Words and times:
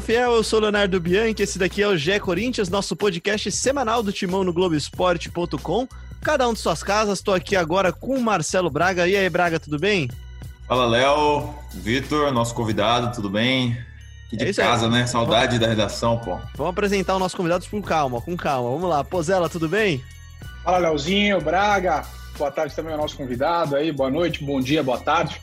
Fala 0.00 0.06
fiel, 0.06 0.32
eu 0.32 0.42
sou 0.42 0.60
Leonardo 0.60 0.98
Bianchi, 0.98 1.42
esse 1.42 1.58
daqui 1.58 1.82
é 1.82 1.86
o 1.86 1.94
GE 1.94 2.18
Corinthians, 2.20 2.70
nosso 2.70 2.96
podcast 2.96 3.52
semanal 3.52 4.02
do 4.02 4.10
Timão 4.10 4.42
no 4.42 4.52
Globoesporte.com. 4.52 5.86
Cada 6.22 6.48
um 6.48 6.54
de 6.54 6.58
suas 6.58 6.82
casas, 6.82 7.18
estou 7.18 7.34
aqui 7.34 7.54
agora 7.54 7.92
com 7.92 8.14
o 8.14 8.20
Marcelo 8.20 8.70
Braga. 8.70 9.06
E 9.06 9.14
aí, 9.14 9.28
Braga, 9.28 9.60
tudo 9.60 9.78
bem? 9.78 10.08
Fala, 10.66 10.86
Léo, 10.86 11.54
Vitor, 11.74 12.32
nosso 12.32 12.54
convidado, 12.54 13.14
tudo 13.14 13.28
bem? 13.28 13.76
Aqui 14.28 14.36
de 14.38 14.44
é 14.48 14.52
casa, 14.54 14.86
aí. 14.86 14.92
né? 14.92 15.06
Saudade 15.06 15.58
Vamos... 15.58 15.60
da 15.60 15.66
redação, 15.66 16.16
pô. 16.16 16.38
Vamos 16.56 16.70
apresentar 16.70 17.14
os 17.14 17.20
nossos 17.20 17.36
convidados 17.36 17.68
com 17.68 17.82
calma, 17.82 18.22
com 18.22 18.36
calma. 18.36 18.70
Vamos 18.70 18.88
lá, 18.88 19.04
Pozela, 19.04 19.50
tudo 19.50 19.68
bem? 19.68 20.02
Fala, 20.64 20.78
Léozinho, 20.78 21.42
Braga. 21.42 22.06
Boa 22.38 22.50
tarde 22.50 22.74
também 22.74 22.92
ao 22.92 22.98
nosso 22.98 23.18
convidado 23.18 23.76
aí. 23.76 23.92
Boa 23.92 24.10
noite, 24.10 24.42
bom 24.42 24.62
dia, 24.62 24.82
boa 24.82 24.98
tarde. 24.98 25.38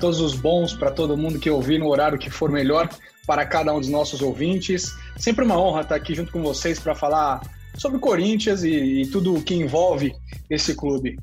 Todos 0.00 0.20
os 0.20 0.34
bons 0.34 0.72
para 0.72 0.90
todo 0.90 1.16
mundo 1.16 1.38
que 1.38 1.48
ouvir 1.48 1.78
no 1.78 1.86
horário 1.86 2.18
que 2.18 2.28
for 2.28 2.50
melhor 2.50 2.88
para 3.26 3.44
cada 3.46 3.74
um 3.74 3.80
dos 3.80 3.88
nossos 3.88 4.22
ouvintes. 4.22 4.94
Sempre 5.16 5.44
uma 5.44 5.60
honra 5.60 5.82
estar 5.82 5.94
aqui 5.94 6.14
junto 6.14 6.32
com 6.32 6.42
vocês 6.42 6.78
para 6.78 6.94
falar 6.94 7.40
sobre 7.76 7.98
o 7.98 8.00
Corinthians 8.00 8.62
e, 8.62 9.02
e 9.02 9.06
tudo 9.06 9.34
o 9.34 9.42
que 9.42 9.54
envolve 9.54 10.12
esse 10.48 10.74
clube. 10.74 11.16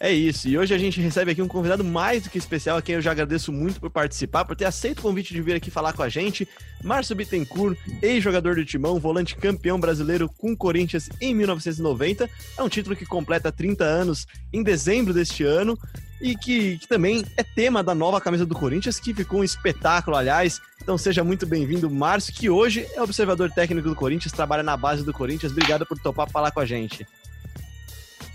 É 0.00 0.12
isso, 0.12 0.48
e 0.48 0.56
hoje 0.56 0.72
a 0.72 0.78
gente 0.78 1.00
recebe 1.00 1.32
aqui 1.32 1.42
um 1.42 1.48
convidado 1.48 1.82
mais 1.82 2.22
do 2.22 2.30
que 2.30 2.38
especial, 2.38 2.76
a 2.76 2.82
quem 2.82 2.94
eu 2.94 3.00
já 3.00 3.10
agradeço 3.10 3.52
muito 3.52 3.80
por 3.80 3.90
participar, 3.90 4.44
por 4.44 4.54
ter 4.54 4.64
aceito 4.64 5.00
o 5.00 5.02
convite 5.02 5.34
de 5.34 5.42
vir 5.42 5.56
aqui 5.56 5.72
falar 5.72 5.92
com 5.92 6.04
a 6.04 6.08
gente. 6.08 6.46
Márcio 6.84 7.16
Bittencourt, 7.16 7.76
ex-jogador 8.00 8.54
do 8.54 8.64
Timão, 8.64 9.00
volante 9.00 9.34
campeão 9.34 9.80
brasileiro 9.80 10.30
com 10.38 10.56
Corinthians 10.56 11.10
em 11.20 11.34
1990. 11.34 12.30
É 12.56 12.62
um 12.62 12.68
título 12.68 12.94
que 12.94 13.04
completa 13.04 13.50
30 13.50 13.82
anos 13.82 14.24
em 14.52 14.62
dezembro 14.62 15.12
deste 15.12 15.42
ano 15.42 15.76
e 16.20 16.36
que, 16.36 16.78
que 16.78 16.88
também 16.88 17.24
é 17.36 17.42
tema 17.42 17.82
da 17.82 17.94
nova 17.94 18.20
camisa 18.20 18.44
do 18.44 18.54
Corinthians, 18.54 18.98
que 18.98 19.14
ficou 19.14 19.40
um 19.40 19.44
espetáculo, 19.44 20.16
aliás. 20.16 20.60
Então 20.82 20.98
seja 20.98 21.22
muito 21.22 21.46
bem-vindo, 21.46 21.90
Márcio, 21.90 22.34
que 22.34 22.50
hoje 22.50 22.86
é 22.94 23.02
observador 23.02 23.50
técnico 23.50 23.88
do 23.88 23.94
Corinthians, 23.94 24.32
trabalha 24.32 24.62
na 24.62 24.76
base 24.76 25.04
do 25.04 25.12
Corinthians. 25.12 25.52
Obrigado 25.52 25.86
por 25.86 25.98
topar 25.98 26.28
falar 26.30 26.50
com 26.50 26.60
a 26.60 26.66
gente. 26.66 27.06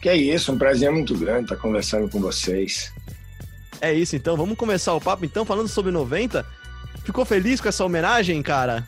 Que 0.01 0.09
é 0.09 0.15
isso, 0.15 0.51
um 0.51 0.57
prazer 0.57 0.91
muito 0.91 1.17
grande 1.17 1.43
estar 1.43 1.57
conversando 1.57 2.09
com 2.09 2.19
vocês. 2.19 2.91
É 3.81 3.93
isso, 3.93 4.15
então. 4.15 4.37
Vamos 4.37 4.57
começar 4.57 4.93
o 4.93 5.01
papo, 5.01 5.25
então, 5.25 5.45
falando 5.45 5.67
sobre 5.67 5.91
90. 5.91 6.45
Ficou 7.03 7.25
feliz 7.25 7.59
com 7.59 7.67
essa 7.67 7.83
homenagem, 7.83 8.41
cara? 8.41 8.85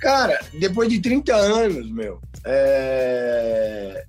Cara, 0.00 0.40
depois 0.60 0.88
de 0.88 1.00
30 1.00 1.34
anos, 1.34 1.90
meu, 1.90 2.20
é... 2.44 4.04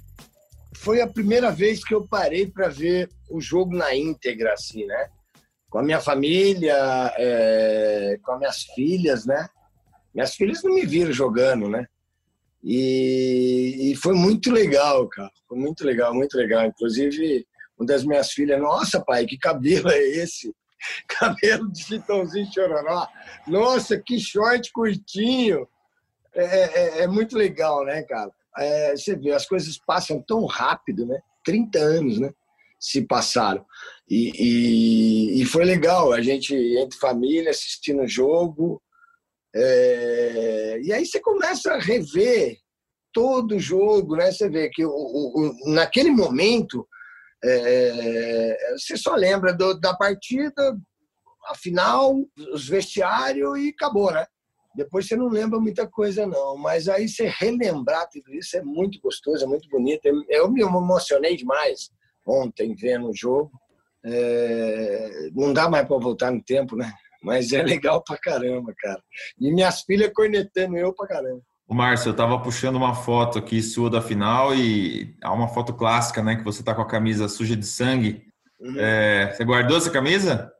foi 0.87 1.01
a 1.01 1.07
primeira 1.07 1.51
vez 1.51 1.83
que 1.83 1.93
eu 1.93 2.07
parei 2.07 2.47
para 2.47 2.69
ver 2.69 3.09
o 3.29 3.41
jogo 3.41 3.75
na 3.75 3.93
íntegra, 3.93 4.53
assim, 4.53 4.85
né? 4.85 5.09
Com 5.69 5.79
a 5.79 5.83
minha 5.83 5.99
família, 5.99 6.77
é... 7.17 8.17
com 8.23 8.31
as 8.31 8.39
minhas 8.39 8.63
filhas, 8.73 9.25
né? 9.25 9.49
Minhas 10.15 10.33
filhas 10.33 10.63
não 10.63 10.73
me 10.73 10.85
viram 10.85 11.11
jogando, 11.11 11.67
né? 11.67 11.85
E, 12.63 13.91
e, 13.91 13.95
foi 13.97 14.13
muito 14.13 14.49
legal, 14.49 15.09
cara. 15.09 15.29
Foi 15.45 15.57
muito 15.57 15.83
legal, 15.83 16.13
muito 16.13 16.37
legal. 16.37 16.65
Inclusive, 16.65 17.45
uma 17.77 17.85
das 17.85 18.05
minhas 18.05 18.31
filhas, 18.31 18.57
nossa, 18.57 19.03
pai, 19.03 19.25
que 19.25 19.37
cabelo 19.37 19.89
é 19.89 19.99
esse? 19.99 20.55
Cabelo 21.05 21.69
de 21.69 21.83
chitãozinho 21.83 22.47
chororó. 22.53 23.05
Nossa, 23.45 23.97
que 23.97 24.17
short 24.17 24.71
curtinho. 24.71 25.67
É, 26.33 26.43
é, 26.43 27.03
é 27.03 27.07
muito 27.07 27.35
legal, 27.35 27.83
né, 27.83 28.03
cara? 28.03 28.31
É, 28.57 28.95
você 28.95 29.15
vê, 29.15 29.31
as 29.31 29.45
coisas 29.45 29.77
passam 29.77 30.21
tão 30.21 30.45
rápido, 30.45 31.05
né? 31.05 31.19
30 31.43 31.79
anos, 31.79 32.19
né? 32.19 32.31
Se 32.79 33.01
passaram. 33.01 33.65
E, 34.09 34.31
e, 34.35 35.41
e 35.41 35.45
foi 35.45 35.65
legal, 35.65 36.13
a 36.13 36.21
gente, 36.21 36.53
entre 36.55 36.97
família, 36.99 37.51
assistindo 37.51 38.03
o 38.03 38.07
jogo, 38.07 38.81
é, 39.55 40.79
e 40.83 40.93
aí 40.93 41.05
você 41.05 41.19
começa 41.19 41.73
a 41.73 41.79
rever 41.79 42.57
todo 43.11 43.55
o 43.55 43.59
jogo, 43.59 44.15
né? 44.15 44.31
Você 44.31 44.49
vê 44.49 44.69
que 44.69 44.85
o, 44.85 44.91
o, 44.91 45.73
naquele 45.73 46.11
momento 46.11 46.87
é, 47.43 48.57
você 48.77 48.97
só 48.97 49.15
lembra 49.15 49.53
do, 49.53 49.73
da 49.79 49.95
partida, 49.95 50.77
a 51.47 51.55
final, 51.55 52.15
os 52.53 52.67
vestiários 52.67 53.57
e 53.59 53.69
acabou, 53.69 54.11
né? 54.11 54.25
Depois 54.77 55.07
você 55.07 55.15
não 55.15 55.27
lembra 55.27 55.59
muita 55.59 55.87
coisa, 55.87 56.27
não. 56.27 56.55
Mas 56.55 56.87
aí 56.87 57.09
você 57.09 57.27
relembrar 57.27 58.07
tudo 58.11 58.31
isso 58.35 58.55
é 58.55 58.61
muito 58.61 59.01
gostoso, 59.01 59.43
é 59.43 59.47
muito 59.47 59.67
bonito. 59.69 60.07
Eu 60.29 60.51
me 60.51 60.61
emocionei 60.61 61.35
demais 61.35 61.89
ontem 62.23 62.75
vendo 62.75 63.09
o 63.09 63.15
jogo. 63.15 63.51
É, 64.05 65.29
não 65.33 65.51
dá 65.51 65.67
mais 65.67 65.87
para 65.87 65.97
voltar 65.97 66.31
no 66.31 66.43
tempo, 66.43 66.75
né? 66.75 66.93
Mas 67.23 67.51
é 67.51 67.63
legal 67.63 68.03
pra 68.03 68.19
caramba, 68.19 68.71
cara. 68.77 69.01
E 69.39 69.51
minhas 69.51 69.81
filhas 69.81 70.11
cornetando 70.13 70.77
eu 70.77 70.93
pra 70.93 71.07
caramba. 71.07 71.41
O 71.67 71.73
Márcio, 71.73 72.09
eu 72.09 72.15
tava 72.15 72.39
puxando 72.39 72.75
uma 72.75 72.93
foto 72.93 73.39
aqui 73.39 73.61
sua 73.63 73.89
da 73.89 74.01
final 74.01 74.53
e 74.53 75.17
há 75.23 75.33
uma 75.33 75.47
foto 75.47 75.73
clássica, 75.73 76.21
né? 76.21 76.35
Que 76.35 76.43
você 76.43 76.63
tá 76.63 76.75
com 76.75 76.83
a 76.83 76.87
camisa 76.87 77.27
suja 77.27 77.55
de 77.55 77.65
sangue. 77.65 78.21
Uhum. 78.59 78.75
É, 78.77 79.33
você 79.33 79.43
guardou 79.43 79.75
essa 79.75 79.89
camisa? 79.89 80.53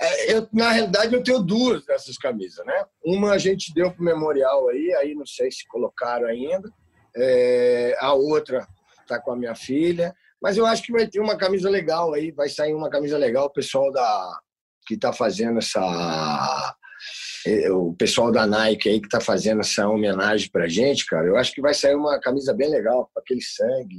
É, 0.00 0.32
eu, 0.32 0.48
na 0.52 0.70
realidade, 0.70 1.14
eu 1.14 1.22
tenho 1.22 1.40
duas 1.40 1.84
dessas 1.84 2.16
camisas, 2.16 2.64
né? 2.64 2.84
Uma 3.04 3.32
a 3.32 3.38
gente 3.38 3.74
deu 3.74 3.90
pro 3.90 4.04
memorial 4.04 4.68
aí, 4.68 4.94
aí 4.94 5.14
não 5.14 5.26
sei 5.26 5.50
se 5.50 5.66
colocaram 5.66 6.26
ainda. 6.26 6.70
É, 7.16 7.96
a 7.98 8.14
outra 8.14 8.66
tá 9.06 9.20
com 9.20 9.32
a 9.32 9.36
minha 9.36 9.54
filha. 9.54 10.14
Mas 10.40 10.56
eu 10.56 10.64
acho 10.64 10.84
que 10.84 10.92
vai 10.92 11.06
ter 11.08 11.20
uma 11.20 11.36
camisa 11.36 11.68
legal 11.68 12.14
aí, 12.14 12.30
vai 12.30 12.48
sair 12.48 12.74
uma 12.74 12.88
camisa 12.88 13.18
legal. 13.18 13.46
O 13.46 13.52
pessoal 13.52 13.90
da, 13.90 14.38
que 14.86 14.94
está 14.94 15.12
fazendo 15.12 15.58
essa 15.58 16.76
é, 17.46 17.70
o 17.70 17.92
pessoal 17.94 18.32
da 18.32 18.46
Nike 18.46 18.88
aí 18.88 19.00
que 19.00 19.06
está 19.06 19.20
fazendo 19.20 19.60
essa 19.60 19.88
homenagem 19.88 20.50
para 20.50 20.68
gente, 20.68 21.06
cara, 21.06 21.26
eu 21.26 21.36
acho 21.36 21.52
que 21.52 21.60
vai 21.60 21.74
sair 21.74 21.94
uma 21.94 22.20
camisa 22.20 22.54
bem 22.54 22.68
legal, 22.70 23.10
com 23.12 23.20
aquele 23.20 23.42
sangue. 23.42 23.96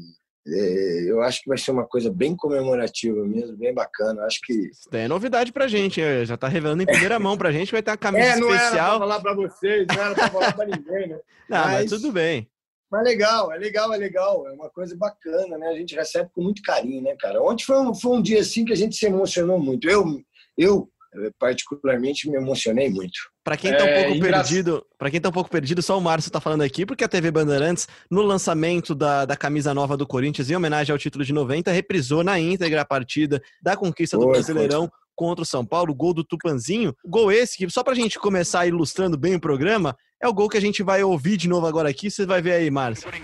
É, 0.51 1.11
eu 1.11 1.21
acho 1.21 1.41
que 1.41 1.49
vai 1.49 1.57
ser 1.57 1.71
uma 1.71 1.85
coisa 1.85 2.11
bem 2.11 2.35
comemorativa 2.35 3.23
mesmo, 3.25 3.57
bem 3.57 3.73
bacana. 3.73 4.21
Eu 4.21 4.25
acho 4.25 4.39
que. 4.43 4.69
É 4.91 5.07
novidade 5.07 5.51
pra 5.51 5.67
gente, 5.67 6.01
já 6.25 6.37
tá 6.37 6.47
revelando 6.47 6.83
em 6.83 6.85
primeira 6.85 7.19
mão 7.19 7.37
pra 7.37 7.51
gente, 7.51 7.71
vai 7.71 7.83
ter 7.83 7.91
a 7.91 7.97
camisa 7.97 8.25
é, 8.25 8.35
não 8.37 8.53
especial. 8.53 8.73
Era 8.73 8.89
pra 8.89 8.99
falar 8.99 9.21
pra 9.21 9.33
vocês, 9.33 9.87
não 9.87 10.01
era 10.01 10.15
pra 10.15 10.29
falar 10.29 10.53
pra 10.53 10.65
ninguém, 10.65 11.07
né? 11.09 11.19
Não, 11.49 11.57
mas, 11.57 11.71
mas 11.71 11.89
tudo 11.89 12.11
bem. 12.11 12.47
Mas 12.91 13.03
legal, 13.03 13.51
é 13.51 13.57
legal, 13.57 13.91
é 13.93 13.97
legal. 13.97 14.47
É 14.47 14.51
uma 14.51 14.69
coisa 14.69 14.95
bacana, 14.95 15.57
né? 15.57 15.67
A 15.67 15.75
gente 15.75 15.95
recebe 15.95 16.29
com 16.33 16.43
muito 16.43 16.61
carinho, 16.61 17.01
né, 17.01 17.16
cara? 17.19 17.41
Ontem 17.41 17.63
foi 17.63 17.77
um, 17.79 17.93
foi 17.93 18.17
um 18.17 18.21
dia 18.21 18.39
assim 18.39 18.66
que 18.66 18.73
a 18.73 18.75
gente 18.75 18.95
se 18.95 19.05
emocionou 19.05 19.59
muito. 19.59 19.89
Eu, 19.89 20.21
eu 20.57 20.91
particularmente 21.39 22.29
me 22.29 22.37
emocionei 22.37 22.89
muito. 22.89 23.17
Para 23.49 23.57
quem 23.57 23.71
está 23.71 23.83
um 23.83 23.87
é, 23.87 24.03
pouco 24.03 24.15
engra... 24.15 24.31
perdido, 24.37 24.85
para 24.95 25.09
quem 25.09 25.19
tá 25.19 25.29
um 25.29 25.31
pouco 25.31 25.49
perdido, 25.49 25.81
só 25.81 25.97
o 25.97 26.01
Márcio 26.01 26.29
está 26.29 26.39
falando 26.39 26.61
aqui, 26.61 26.85
porque 26.85 27.03
a 27.03 27.07
TV 27.07 27.31
Bandeirantes, 27.31 27.87
no 28.07 28.21
lançamento 28.21 28.93
da, 28.93 29.25
da 29.25 29.35
camisa 29.35 29.73
nova 29.73 29.97
do 29.97 30.05
Corinthians, 30.05 30.51
em 30.51 30.55
homenagem 30.55 30.93
ao 30.93 30.99
título 30.99 31.25
de 31.25 31.33
90, 31.33 31.71
reprisou 31.71 32.23
na 32.23 32.39
íntegra 32.39 32.81
a 32.81 32.85
partida 32.85 33.41
da 33.59 33.75
conquista 33.75 34.19
do 34.19 34.27
Brasileirão 34.27 34.81
foi. 34.81 34.91
contra 35.15 35.41
o 35.41 35.45
São 35.47 35.65
Paulo, 35.65 35.95
gol 35.95 36.13
do 36.13 36.23
Tupanzinho. 36.23 36.95
Gol 37.03 37.31
esse 37.31 37.57
que, 37.57 37.67
só 37.71 37.83
para 37.83 37.93
a 37.93 37.95
gente 37.95 38.19
começar 38.19 38.67
ilustrando 38.67 39.17
bem 39.17 39.33
o 39.33 39.39
programa, 39.39 39.97
é 40.21 40.27
o 40.27 40.33
gol 40.33 40.47
que 40.47 40.57
a 40.57 40.61
gente 40.61 40.83
vai 40.83 41.01
ouvir 41.01 41.35
de 41.35 41.49
novo 41.49 41.66
agora 41.66 41.89
aqui. 41.89 42.11
Você 42.11 42.27
vai 42.27 42.43
ver 42.43 42.51
aí, 42.51 42.69
Márcio. 42.69 43.09
mete 43.09 43.23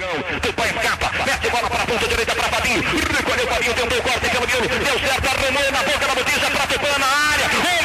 bola 1.51 1.69
para 1.69 1.83
a 1.83 1.85
ponta 1.85 2.07
direita 2.07 2.33
para 2.33 2.49
Fabinho. 2.49 2.81
Recolheu 2.81 3.47
Fabinho, 3.47 3.73
tentou 3.75 3.99
o 3.99 4.01
corte, 4.01 4.21
deu 4.21 4.99
certo, 5.07 5.71
na 5.71 5.83
boca 5.83 6.07
da 6.07 6.16
botija 6.16 6.49
para 6.49 6.97
na 6.97 7.05
área. 7.05 7.84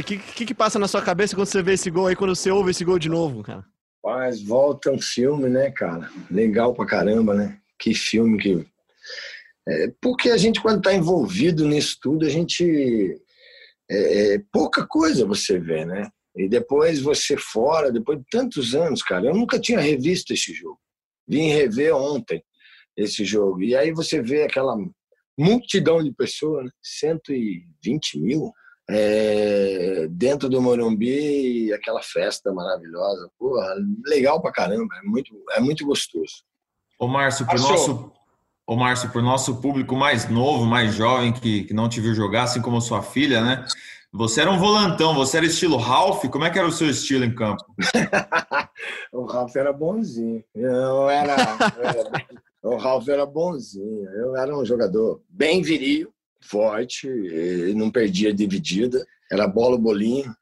O 0.00 0.04
que, 0.04 0.18
que, 0.18 0.46
que 0.46 0.54
passa 0.54 0.78
na 0.78 0.88
sua 0.88 1.02
cabeça 1.02 1.34
quando 1.34 1.46
você 1.46 1.62
vê 1.62 1.74
esse 1.74 1.90
gol 1.90 2.06
aí, 2.06 2.16
quando 2.16 2.34
você 2.34 2.50
ouve 2.50 2.70
esse 2.70 2.84
gol 2.84 2.98
de 2.98 3.08
novo, 3.08 3.42
cara? 3.42 3.64
Mas 4.04 4.42
volta 4.42 4.90
um 4.90 5.00
filme, 5.00 5.48
né, 5.48 5.70
cara? 5.70 6.10
Legal 6.30 6.74
pra 6.74 6.86
caramba, 6.86 7.34
né? 7.34 7.58
Que 7.78 7.94
filme 7.94 8.38
que. 8.38 8.66
É, 9.68 9.92
porque 10.00 10.30
a 10.30 10.36
gente, 10.36 10.60
quando 10.60 10.82
tá 10.82 10.92
envolvido 10.92 11.66
nisso 11.66 11.98
tudo, 12.00 12.26
a 12.26 12.28
gente. 12.28 13.20
É, 13.90 14.34
é, 14.34 14.42
pouca 14.52 14.86
coisa 14.86 15.26
você 15.26 15.58
vê, 15.58 15.84
né? 15.84 16.10
E 16.36 16.48
depois 16.48 17.00
você 17.00 17.36
fora, 17.36 17.92
depois 17.92 18.18
de 18.18 18.24
tantos 18.30 18.74
anos, 18.74 19.02
cara, 19.02 19.26
eu 19.26 19.34
nunca 19.34 19.60
tinha 19.60 19.78
revisto 19.78 20.32
esse 20.32 20.52
jogo. 20.52 20.78
Vim 21.28 21.48
rever 21.48 21.94
ontem 21.94 22.42
esse 22.96 23.24
jogo. 23.24 23.62
E 23.62 23.76
aí 23.76 23.92
você 23.92 24.20
vê 24.20 24.44
aquela 24.44 24.76
multidão 25.38 26.02
de 26.02 26.12
pessoas, 26.12 26.64
né? 26.64 26.70
120 26.82 28.18
mil 28.18 28.52
é, 28.88 30.06
dentro 30.10 30.48
do 30.48 30.60
Morumbi, 30.60 31.72
aquela 31.72 32.02
festa 32.02 32.52
maravilhosa. 32.52 33.30
Porra, 33.38 33.74
legal 34.06 34.40
pra 34.40 34.52
caramba, 34.52 34.94
é 35.02 35.08
muito, 35.08 35.34
é 35.52 35.60
muito 35.60 35.86
gostoso. 35.86 36.44
Ô, 36.98 37.06
Márcio, 37.06 37.46
pro 37.46 37.60
nosso, 37.60 38.12
ô, 38.66 38.76
Márcio, 38.76 39.10
pro 39.10 39.22
nosso 39.22 39.60
público 39.60 39.96
mais 39.96 40.28
novo, 40.28 40.64
mais 40.64 40.94
jovem, 40.94 41.32
que, 41.32 41.64
que 41.64 41.74
não 41.74 41.88
te 41.88 42.00
viu 42.00 42.14
jogar, 42.14 42.44
assim 42.44 42.60
como 42.60 42.80
sua 42.80 43.02
filha, 43.02 43.40
né? 43.40 43.66
Você 44.14 44.42
era 44.42 44.50
um 44.50 44.58
volantão, 44.58 45.14
você 45.14 45.38
era 45.38 45.46
estilo 45.46 45.78
Ralph? 45.78 46.26
Como 46.26 46.44
é 46.44 46.50
que 46.50 46.58
era 46.58 46.68
o 46.68 46.72
seu 46.72 46.88
estilo 46.90 47.24
em 47.24 47.34
campo? 47.34 47.64
o 49.10 49.24
Ralph 49.24 49.56
era 49.56 49.72
bonzinho. 49.72 50.44
Eu 50.54 51.08
era, 51.08 51.34
eu 51.78 51.88
era, 51.88 52.26
o 52.62 52.76
Ralph 52.76 53.08
era 53.08 53.24
bonzinho. 53.24 54.04
Eu 54.10 54.36
era 54.36 54.54
um 54.54 54.66
jogador 54.66 55.22
bem 55.30 55.62
viril, 55.62 56.12
forte, 56.42 57.08
não 57.74 57.90
perdia 57.90 58.32
dividida, 58.32 59.04
era 59.30 59.46
bola 59.46 59.78
bolinho. 59.78 60.34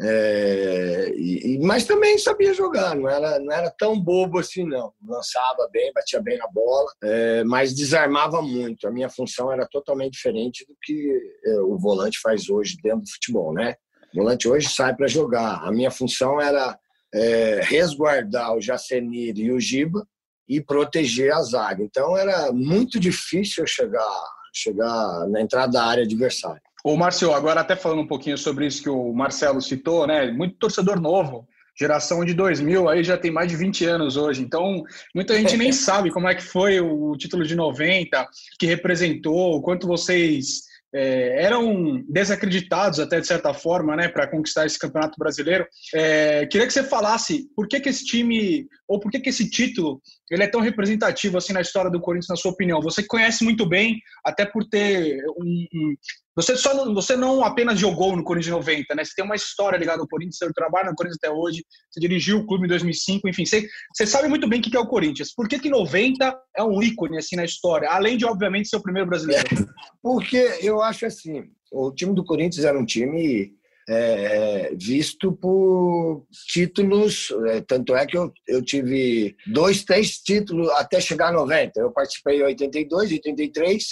É, 0.00 1.12
e, 1.16 1.58
mas 1.60 1.84
também 1.84 2.16
sabia 2.18 2.54
jogar, 2.54 2.94
não 2.94 3.08
era, 3.08 3.40
não 3.40 3.52
era 3.52 3.68
tão 3.76 4.00
bobo 4.00 4.38
assim, 4.38 4.64
não. 4.64 4.92
Lançava 5.04 5.68
bem, 5.72 5.92
batia 5.92 6.22
bem 6.22 6.38
na 6.38 6.46
bola, 6.46 6.88
é, 7.02 7.42
mas 7.44 7.74
desarmava 7.74 8.40
muito. 8.40 8.86
A 8.86 8.92
minha 8.92 9.08
função 9.08 9.52
era 9.52 9.66
totalmente 9.66 10.12
diferente 10.12 10.64
do 10.66 10.76
que 10.80 11.20
é, 11.44 11.60
o 11.62 11.76
volante 11.76 12.20
faz 12.22 12.48
hoje 12.48 12.76
dentro 12.82 13.00
do 13.00 13.10
futebol, 13.10 13.52
né? 13.52 13.74
O 14.14 14.18
volante 14.18 14.48
hoje 14.48 14.68
sai 14.68 14.94
para 14.94 15.08
jogar. 15.08 15.64
A 15.64 15.72
minha 15.72 15.90
função 15.90 16.40
era 16.40 16.78
é, 17.12 17.60
resguardar 17.64 18.54
o 18.54 18.60
Jacenir 18.60 19.36
e 19.36 19.50
o 19.50 19.58
Giba 19.58 20.06
e 20.48 20.60
proteger 20.60 21.32
a 21.32 21.42
zaga. 21.42 21.82
Então 21.82 22.16
era 22.16 22.52
muito 22.52 23.00
difícil 23.00 23.66
chegar, 23.66 24.22
chegar 24.58 25.26
na 25.28 25.40
entrada 25.40 25.72
da 25.72 25.84
área 25.84 26.04
adversária. 26.04 26.62
Ô, 26.84 26.96
Márcio, 26.96 27.32
agora 27.32 27.60
até 27.60 27.76
falando 27.76 28.02
um 28.02 28.06
pouquinho 28.06 28.38
sobre 28.38 28.66
isso 28.66 28.82
que 28.82 28.88
o 28.88 29.12
Marcelo 29.12 29.60
citou, 29.60 30.06
né? 30.06 30.30
Muito 30.30 30.56
torcedor 30.56 31.00
novo, 31.00 31.46
geração 31.78 32.24
de 32.24 32.34
2000, 32.34 32.88
aí 32.88 33.04
já 33.04 33.16
tem 33.16 33.30
mais 33.30 33.48
de 33.48 33.56
20 33.56 33.84
anos 33.84 34.16
hoje. 34.16 34.42
Então, 34.42 34.82
muita 35.14 35.34
gente 35.36 35.56
nem 35.56 35.70
sabe 35.72 36.10
como 36.10 36.28
é 36.28 36.34
que 36.34 36.42
foi 36.42 36.80
o 36.80 37.16
título 37.16 37.44
de 37.44 37.54
90, 37.54 38.28
que 38.58 38.66
representou, 38.66 39.56
o 39.56 39.62
quanto 39.62 39.86
vocês 39.86 40.67
é, 40.94 41.44
eram 41.44 42.02
desacreditados 42.08 42.98
até 42.98 43.20
de 43.20 43.26
certa 43.26 43.52
forma, 43.52 43.94
né, 43.96 44.08
para 44.08 44.26
conquistar 44.26 44.66
esse 44.66 44.78
campeonato 44.78 45.16
brasileiro. 45.18 45.66
É, 45.94 46.46
queria 46.46 46.66
que 46.66 46.72
você 46.72 46.82
falasse 46.82 47.48
por 47.54 47.68
que, 47.68 47.80
que 47.80 47.88
esse 47.88 48.04
time 48.04 48.66
ou 48.86 48.98
por 48.98 49.10
que, 49.10 49.20
que 49.20 49.28
esse 49.28 49.48
título 49.50 50.00
ele 50.30 50.42
é 50.42 50.46
tão 50.46 50.60
representativo 50.60 51.36
assim 51.36 51.52
na 51.52 51.60
história 51.60 51.90
do 51.90 52.00
Corinthians, 52.00 52.28
na 52.28 52.36
sua 52.36 52.52
opinião. 52.52 52.80
Você 52.80 53.02
conhece 53.06 53.44
muito 53.44 53.68
bem, 53.68 54.00
até 54.24 54.44
por 54.44 54.64
ter 54.64 55.22
um, 55.38 55.66
um 55.74 55.94
você 56.38 56.56
só 56.56 56.72
não, 56.72 56.94
você 56.94 57.16
não 57.16 57.42
apenas 57.42 57.80
jogou 57.80 58.14
no 58.14 58.22
Corinthians 58.22 58.54
90, 58.54 58.94
né? 58.94 59.04
Você 59.04 59.12
tem 59.16 59.24
uma 59.24 59.34
história 59.34 59.76
ligada 59.76 60.00
ao 60.00 60.06
Corinthians, 60.06 60.36
você 60.38 60.52
trabalha 60.52 60.88
no 60.88 60.94
Corinthians 60.94 61.18
até 61.20 61.34
hoje, 61.34 61.64
você 61.90 61.98
dirigiu 61.98 62.38
o 62.38 62.46
clube 62.46 62.64
em 62.64 62.68
2005, 62.68 63.28
enfim, 63.28 63.44
você, 63.44 63.66
você 63.92 64.06
sabe 64.06 64.28
muito 64.28 64.48
bem 64.48 64.60
o 64.60 64.62
que 64.62 64.76
é 64.76 64.78
o 64.78 64.86
Corinthians. 64.86 65.34
Por 65.34 65.48
que 65.48 65.58
que 65.58 65.68
90 65.68 66.40
é 66.56 66.62
um 66.62 66.80
ícone 66.80 67.18
assim 67.18 67.34
na 67.34 67.44
história, 67.44 67.90
além 67.90 68.16
de 68.16 68.24
obviamente 68.24 68.68
ser 68.68 68.76
o 68.76 68.82
primeiro 68.82 69.08
brasileiro? 69.08 69.48
Porque 70.00 70.36
eu 70.62 70.80
acho 70.80 71.06
assim, 71.06 71.42
o 71.72 71.90
time 71.90 72.14
do 72.14 72.24
Corinthians 72.24 72.64
era 72.64 72.78
um 72.78 72.86
time 72.86 73.52
é, 73.88 74.72
visto 74.76 75.32
por 75.32 76.24
títulos, 76.46 77.32
é, 77.48 77.62
tanto 77.62 77.96
é 77.96 78.06
que 78.06 78.16
eu, 78.16 78.32
eu 78.46 78.62
tive 78.62 79.34
dois, 79.44 79.82
três 79.82 80.18
títulos 80.18 80.70
até 80.70 81.00
chegar 81.00 81.30
a 81.30 81.32
90. 81.32 81.80
Eu 81.80 81.90
participei 81.90 82.38
em 82.38 82.44
82, 82.44 83.10
83 83.10 83.84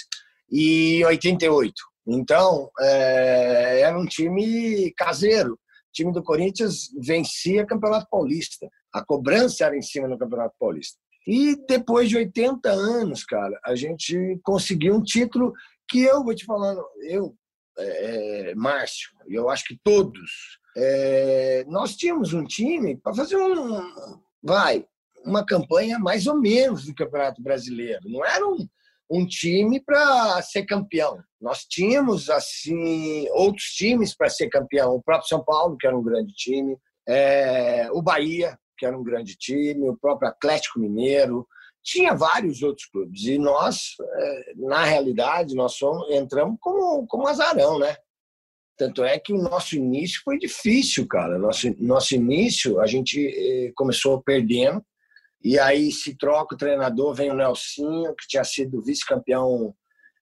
e 0.49 1.03
88. 1.03 1.73
Então, 2.07 2.71
é, 2.79 3.81
era 3.81 3.99
um 3.99 4.05
time 4.05 4.93
caseiro. 4.95 5.53
O 5.53 5.91
time 5.93 6.13
do 6.13 6.23
Corinthians 6.23 6.89
vencia 6.99 7.65
Campeonato 7.65 8.07
Paulista. 8.09 8.69
A 8.93 9.03
cobrança 9.03 9.65
era 9.65 9.75
em 9.75 9.81
cima 9.81 10.07
do 10.07 10.17
Campeonato 10.17 10.55
Paulista. 10.59 10.97
E 11.27 11.57
depois 11.67 12.07
de 12.07 12.15
80 12.15 12.69
anos, 12.69 13.25
cara, 13.25 13.59
a 13.65 13.75
gente 13.75 14.39
conseguiu 14.43 14.95
um 14.95 15.03
título 15.03 15.53
que 15.89 16.01
eu 16.01 16.23
vou 16.23 16.33
te 16.33 16.45
falando, 16.45 16.81
eu, 17.01 17.35
é, 17.77 18.51
é 18.51 18.55
Márcio, 18.55 19.09
eu 19.27 19.49
acho 19.49 19.65
que 19.65 19.79
todos, 19.83 20.59
é, 20.75 21.65
nós 21.67 21.95
tínhamos 21.95 22.33
um 22.33 22.45
time 22.45 22.95
para 22.95 23.13
fazer 23.13 23.35
um, 23.35 24.19
vai, 24.41 24.85
uma 25.25 25.45
campanha 25.45 25.99
mais 25.99 26.27
ou 26.27 26.39
menos 26.39 26.85
do 26.85 26.95
Campeonato 26.95 27.41
Brasileiro. 27.41 28.01
Não 28.05 28.23
era 28.23 28.47
um, 28.47 28.67
um 29.09 29.25
time 29.25 29.79
para 29.79 30.41
ser 30.41 30.65
campeão. 30.65 31.19
Nós 31.39 31.65
tínhamos 31.65 32.29
assim 32.29 33.27
outros 33.31 33.65
times 33.67 34.15
para 34.15 34.29
ser 34.29 34.49
campeão. 34.49 34.95
O 34.95 35.01
próprio 35.01 35.29
São 35.29 35.43
Paulo, 35.43 35.77
que 35.77 35.87
era 35.87 35.97
um 35.97 36.03
grande 36.03 36.33
time, 36.33 36.77
é, 37.07 37.89
o 37.91 38.01
Bahia, 38.01 38.57
que 38.77 38.85
era 38.85 38.97
um 38.97 39.03
grande 39.03 39.35
time, 39.35 39.89
o 39.89 39.97
próprio 39.97 40.29
Atlético 40.29 40.79
Mineiro, 40.79 41.47
tinha 41.83 42.13
vários 42.13 42.61
outros 42.61 42.85
clubes. 42.87 43.23
E 43.23 43.37
nós, 43.37 43.95
é, 44.01 44.53
na 44.57 44.83
realidade, 44.83 45.55
nós 45.55 45.73
somos, 45.73 46.09
entramos 46.11 46.57
como, 46.59 47.07
como 47.07 47.27
azarão, 47.27 47.79
né? 47.79 47.95
Tanto 48.77 49.03
é 49.03 49.17
que 49.17 49.33
o 49.33 49.41
nosso 49.41 49.75
início 49.75 50.21
foi 50.23 50.37
difícil, 50.37 51.07
cara. 51.07 51.39
Nosso, 51.39 51.73
nosso 51.79 52.13
início, 52.13 52.79
a 52.79 52.85
gente 52.85 53.19
eh, 53.19 53.71
começou 53.75 54.21
perdendo, 54.21 54.85
e 55.43 55.59
aí 55.59 55.91
se 55.91 56.15
troca 56.17 56.55
o 56.55 56.57
treinador, 56.57 57.13
vem 57.13 57.31
o 57.31 57.35
Nelsinho, 57.35 58.15
que 58.15 58.27
tinha 58.27 58.43
sido 58.43 58.81
vice-campeão 58.81 59.75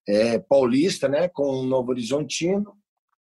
é, 0.08 0.38
paulista, 0.38 1.08
né, 1.08 1.28
com 1.28 1.44
o 1.44 1.62
Novo 1.64 1.90
Horizontino. 1.90 2.76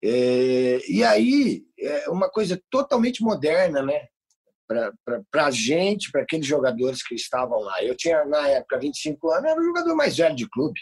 É, 0.05 0.81
e 0.89 1.05
aí, 1.05 1.65
é 1.79 2.09
uma 2.11 2.29
coisa 2.29 2.61
totalmente 2.71 3.23
moderna, 3.23 3.83
né, 3.83 4.06
para 5.31 5.47
a 5.47 5.50
gente, 5.50 6.11
para 6.11 6.23
aqueles 6.23 6.47
jogadores 6.47 7.03
que 7.06 7.15
estavam 7.15 7.61
lá. 7.61 7.83
Eu 7.85 7.97
tinha, 7.97 8.25
na 8.25 8.49
época, 8.49 8.78
25 8.78 9.31
anos, 9.31 9.50
era 9.50 9.61
o 9.61 9.64
jogador 9.64 9.95
mais 9.95 10.16
velho 10.16 10.35
de 10.35 10.49
clube, 10.49 10.81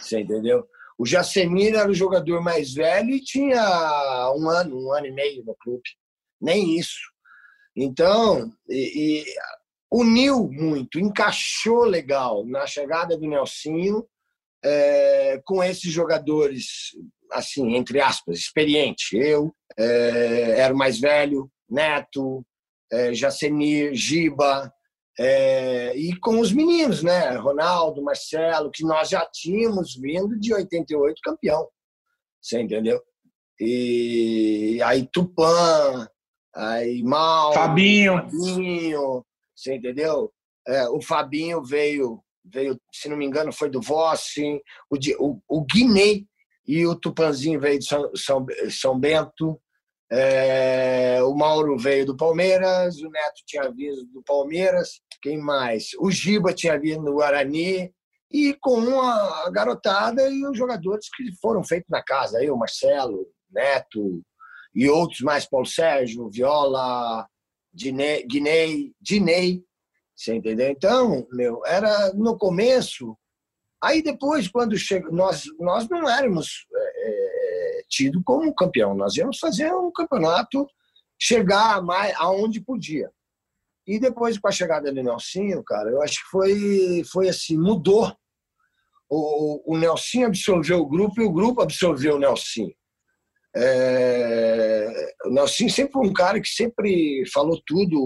você 0.00 0.20
entendeu? 0.20 0.66
O 0.98 1.04
Jacemir 1.04 1.74
era 1.74 1.90
o 1.90 1.94
jogador 1.94 2.40
mais 2.40 2.72
velho 2.72 3.10
e 3.10 3.20
tinha 3.22 4.32
um 4.34 4.48
ano, 4.48 4.86
um 4.86 4.92
ano 4.92 5.06
e 5.06 5.12
meio 5.12 5.44
no 5.44 5.54
clube. 5.56 5.82
Nem 6.40 6.78
isso. 6.78 7.00
Então, 7.76 8.50
e, 8.68 9.20
e 9.20 9.24
uniu 9.92 10.48
muito, 10.50 10.98
encaixou 10.98 11.84
legal 11.84 12.44
na 12.44 12.66
chegada 12.66 13.16
do 13.16 13.28
Nelsinho 13.28 14.06
é, 14.64 15.40
com 15.44 15.62
esses 15.62 15.92
jogadores, 15.92 16.90
assim, 17.32 17.76
entre 17.76 18.00
aspas, 18.00 18.38
experiente. 18.38 19.16
Eu 19.16 19.54
é, 19.78 20.60
era 20.60 20.74
o 20.74 20.76
mais 20.76 20.98
velho, 20.98 21.50
Neto, 21.68 22.44
é, 22.92 23.14
Jacenir, 23.14 23.94
Giba, 23.94 24.72
é, 25.18 25.96
e 25.96 26.18
com 26.18 26.40
os 26.40 26.52
meninos, 26.52 27.02
né? 27.02 27.30
Ronaldo, 27.36 28.02
Marcelo, 28.02 28.70
que 28.70 28.84
nós 28.84 29.08
já 29.08 29.24
tínhamos 29.32 29.94
vindo 29.96 30.38
de 30.38 30.52
88 30.52 31.20
campeão. 31.22 31.66
Você 32.40 32.60
entendeu? 32.60 33.00
E 33.58 34.78
aí 34.84 35.08
Tupã, 35.10 36.06
aí 36.54 37.02
Mal, 37.02 37.54
Fabinho, 37.54 38.16
Fabinho 38.16 39.24
você 39.56 39.74
entendeu? 39.74 40.32
É, 40.66 40.88
o 40.88 41.00
Fabinho 41.00 41.62
veio, 41.64 42.20
veio, 42.44 42.78
se 42.92 43.08
não 43.08 43.16
me 43.16 43.24
engano, 43.24 43.52
foi 43.52 43.70
do 43.70 43.80
Vossi, 43.80 44.60
o, 44.90 44.96
o, 45.18 45.40
o 45.48 45.64
Guinei 45.64 46.26
e 46.66 46.86
o 46.86 46.94
Tupanzinho 46.94 47.60
veio 47.60 47.78
de 47.78 47.86
São, 47.86 48.10
São, 48.14 48.46
São 48.68 48.98
Bento, 48.98 49.60
é, 50.10 51.20
o 51.22 51.34
Mauro 51.34 51.76
veio 51.78 52.06
do 52.06 52.16
Palmeiras, 52.16 53.00
o 53.00 53.10
Neto 53.10 53.42
tinha 53.46 53.70
vindo 53.70 54.04
do 54.06 54.22
Palmeiras, 54.22 55.00
quem 55.22 55.38
mais? 55.38 55.88
O 55.98 56.10
Giba 56.10 56.52
tinha 56.52 56.78
vindo 56.78 57.04
do 57.04 57.14
Guarani, 57.14 57.92
e 58.30 58.54
com 58.60 59.00
a 59.00 59.50
garotada 59.50 60.28
e 60.28 60.44
os 60.44 60.56
jogadores 60.56 61.08
que 61.14 61.32
foram 61.40 61.64
feitos 61.64 61.88
na 61.88 62.02
casa, 62.02 62.38
aí 62.38 62.50
o 62.50 62.56
Marcelo, 62.56 63.26
Neto 63.50 64.22
e 64.74 64.88
outros 64.88 65.20
mais, 65.20 65.48
Paulo 65.48 65.66
Sérgio, 65.66 66.28
Viola, 66.30 67.26
Dinei, 67.76 68.26
Dinei, 68.26 68.94
Dinei, 68.98 69.62
você 70.16 70.34
entendeu? 70.34 70.70
Então, 70.70 71.26
meu, 71.30 71.60
era 71.66 72.10
no 72.14 72.38
começo. 72.38 73.14
Aí 73.84 74.02
depois, 74.02 74.48
quando 74.48 74.78
chega, 74.78 75.10
nós, 75.10 75.44
nós 75.60 75.86
não 75.86 76.08
éramos 76.08 76.66
é, 76.74 77.80
é 77.80 77.82
tido 77.86 78.22
como 78.24 78.54
campeão, 78.54 78.94
nós 78.94 79.14
íamos 79.14 79.38
fazer 79.38 79.70
um 79.74 79.92
campeonato 79.92 80.66
chegar 81.20 81.82
mais 81.82 82.14
aonde 82.16 82.62
podia. 82.62 83.10
E 83.86 84.00
depois, 84.00 84.38
com 84.38 84.48
a 84.48 84.52
chegada 84.52 84.90
do 84.90 85.02
Nelsinho, 85.02 85.62
cara, 85.62 85.90
eu 85.90 86.02
acho 86.02 86.24
que 86.24 86.30
foi, 86.30 87.04
foi 87.12 87.28
assim, 87.28 87.58
mudou. 87.58 88.10
O, 89.08 89.74
o 89.74 89.78
Nelsinho 89.78 90.26
absorveu 90.26 90.80
o 90.80 90.88
grupo 90.88 91.20
e 91.20 91.24
o 91.24 91.32
grupo 91.32 91.60
absorveu 91.60 92.16
o 92.16 92.18
Nelsinho. 92.18 92.74
É, 93.58 95.14
o 95.24 95.30
Nelson 95.30 95.68
sempre 95.70 95.92
foi 95.92 96.06
um 96.06 96.12
cara 96.12 96.38
que 96.40 96.48
sempre 96.48 97.24
falou 97.32 97.58
tudo, 97.66 97.96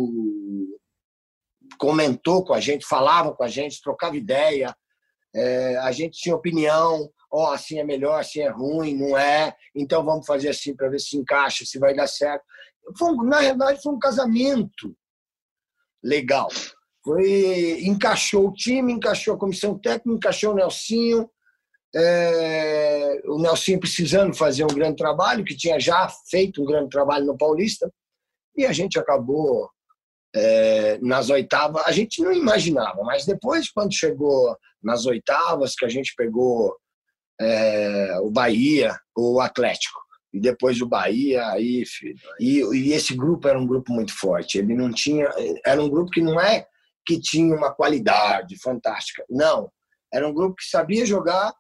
comentou 1.76 2.44
com 2.44 2.54
a 2.54 2.60
gente, 2.60 2.86
falava 2.86 3.34
com 3.34 3.42
a 3.42 3.48
gente, 3.48 3.82
trocava 3.82 4.16
ideia, 4.16 4.72
é, 5.34 5.76
a 5.78 5.90
gente 5.90 6.20
tinha 6.20 6.36
opinião. 6.36 7.10
ó, 7.32 7.50
oh, 7.50 7.52
assim 7.52 7.78
é 7.78 7.84
melhor, 7.84 8.20
assim 8.20 8.40
é 8.40 8.48
ruim, 8.48 8.96
não 8.96 9.18
é, 9.18 9.54
então 9.74 10.04
vamos 10.04 10.26
fazer 10.26 10.50
assim 10.50 10.74
para 10.74 10.88
ver 10.88 11.00
se 11.00 11.16
encaixa, 11.16 11.64
se 11.64 11.78
vai 11.78 11.94
dar 11.94 12.06
certo. 12.06 12.44
Foi, 12.96 13.14
na 13.16 13.40
realidade, 13.40 13.82
foi 13.82 13.92
um 13.92 13.98
casamento 13.98 14.96
legal. 16.02 16.48
Foi, 17.04 17.80
encaixou 17.82 18.48
o 18.48 18.52
time, 18.52 18.92
encaixou 18.92 19.34
a 19.34 19.38
comissão 19.38 19.78
técnica, 19.78 20.16
encaixou 20.16 20.52
o 20.52 20.56
Nelsinho, 20.56 21.28
é, 21.94 23.20
o 23.26 23.38
Nelsinho 23.38 23.80
precisando 23.80 24.34
fazer 24.34 24.64
um 24.64 24.68
grande 24.68 24.96
trabalho, 24.96 25.44
que 25.44 25.56
tinha 25.56 25.78
já 25.80 26.08
feito 26.28 26.62
um 26.62 26.66
grande 26.66 26.88
trabalho 26.88 27.26
no 27.26 27.36
Paulista, 27.36 27.92
e 28.56 28.64
a 28.64 28.72
gente 28.72 28.98
acabou 28.98 29.68
é, 30.34 30.98
nas 30.98 31.30
oitavas. 31.30 31.82
A 31.86 31.92
gente 31.92 32.22
não 32.22 32.32
imaginava, 32.32 33.02
mas 33.02 33.24
depois, 33.24 33.70
quando 33.70 33.94
chegou 33.94 34.56
nas 34.82 35.06
oitavas, 35.06 35.74
que 35.74 35.84
a 35.84 35.88
gente 35.88 36.14
pegou 36.16 36.76
é, 37.40 38.18
o 38.20 38.30
Bahia, 38.30 38.96
o 39.16 39.40
Atlético, 39.40 39.98
e 40.32 40.38
depois 40.38 40.80
o 40.80 40.86
Bahia, 40.86 41.48
aí, 41.48 41.84
filho. 41.84 42.16
E, 42.38 42.60
e 42.60 42.92
esse 42.92 43.16
grupo 43.16 43.48
era 43.48 43.58
um 43.58 43.66
grupo 43.66 43.92
muito 43.92 44.16
forte. 44.16 44.58
Ele 44.58 44.74
não 44.74 44.92
tinha. 44.92 45.28
Era 45.66 45.82
um 45.82 45.88
grupo 45.88 46.10
que 46.10 46.20
não 46.20 46.40
é 46.40 46.66
que 47.04 47.20
tinha 47.20 47.54
uma 47.54 47.74
qualidade 47.74 48.56
fantástica. 48.62 49.24
Não. 49.28 49.70
Era 50.12 50.28
um 50.28 50.32
grupo 50.32 50.54
que 50.56 50.64
sabia 50.64 51.04
jogar 51.04 51.52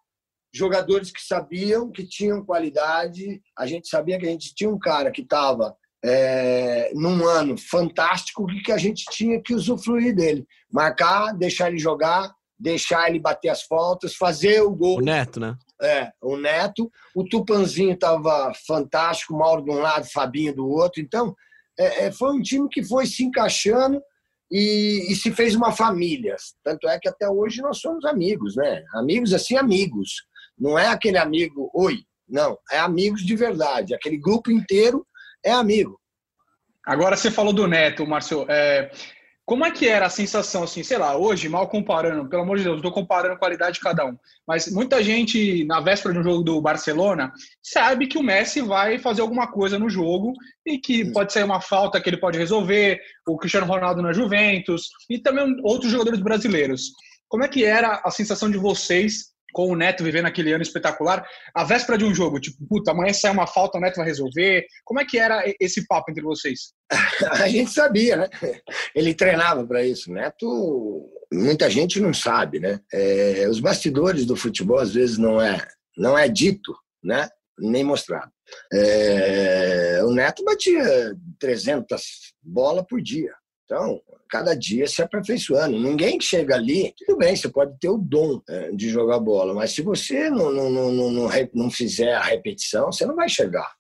jogadores 0.52 1.10
que 1.10 1.22
sabiam 1.22 1.90
que 1.90 2.06
tinham 2.06 2.44
qualidade. 2.44 3.40
A 3.56 3.66
gente 3.66 3.88
sabia 3.88 4.18
que 4.18 4.26
a 4.26 4.30
gente 4.30 4.54
tinha 4.54 4.70
um 4.70 4.78
cara 4.78 5.10
que 5.10 5.22
estava 5.22 5.76
é, 6.04 6.90
num 6.94 7.26
ano 7.26 7.56
fantástico 7.58 8.50
e 8.50 8.62
que 8.62 8.72
a 8.72 8.78
gente 8.78 9.04
tinha 9.10 9.40
que 9.40 9.54
usufruir 9.54 10.14
dele. 10.14 10.46
Marcar, 10.72 11.32
deixar 11.32 11.68
ele 11.68 11.78
jogar, 11.78 12.32
deixar 12.58 13.08
ele 13.08 13.18
bater 13.18 13.48
as 13.48 13.62
faltas, 13.62 14.14
fazer 14.14 14.62
o 14.62 14.70
gol. 14.70 14.98
O 14.98 15.02
Neto, 15.02 15.40
né? 15.40 15.56
É, 15.80 16.12
o 16.20 16.36
Neto. 16.36 16.90
O 17.14 17.24
Tupanzinho 17.24 17.92
estava 17.92 18.52
fantástico, 18.66 19.36
Mauro 19.36 19.64
de 19.64 19.70
um 19.70 19.78
lado, 19.78 20.10
Fabinho 20.10 20.54
do 20.54 20.68
outro. 20.68 21.00
Então, 21.00 21.34
é, 21.78 22.06
é, 22.06 22.12
foi 22.12 22.32
um 22.32 22.42
time 22.42 22.68
que 22.68 22.84
foi 22.84 23.06
se 23.06 23.24
encaixando 23.24 24.00
e, 24.50 25.06
e, 25.10 25.16
se 25.16 25.32
fez 25.32 25.54
uma 25.54 25.72
família. 25.72 26.36
Tanto 26.62 26.88
é 26.88 26.98
que 26.98 27.08
até 27.08 27.28
hoje 27.28 27.62
nós 27.62 27.78
somos 27.78 28.04
amigos, 28.04 28.56
né? 28.56 28.84
Amigos 28.94 29.32
assim, 29.32 29.56
amigos. 29.56 30.28
Não 30.60 30.78
é 30.78 30.88
aquele 30.88 31.16
amigo, 31.16 31.70
oi, 31.74 32.04
não, 32.28 32.58
é 32.70 32.78
amigos 32.78 33.24
de 33.24 33.34
verdade. 33.34 33.94
Aquele 33.94 34.18
grupo 34.18 34.50
inteiro 34.50 35.06
é 35.44 35.50
amigo. 35.50 35.98
Agora 36.86 37.16
você 37.16 37.30
falou 37.30 37.52
do 37.52 37.66
Neto, 37.66 38.06
Márcio. 38.06 38.44
É, 38.48 38.90
como 39.50 39.64
é 39.64 39.70
que 39.72 39.88
era 39.88 40.06
a 40.06 40.10
sensação, 40.10 40.62
assim, 40.62 40.84
sei 40.84 40.96
lá, 40.96 41.16
hoje, 41.16 41.48
mal 41.48 41.68
comparando, 41.68 42.28
pelo 42.28 42.42
amor 42.42 42.56
de 42.56 42.62
Deus, 42.62 42.76
estou 42.76 42.92
comparando 42.92 43.34
a 43.34 43.36
qualidade 43.36 43.74
de 43.74 43.80
cada 43.80 44.06
um, 44.06 44.16
mas 44.46 44.70
muita 44.70 45.02
gente, 45.02 45.64
na 45.64 45.80
véspera 45.80 46.14
de 46.14 46.20
um 46.20 46.22
jogo 46.22 46.44
do 46.44 46.60
Barcelona, 46.60 47.32
sabe 47.60 48.06
que 48.06 48.16
o 48.16 48.22
Messi 48.22 48.60
vai 48.60 48.96
fazer 48.96 49.22
alguma 49.22 49.50
coisa 49.50 49.76
no 49.76 49.90
jogo 49.90 50.34
e 50.64 50.78
que 50.78 51.10
pode 51.10 51.32
ser 51.32 51.44
uma 51.44 51.60
falta 51.60 52.00
que 52.00 52.08
ele 52.08 52.16
pode 52.16 52.38
resolver, 52.38 53.00
o 53.26 53.36
Cristiano 53.36 53.66
Ronaldo 53.66 54.00
na 54.00 54.12
Juventus 54.12 54.88
e 55.10 55.18
também 55.18 55.56
outros 55.64 55.90
jogadores 55.90 56.20
brasileiros. 56.20 56.92
Como 57.26 57.42
é 57.42 57.48
que 57.48 57.64
era 57.64 58.00
a 58.04 58.10
sensação 58.12 58.48
de 58.48 58.56
vocês 58.56 59.30
com 59.52 59.70
o 59.70 59.76
Neto 59.76 60.04
vivendo 60.04 60.26
aquele 60.26 60.52
ano 60.52 60.62
espetacular, 60.62 61.26
a 61.54 61.64
véspera 61.64 61.98
de 61.98 62.04
um 62.04 62.14
jogo, 62.14 62.40
tipo, 62.40 62.58
puta, 62.66 62.90
amanhã 62.90 63.12
sai 63.12 63.32
uma 63.32 63.46
falta, 63.46 63.78
o 63.78 63.80
Neto 63.80 63.96
vai 63.96 64.06
resolver. 64.06 64.66
Como 64.84 65.00
é 65.00 65.04
que 65.04 65.18
era 65.18 65.42
esse 65.60 65.86
papo 65.86 66.10
entre 66.10 66.22
vocês? 66.22 66.72
a 67.30 67.48
gente 67.48 67.70
sabia, 67.70 68.16
né? 68.16 68.28
Ele 68.94 69.14
treinava 69.14 69.66
para 69.66 69.84
isso. 69.84 70.12
Neto, 70.12 71.08
muita 71.32 71.70
gente 71.70 72.00
não 72.00 72.12
sabe, 72.12 72.60
né? 72.60 72.80
É, 72.92 73.46
os 73.48 73.60
bastidores 73.60 74.26
do 74.26 74.36
futebol 74.36 74.78
às 74.78 74.92
vezes 74.92 75.18
não 75.18 75.40
é, 75.40 75.58
não 75.96 76.18
é 76.18 76.28
dito, 76.28 76.74
né? 77.02 77.28
Nem 77.58 77.84
mostrado. 77.84 78.30
É, 78.72 80.00
o 80.04 80.12
Neto 80.12 80.44
batia 80.44 81.14
300 81.38 82.02
bolas 82.42 82.84
por 82.88 83.00
dia. 83.00 83.32
Então, 83.70 84.02
cada 84.28 84.52
dia 84.52 84.88
se 84.88 85.00
aperfeiçoando. 85.00 85.78
Ninguém 85.78 86.20
chega 86.20 86.56
ali, 86.56 86.92
tudo 86.98 87.18
bem, 87.18 87.36
você 87.36 87.48
pode 87.48 87.78
ter 87.78 87.88
o 87.88 87.96
dom 87.96 88.42
é, 88.48 88.72
de 88.72 88.88
jogar 88.88 89.20
bola, 89.20 89.54
mas 89.54 89.70
se 89.70 89.80
você 89.80 90.28
não, 90.28 90.50
não, 90.50 90.68
não, 90.68 90.90
não, 90.90 91.30
não 91.54 91.70
fizer 91.70 92.14
a 92.14 92.22
repetição, 92.22 92.90
você 92.90 93.06
não 93.06 93.14
vai 93.14 93.28
chegar, 93.28 93.72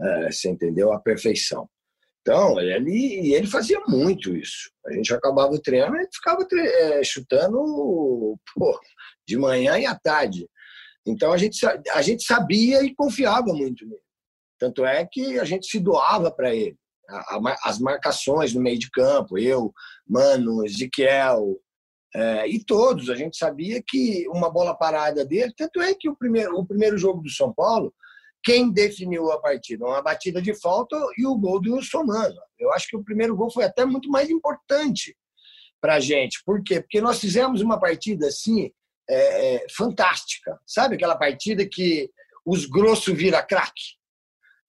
é, 0.00 0.32
você 0.32 0.48
entendeu? 0.48 0.90
A 0.90 0.98
perfeição. 0.98 1.68
Então, 2.22 2.58
ele, 2.58 3.34
ele 3.34 3.46
fazia 3.46 3.78
muito 3.86 4.34
isso. 4.34 4.70
A 4.86 4.92
gente 4.92 5.12
acabava 5.12 5.52
o 5.52 5.60
treino 5.60 5.94
e 5.96 6.08
ficava 6.10 6.42
é, 6.50 7.04
chutando 7.04 8.38
pô, 8.54 8.80
de 9.28 9.36
manhã 9.36 9.78
e 9.78 9.84
à 9.84 9.94
tarde. 9.94 10.48
Então, 11.06 11.30
a 11.30 11.36
gente, 11.36 11.60
a 11.92 12.00
gente 12.00 12.24
sabia 12.24 12.82
e 12.82 12.94
confiava 12.94 13.52
muito 13.52 13.86
nele. 13.86 14.00
Tanto 14.58 14.86
é 14.86 15.06
que 15.06 15.38
a 15.38 15.44
gente 15.44 15.66
se 15.66 15.78
doava 15.78 16.30
para 16.30 16.54
ele 16.54 16.78
as 17.62 17.78
marcações 17.78 18.52
no 18.54 18.60
meio 18.60 18.78
de 18.78 18.90
campo, 18.90 19.38
eu, 19.38 19.72
Mano, 20.06 20.64
Ezequiel, 20.64 21.56
é, 22.14 22.48
e 22.48 22.64
todos. 22.64 23.10
A 23.10 23.14
gente 23.14 23.36
sabia 23.36 23.82
que 23.86 24.26
uma 24.28 24.50
bola 24.50 24.74
parada 24.74 25.24
dele, 25.24 25.52
tanto 25.56 25.80
é 25.80 25.94
que 25.94 26.08
o 26.08 26.16
primeiro, 26.16 26.56
o 26.56 26.66
primeiro 26.66 26.96
jogo 26.96 27.20
do 27.22 27.30
São 27.30 27.52
Paulo, 27.52 27.94
quem 28.42 28.72
definiu 28.72 29.30
a 29.32 29.40
partida? 29.40 29.84
Uma 29.84 30.02
batida 30.02 30.40
de 30.40 30.54
falta 30.54 30.96
e 31.18 31.26
o 31.26 31.36
gol 31.36 31.60
do 31.60 31.74
Wilson 31.74 32.04
Mano. 32.04 32.36
Eu 32.58 32.72
acho 32.72 32.88
que 32.88 32.96
o 32.96 33.04
primeiro 33.04 33.36
gol 33.36 33.50
foi 33.50 33.64
até 33.64 33.84
muito 33.84 34.08
mais 34.08 34.30
importante 34.30 35.16
para 35.80 35.96
a 35.96 36.00
gente. 36.00 36.42
Por 36.44 36.62
quê? 36.62 36.80
Porque 36.80 37.00
nós 37.00 37.20
fizemos 37.20 37.60
uma 37.60 37.78
partida 37.78 38.28
assim, 38.28 38.70
é, 39.08 39.56
é, 39.56 39.66
fantástica. 39.76 40.58
Sabe 40.64 40.94
aquela 40.94 41.16
partida 41.16 41.68
que 41.68 42.10
os 42.44 42.66
grossos 42.66 43.16
vira 43.16 43.42
craque? 43.42 43.96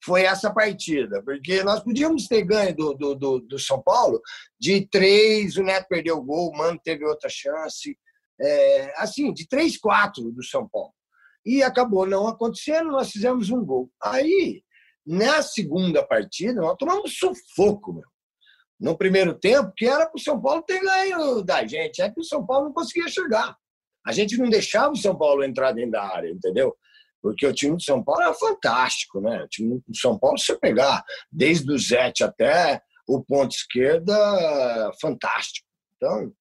Foi 0.03 0.23
essa 0.23 0.53
partida, 0.53 1.21
porque 1.23 1.63
nós 1.63 1.81
podíamos 1.81 2.27
ter 2.27 2.43
ganho 2.43 2.75
do, 2.75 2.93
do, 2.93 3.15
do, 3.15 3.39
do 3.39 3.59
São 3.59 3.81
Paulo 3.81 4.21
de 4.59 4.87
três, 4.89 5.57
o 5.57 5.63
Neto 5.63 5.87
perdeu 5.89 6.17
o 6.17 6.23
gol, 6.23 6.49
o 6.49 6.57
Mano 6.57 6.79
teve 6.83 7.05
outra 7.05 7.29
chance, 7.29 7.97
é, 8.39 8.93
assim, 8.97 9.33
de 9.33 9.47
três, 9.47 9.77
quatro 9.77 10.31
do 10.31 10.43
São 10.43 10.67
Paulo. 10.67 10.93
E 11.45 11.63
acabou 11.63 12.05
não 12.05 12.27
acontecendo, 12.27 12.91
nós 12.91 13.09
fizemos 13.11 13.49
um 13.49 13.63
gol. 13.63 13.89
Aí, 14.03 14.61
na 15.05 15.41
segunda 15.41 16.05
partida, 16.05 16.61
nós 16.61 16.75
tomamos 16.77 17.17
sufoco, 17.17 17.93
meu. 17.93 18.03
No 18.79 18.95
primeiro 18.95 19.33
tempo, 19.33 19.73
que 19.75 19.87
era 19.87 20.05
para 20.05 20.17
o 20.17 20.21
São 20.21 20.39
Paulo 20.39 20.61
ter 20.61 20.79
ganho 20.79 21.41
da 21.41 21.65
gente, 21.65 22.01
é 22.01 22.11
que 22.11 22.19
o 22.19 22.23
São 22.23 22.45
Paulo 22.45 22.65
não 22.65 22.73
conseguia 22.73 23.07
chegar. 23.07 23.57
A 24.05 24.11
gente 24.11 24.37
não 24.37 24.49
deixava 24.49 24.91
o 24.93 24.97
São 24.97 25.17
Paulo 25.17 25.43
entrar 25.43 25.71
dentro 25.71 25.91
da 25.91 26.03
área, 26.03 26.29
entendeu? 26.29 26.77
Porque 27.21 27.45
o 27.45 27.53
time 27.53 27.77
de 27.77 27.83
São 27.83 28.03
Paulo 28.03 28.21
é 28.21 28.33
fantástico, 28.33 29.19
né? 29.19 29.43
O 29.43 29.47
time 29.47 29.81
de 29.87 29.99
São 29.99 30.17
Paulo, 30.17 30.37
se 30.37 30.47
você 30.47 30.57
pegar 30.57 31.03
desde 31.31 31.71
o 31.71 31.77
Zete 31.77 32.23
até 32.23 32.81
o 33.07 33.23
ponto 33.23 33.55
esquerda, 33.55 34.91
fantástico. 35.01 35.67
Então, 35.95 36.31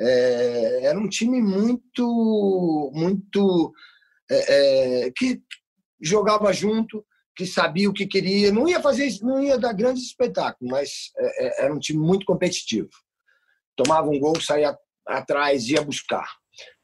é, 0.00 0.84
era 0.84 0.98
um 0.98 1.08
time 1.08 1.40
muito, 1.42 2.90
muito 2.94 3.72
é, 4.30 5.06
é, 5.06 5.10
que 5.16 5.42
jogava 6.00 6.52
junto, 6.52 7.04
que 7.34 7.46
sabia 7.46 7.88
o 7.88 7.92
que 7.92 8.06
queria, 8.06 8.52
não 8.52 8.68
ia 8.68 8.80
fazer, 8.80 9.10
não 9.22 9.42
ia 9.42 9.58
dar 9.58 9.72
grandes 9.72 10.04
espetáculos, 10.04 10.70
mas 10.70 11.10
é, 11.16 11.46
é, 11.46 11.64
era 11.64 11.74
um 11.74 11.78
time 11.78 11.98
muito 11.98 12.24
competitivo. 12.24 12.90
Tomava 13.76 14.08
um 14.08 14.18
gol, 14.18 14.40
saía 14.40 14.76
atrás, 15.06 15.68
ia 15.68 15.82
buscar. 15.82 16.28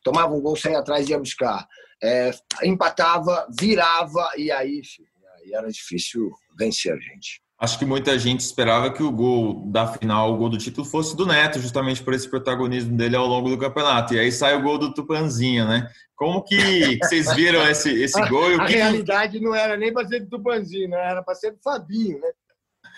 Tomava 0.02 0.34
um 0.34 0.40
gol, 0.40 0.56
saía 0.56 0.78
atrás, 0.78 1.08
ia 1.08 1.18
buscar 1.18 1.66
é, 2.02 2.30
empatava, 2.62 3.46
virava, 3.58 4.30
e 4.36 4.50
aí, 4.50 4.82
filho, 4.84 5.08
aí 5.36 5.52
era 5.52 5.70
difícil 5.70 6.30
vencer 6.58 6.92
a 6.92 6.96
gente. 6.98 7.40
Acho 7.58 7.78
que 7.78 7.86
muita 7.86 8.18
gente 8.18 8.40
esperava 8.40 8.92
que 8.92 9.02
o 9.02 9.10
gol 9.10 9.64
da 9.70 9.86
final, 9.86 10.30
o 10.30 10.36
gol 10.36 10.50
do 10.50 10.58
título, 10.58 10.86
fosse 10.86 11.16
do 11.16 11.24
Neto, 11.24 11.58
justamente 11.58 12.02
por 12.02 12.12
esse 12.12 12.28
protagonismo 12.28 12.94
dele 12.94 13.16
ao 13.16 13.26
longo 13.26 13.48
do 13.48 13.56
campeonato. 13.56 14.12
E 14.12 14.18
aí 14.18 14.30
sai 14.30 14.54
o 14.54 14.62
gol 14.62 14.76
do 14.76 14.92
Tupanzinho, 14.92 15.66
né? 15.66 15.90
Como 16.14 16.44
que 16.44 16.98
vocês 16.98 17.34
viram 17.34 17.66
esse, 17.66 17.90
esse 17.90 18.20
gol? 18.28 18.60
a 18.60 18.66
que 18.66 18.74
realidade 18.74 19.40
não 19.40 19.54
era 19.54 19.74
nem 19.74 19.90
para 19.90 20.06
ser 20.06 20.20
do 20.20 20.28
Tupanzinho, 20.28 20.90
né? 20.90 20.98
era 20.98 21.22
para 21.22 21.34
ser 21.34 21.52
do 21.52 21.58
Fabinho, 21.62 22.20
né? 22.20 22.30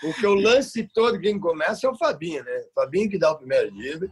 Porque 0.01 0.27
o 0.27 0.33
lance 0.33 0.89
todo, 0.93 1.19
quem 1.19 1.39
começa 1.39 1.87
é 1.87 1.89
o 1.89 1.97
Fabinho, 1.97 2.43
né? 2.43 2.51
O 2.69 2.73
Fabinho 2.73 3.09
que 3.09 3.17
dá 3.17 3.31
o 3.31 3.37
primeiro 3.37 3.71
drible, 3.73 4.11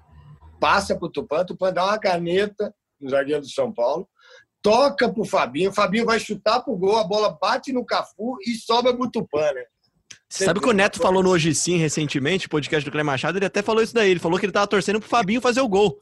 passa 0.61 0.95
para 0.95 1.07
o 1.07 1.11
Tupan, 1.11 1.45
Tupan 1.45 1.73
dá 1.73 1.85
uma 1.85 1.99
caneta 1.99 2.73
no 3.01 3.09
zagueiro 3.09 3.41
do 3.41 3.49
São 3.49 3.71
Paulo, 3.71 4.07
toca 4.61 5.11
pro 5.11 5.25
Fabinho, 5.25 5.69
o 5.69 5.73
Fabinho 5.73 6.05
vai 6.05 6.19
chutar 6.19 6.61
pro 6.61 6.75
gol, 6.75 6.97
a 6.97 7.03
bola 7.03 7.37
bate 7.39 7.71
no 7.71 7.85
Cafu 7.85 8.37
e 8.45 8.55
sobra 8.55 8.95
pro 8.95 9.09
Tupã, 9.09 9.51
né? 9.53 9.63
Você 10.29 10.43
sabe 10.43 10.59
que 10.59 10.67
o 10.67 10.73
Neto 10.73 10.99
falou 10.99 11.23
no 11.23 11.29
Hoje 11.29 11.55
Sim 11.55 11.77
recentemente, 11.77 12.49
podcast 12.49 12.83
do 12.83 12.91
Clé 12.91 13.01
Machado, 13.01 13.37
ele 13.37 13.45
até 13.45 13.61
falou 13.61 13.81
isso 13.81 13.93
daí. 13.93 14.11
Ele 14.11 14.19
falou 14.19 14.37
que 14.37 14.45
ele 14.45 14.51
tava 14.51 14.67
torcendo 14.67 14.99
pro 14.99 15.07
Fabinho 15.07 15.39
fazer 15.39 15.61
o 15.61 15.69
gol. 15.69 15.97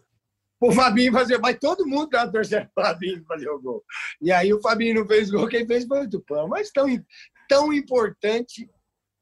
O 0.60 0.72
Fabinho 0.72 1.12
fazer, 1.12 1.38
mas 1.38 1.58
todo 1.60 1.86
mundo 1.86 2.10
tava 2.10 2.32
torcendo 2.32 2.68
pro 2.74 2.84
Fabinho 2.84 3.24
fazer 3.28 3.50
o 3.50 3.62
gol. 3.62 3.84
E 4.20 4.32
aí 4.32 4.52
o 4.52 4.62
Fabinho 4.62 4.96
não 4.96 5.08
fez 5.08 5.30
gol, 5.30 5.48
quem 5.48 5.68
fez 5.68 5.86
foi 5.86 6.06
o 6.06 6.10
Tupã. 6.10 6.48
Mas 6.48 6.72
tão, 6.72 6.88
tão 7.48 7.72
importante, 7.72 8.68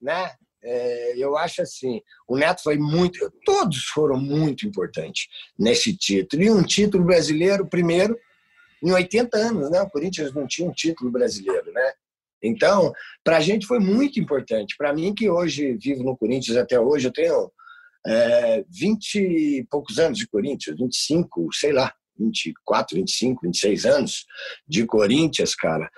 né? 0.02 0.32
É, 0.66 1.18
eu 1.18 1.36
acho 1.38 1.62
assim, 1.62 2.02
o 2.26 2.38
Neto 2.38 2.64
foi 2.64 2.78
muito, 2.78 3.30
todos 3.44 3.84
foram 3.88 4.18
muito 4.18 4.66
importantes 4.66 5.28
nesse 5.60 5.94
título. 5.98 6.42
E 6.42 6.50
um 6.50 6.64
título 6.64 7.04
brasileiro, 7.04 7.68
primeiro, 7.68 8.18
em 8.84 8.92
80 8.92 9.38
anos, 9.38 9.72
né? 9.72 9.82
O 9.82 9.90
Corinthians 9.90 10.34
não 10.34 10.46
tinha 10.46 10.68
um 10.68 10.74
título 10.74 11.10
brasileiro, 11.10 11.72
né? 11.72 11.94
Então, 12.44 12.92
para 13.24 13.38
a 13.38 13.40
gente 13.40 13.66
foi 13.66 13.80
muito 13.80 14.20
importante. 14.20 14.76
Para 14.78 14.94
mim, 14.94 15.16
que 15.16 15.30
hoje 15.30 15.78
vivo 15.78 16.04
no 16.04 16.18
Corinthians 16.18 16.58
até 16.58 16.78
hoje, 16.78 17.08
eu 17.08 17.14
tenho 17.14 17.52
é, 18.06 18.66
20 18.70 19.16
e 19.16 19.68
poucos 19.70 19.98
anos 19.98 20.18
de 20.18 20.28
Corinthians, 20.28 20.76
25, 20.78 21.48
sei 21.54 21.72
lá, 21.72 21.94
24, 22.20 22.98
25, 22.98 23.42
26 23.44 23.86
anos 23.86 24.26
de 24.68 24.86
Corinthians, 24.86 25.56
cara. 25.56 25.90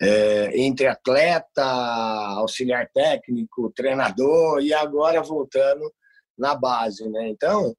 É, 0.00 0.58
entre 0.58 0.88
atleta, 0.88 1.62
auxiliar 2.36 2.88
técnico, 2.92 3.72
treinador 3.74 4.60
e 4.60 4.74
agora 4.74 5.22
voltando 5.22 5.92
na 6.36 6.56
base, 6.56 7.08
né? 7.08 7.28
Então, 7.28 7.72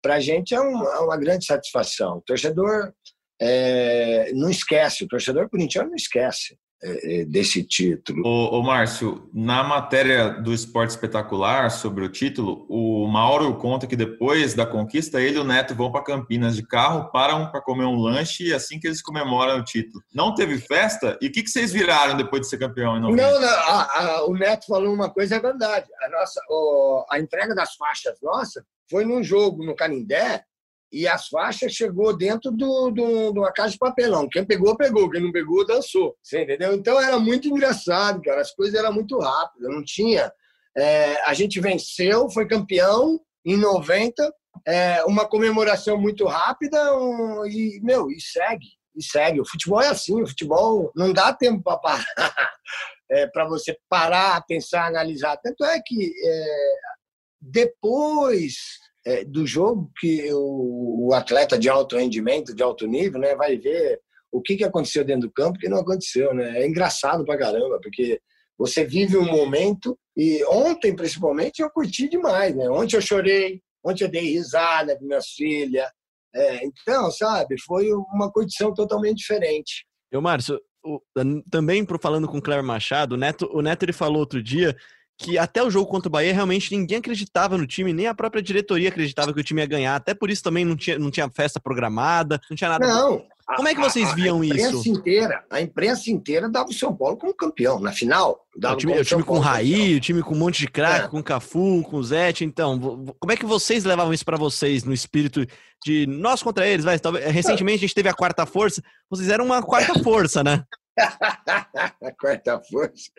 para 0.00 0.14
a 0.14 0.20
gente 0.20 0.54
é 0.54 0.60
uma, 0.60 0.94
é 0.94 0.98
uma, 1.00 1.16
grande 1.16 1.44
satisfação. 1.44 2.18
O 2.18 2.22
torcedor 2.22 2.94
é, 3.40 4.32
não 4.34 4.50
esquece, 4.50 5.04
o 5.04 5.08
torcedor 5.08 5.48
corintiano 5.48 5.90
não 5.90 5.96
esquece. 5.96 6.56
É, 6.80 7.22
é, 7.22 7.24
desse 7.24 7.64
título. 7.64 8.22
Ô, 8.24 8.56
ô, 8.56 8.62
Márcio, 8.62 9.28
na 9.34 9.64
matéria 9.64 10.28
do 10.28 10.54
Esporte 10.54 10.90
Espetacular 10.90 11.72
sobre 11.72 12.04
o 12.04 12.08
título, 12.08 12.66
o 12.68 13.04
Mauro 13.08 13.56
conta 13.56 13.84
que 13.84 13.96
depois 13.96 14.54
da 14.54 14.64
conquista, 14.64 15.20
ele 15.20 15.38
e 15.38 15.40
o 15.40 15.44
Neto 15.44 15.74
vão 15.74 15.90
para 15.90 16.04
Campinas 16.04 16.54
de 16.54 16.64
carro, 16.64 17.10
param 17.10 17.50
para 17.50 17.60
comer 17.60 17.84
um 17.84 17.96
lanche 17.96 18.44
e 18.44 18.54
assim 18.54 18.78
que 18.78 18.86
eles 18.86 19.02
comemoram 19.02 19.58
o 19.58 19.64
título. 19.64 20.04
Não 20.14 20.32
teve 20.32 20.56
festa? 20.58 21.18
E 21.20 21.26
o 21.26 21.32
que, 21.32 21.42
que 21.42 21.50
vocês 21.50 21.72
viraram 21.72 22.16
depois 22.16 22.42
de 22.42 22.48
ser 22.48 22.58
campeão? 22.58 22.96
Em 22.96 23.00
não, 23.00 23.10
não 23.10 23.48
a, 23.48 23.82
a, 23.82 24.26
o 24.26 24.34
Neto 24.34 24.66
falou 24.66 24.94
uma 24.94 25.10
coisa, 25.10 25.34
é 25.34 25.40
verdade. 25.40 25.88
A, 26.00 26.08
nossa, 26.10 26.40
o, 26.48 27.04
a 27.10 27.18
entrega 27.18 27.56
das 27.56 27.74
faixas 27.74 28.16
nossa 28.22 28.64
foi 28.88 29.04
num 29.04 29.20
jogo 29.20 29.64
no 29.64 29.74
Canindé, 29.74 30.44
e 30.90 31.06
as 31.06 31.28
faixas 31.28 31.72
chegou 31.72 32.16
dentro 32.16 32.50
do, 32.50 32.90
do, 32.90 33.32
de 33.32 33.38
uma 33.38 33.52
caixa 33.52 33.72
de 33.72 33.78
papelão. 33.78 34.28
Quem 34.28 34.44
pegou, 34.44 34.76
pegou. 34.76 35.10
Quem 35.10 35.20
não 35.20 35.30
pegou, 35.30 35.66
dançou. 35.66 36.16
Você 36.22 36.42
entendeu? 36.42 36.74
Então 36.74 37.00
era 37.00 37.18
muito 37.18 37.46
engraçado, 37.46 38.22
cara. 38.22 38.40
As 38.40 38.54
coisas 38.54 38.74
eram 38.74 38.92
muito 38.92 39.18
rápidas. 39.18 39.70
Não 39.70 39.84
tinha. 39.84 40.32
É, 40.76 41.20
a 41.22 41.34
gente 41.34 41.60
venceu, 41.60 42.30
foi 42.30 42.48
campeão 42.48 43.20
em 43.44 43.56
90. 43.56 44.32
É, 44.66 45.04
uma 45.04 45.26
comemoração 45.26 46.00
muito 46.00 46.26
rápida 46.26 46.96
um, 46.96 47.46
e, 47.46 47.80
meu, 47.82 48.10
e 48.10 48.20
segue. 48.20 48.66
E 48.96 49.02
segue. 49.02 49.40
O 49.40 49.48
futebol 49.48 49.82
é 49.82 49.88
assim. 49.88 50.22
O 50.22 50.26
futebol 50.26 50.90
não 50.96 51.12
dá 51.12 51.34
tempo 51.34 51.62
para 51.62 51.78
parar. 51.78 52.04
É, 53.10 53.26
para 53.26 53.48
você 53.48 53.74
parar, 53.88 54.44
pensar, 54.46 54.86
analisar. 54.86 55.38
Tanto 55.38 55.64
é 55.64 55.80
que 55.80 56.12
é, 56.22 56.74
depois 57.40 58.54
é, 59.06 59.24
do 59.24 59.46
jogo 59.46 59.90
que 59.98 60.32
o, 60.32 61.08
o, 61.08 61.14
atleta 61.14 61.58
de 61.58 61.68
alto 61.68 61.96
rendimento, 61.96 62.54
de 62.54 62.62
alto 62.62 62.86
nível, 62.86 63.20
né, 63.20 63.34
vai 63.34 63.56
ver 63.56 64.00
o 64.30 64.42
que, 64.42 64.56
que 64.56 64.64
aconteceu 64.64 65.04
dentro 65.04 65.28
do 65.28 65.32
campo 65.32 65.58
que 65.58 65.68
não 65.68 65.78
aconteceu, 65.78 66.34
né? 66.34 66.60
É 66.60 66.66
engraçado 66.66 67.24
pra 67.24 67.38
caramba, 67.38 67.80
porque 67.82 68.20
você 68.58 68.84
vive 68.84 69.16
um 69.16 69.24
momento 69.24 69.98
e 70.16 70.44
ontem, 70.44 70.94
principalmente, 70.94 71.60
eu 71.60 71.70
curti 71.70 72.08
demais, 72.08 72.54
né? 72.54 72.68
Ontem 72.68 72.96
eu 72.96 73.00
chorei, 73.00 73.62
ontem 73.84 74.04
eu 74.04 74.10
dei 74.10 74.32
risada 74.32 74.98
com 74.98 75.06
minhas 75.06 75.28
filhas. 75.28 75.88
É, 76.34 76.64
então, 76.64 77.10
sabe, 77.10 77.56
foi 77.64 77.90
uma 77.92 78.30
condição 78.30 78.74
totalmente 78.74 79.18
diferente. 79.18 79.86
Eu, 80.10 80.20
Márcio, 80.20 80.60
também 81.50 81.86
falando 82.00 82.28
com 82.28 82.38
o 82.38 82.42
Cléber 82.42 82.64
Machado, 82.64 83.14
o 83.14 83.18
Neto, 83.18 83.48
o 83.52 83.62
Neto 83.62 83.84
ele 83.84 83.92
falou 83.92 84.18
outro 84.18 84.42
dia 84.42 84.76
que 85.18 85.36
até 85.36 85.62
o 85.62 85.70
jogo 85.70 85.90
contra 85.90 86.08
o 86.08 86.12
Bahia 86.12 86.32
realmente 86.32 86.74
ninguém 86.74 86.98
acreditava 86.98 87.58
no 87.58 87.66
time, 87.66 87.92
nem 87.92 88.06
a 88.06 88.14
própria 88.14 88.40
diretoria 88.40 88.88
acreditava 88.88 89.34
que 89.34 89.40
o 89.40 89.44
time 89.44 89.60
ia 89.60 89.66
ganhar. 89.66 89.96
Até 89.96 90.14
por 90.14 90.30
isso 90.30 90.44
também 90.44 90.64
não 90.64 90.76
tinha, 90.76 90.96
não 90.96 91.10
tinha 91.10 91.28
festa 91.28 91.58
programada, 91.58 92.40
não 92.48 92.56
tinha 92.56 92.70
nada. 92.70 92.86
Não. 92.86 93.24
Como 93.56 93.66
é 93.66 93.74
que 93.74 93.80
vocês 93.80 94.14
viam 94.14 94.40
a, 94.40 94.42
a 94.42 94.46
isso? 94.46 94.88
Inteira, 94.88 95.42
a 95.50 95.60
imprensa 95.60 96.10
inteira 96.10 96.48
dava 96.48 96.68
o 96.68 96.72
São 96.72 96.94
Paulo 96.94 97.16
como 97.16 97.34
campeão. 97.34 97.80
Na 97.80 97.92
final, 97.92 98.44
dava 98.56 98.74
o 98.74 98.78
time, 98.78 98.92
o 98.92 99.04
time 99.04 99.22
com 99.22 99.38
Raí, 99.38 99.96
o 99.96 100.00
time 100.00 100.22
com 100.22 100.34
um 100.34 100.38
monte 100.38 100.58
de 100.58 100.68
craque, 100.68 101.06
é. 101.06 101.08
com 101.08 101.22
Cafu, 101.22 101.82
com 101.82 102.02
Zete. 102.02 102.44
Então, 102.44 102.78
como 103.18 103.32
é 103.32 103.36
que 103.36 103.46
vocês 103.46 103.84
levavam 103.84 104.12
isso 104.12 104.24
para 104.24 104.36
vocês 104.36 104.84
no 104.84 104.92
espírito 104.92 105.46
de 105.84 106.06
nós 106.06 106.42
contra 106.42 106.66
eles? 106.66 106.84
Vai, 106.84 106.98
talvez, 106.98 107.24
recentemente 107.24 107.78
a 107.78 107.80
gente 107.80 107.94
teve 107.94 108.10
a 108.10 108.14
quarta 108.14 108.44
força. 108.44 108.82
Vocês 109.10 109.30
eram 109.30 109.46
uma 109.46 109.62
quarta 109.62 109.98
força, 110.04 110.44
né? 110.44 110.62
A 110.98 112.12
quarta 112.18 112.60
força. 112.60 113.10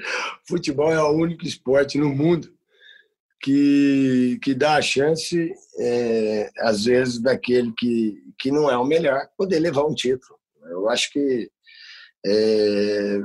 Futebol 0.48 0.92
é 0.92 1.02
o 1.02 1.12
único 1.12 1.46
esporte 1.46 1.98
no 1.98 2.10
mundo 2.10 2.54
que, 3.42 4.40
que 4.42 4.54
dá 4.54 4.76
a 4.76 4.82
chance, 4.82 5.54
é, 5.80 6.50
às 6.60 6.86
vezes, 6.86 7.20
daquele 7.22 7.74
que, 7.78 8.22
que 8.38 8.52
não 8.52 8.70
é 8.70 8.78
o 8.78 8.86
melhor 8.86 9.28
poder 9.38 9.60
levar 9.60 9.86
um 9.86 9.96
título. 9.96 10.38
Eu 10.64 10.90
acho 10.90 11.12
que 11.12 11.50
é, 12.26 13.22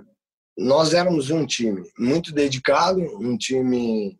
nós 0.56 0.94
éramos 0.94 1.30
um 1.30 1.44
time 1.44 1.82
muito 1.98 2.32
dedicado, 2.32 3.00
um 3.00 3.36
time 3.36 4.18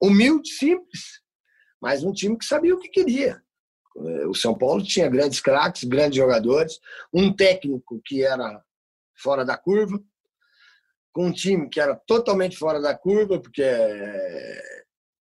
humilde, 0.00 0.48
simples, 0.50 1.20
mas 1.80 2.02
um 2.02 2.12
time 2.12 2.36
que 2.36 2.44
sabia 2.44 2.74
o 2.74 2.78
que 2.78 2.88
queria. 2.88 3.40
O 4.28 4.34
São 4.34 4.56
Paulo 4.56 4.82
tinha 4.82 5.08
grandes 5.08 5.40
craques, 5.40 5.84
grandes 5.84 6.16
jogadores, 6.16 6.78
um 7.12 7.32
técnico 7.32 8.00
que 8.04 8.22
era 8.22 8.62
fora 9.16 9.44
da 9.44 9.56
curva, 9.56 9.98
com 11.12 11.28
um 11.28 11.32
time 11.32 11.68
que 11.68 11.80
era 11.80 11.96
totalmente 12.06 12.56
fora 12.56 12.80
da 12.80 12.96
curva, 12.96 13.40
porque 13.40 13.62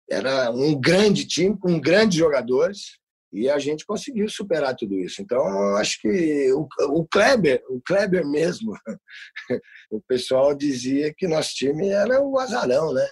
era 0.10 0.52
um 0.52 0.80
grande 0.80 1.26
time, 1.26 1.58
com 1.58 1.80
grandes 1.80 2.18
jogadores, 2.18 2.98
e 3.32 3.50
a 3.50 3.60
gente 3.60 3.86
conseguiu 3.86 4.28
superar 4.30 4.76
tudo 4.76 4.96
isso. 4.96 5.22
Então, 5.22 5.76
acho 5.78 6.02
que 6.02 6.52
o, 6.54 6.68
o 6.90 7.08
Kleber, 7.08 7.62
o 7.70 7.82
Kleber 7.82 8.26
mesmo, 8.26 8.74
o 9.92 10.02
pessoal 10.02 10.56
dizia 10.56 11.14
que 11.16 11.28
nosso 11.28 11.54
time 11.54 11.90
era 11.90 12.22
o 12.22 12.40
azarão, 12.40 12.94
né? 12.94 13.08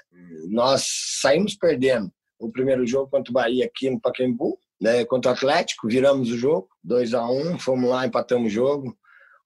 Nós 0.49 0.85
saímos 1.21 1.55
perdendo 1.55 2.11
o 2.39 2.51
primeiro 2.51 2.85
jogo 2.85 3.09
contra 3.09 3.31
o 3.31 3.33
Bahia 3.33 3.65
aqui 3.65 3.89
no 3.89 3.99
Pacaembu, 3.99 4.57
né, 4.81 5.05
contra 5.05 5.31
o 5.31 5.33
Atlético, 5.33 5.87
viramos 5.87 6.29
o 6.29 6.37
jogo, 6.37 6.67
2 6.83 7.13
a 7.13 7.25
1 7.29 7.53
um, 7.53 7.59
fomos 7.59 7.89
lá, 7.89 8.05
empatamos 8.05 8.51
o 8.51 8.53
jogo 8.53 8.97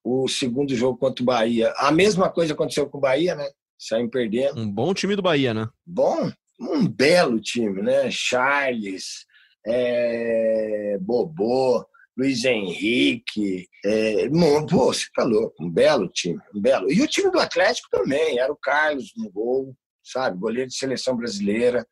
o 0.10 0.28
segundo 0.28 0.76
jogo 0.76 0.98
contra 0.98 1.22
o 1.22 1.26
Bahia. 1.26 1.74
A 1.78 1.92
mesma 1.92 2.30
coisa 2.30 2.54
aconteceu 2.54 2.90
com 2.90 2.98
o 2.98 3.02
Bahia, 3.02 3.36
né? 3.36 3.48
Saímos 3.78 4.12
perdendo. 4.12 4.60
Um 4.60 4.70
bom 4.70 4.94
time 4.94 5.16
do 5.16 5.22
Bahia, 5.22 5.54
né? 5.54 5.70
Bom, 5.86 6.32
um 6.60 6.88
belo 6.88 7.40
time, 7.40 7.82
né? 7.82 8.10
Charles, 8.10 9.26
é, 9.66 10.98
Bobô, 11.00 11.86
Luiz 12.18 12.44
Henrique. 12.44 13.68
É, 13.86 14.28
pô, 14.68 14.94
você 14.94 15.06
tá 15.16 15.24
louco, 15.24 15.64
um 15.64 15.70
belo 15.70 16.10
time, 16.10 16.40
um 16.54 16.60
belo. 16.60 16.92
E 16.92 17.02
o 17.02 17.08
time 17.08 17.32
do 17.32 17.40
Atlético 17.40 17.88
também, 17.92 18.40
era 18.40 18.52
o 18.52 18.58
Carlos 18.58 19.12
no 19.16 19.30
gol, 19.32 19.76
sabe? 20.04 20.40
Goleiro 20.40 20.70
de 20.70 20.76
seleção 20.76 21.16
brasileira. 21.16 21.88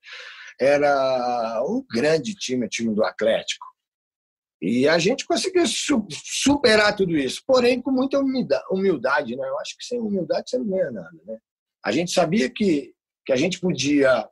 Era 0.59 1.61
um 1.67 1.85
grande 1.87 2.33
time, 2.33 2.65
o 2.65 2.69
time 2.69 2.93
do 2.93 3.03
Atlético. 3.03 3.65
E 4.61 4.87
a 4.87 4.97
gente 4.97 5.25
conseguiu 5.25 5.63
superar 5.67 6.95
tudo 6.95 7.15
isso, 7.15 7.43
porém 7.45 7.81
com 7.81 7.91
muita 7.91 8.19
humildade, 8.71 9.35
né? 9.35 9.47
Eu 9.47 9.59
acho 9.59 9.77
que 9.77 9.85
sem 9.85 9.99
humildade 9.99 10.49
você 10.49 10.57
não 10.57 10.65
ganha 10.65 10.91
nada, 10.91 11.17
né? 11.25 11.37
A 11.85 11.91
gente 11.91 12.11
sabia 12.11 12.49
que, 12.49 12.93
que 13.25 13.31
a 13.31 13.35
gente 13.35 13.59
podia 13.59 14.27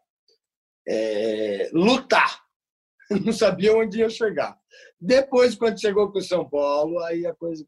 é, 0.88 1.70
lutar, 1.74 2.42
não 3.24 3.32
sabia 3.32 3.76
onde 3.76 4.00
ia 4.00 4.10
chegar. 4.10 4.58
Depois, 5.00 5.56
quando 5.56 5.80
chegou 5.80 6.12
com 6.12 6.18
o 6.18 6.24
São 6.24 6.50
Paulo, 6.50 7.00
aí 7.04 7.26
a 7.26 7.34
coisa. 7.36 7.64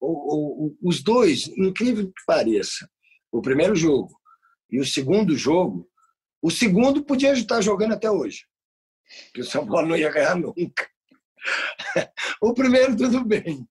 O, 0.00 0.66
o, 0.66 0.76
os 0.82 1.02
dois, 1.02 1.46
incrível 1.56 2.06
que 2.06 2.24
pareça, 2.26 2.90
o 3.30 3.40
primeiro 3.40 3.76
jogo 3.76 4.18
e 4.68 4.80
o 4.80 4.84
segundo 4.84 5.36
jogo, 5.36 5.88
o 6.42 6.50
segundo 6.50 7.04
podia 7.04 7.32
estar 7.32 7.60
jogando 7.60 7.94
até 7.94 8.10
hoje, 8.10 8.46
que 9.32 9.40
o 9.40 9.44
São 9.44 9.66
Paulo 9.66 9.88
não 9.88 9.96
ia 9.96 10.10
ganhar 10.10 10.36
nunca. 10.36 10.88
o 12.40 12.54
primeiro, 12.54 12.96
tudo 12.96 13.24
bem. 13.24 13.66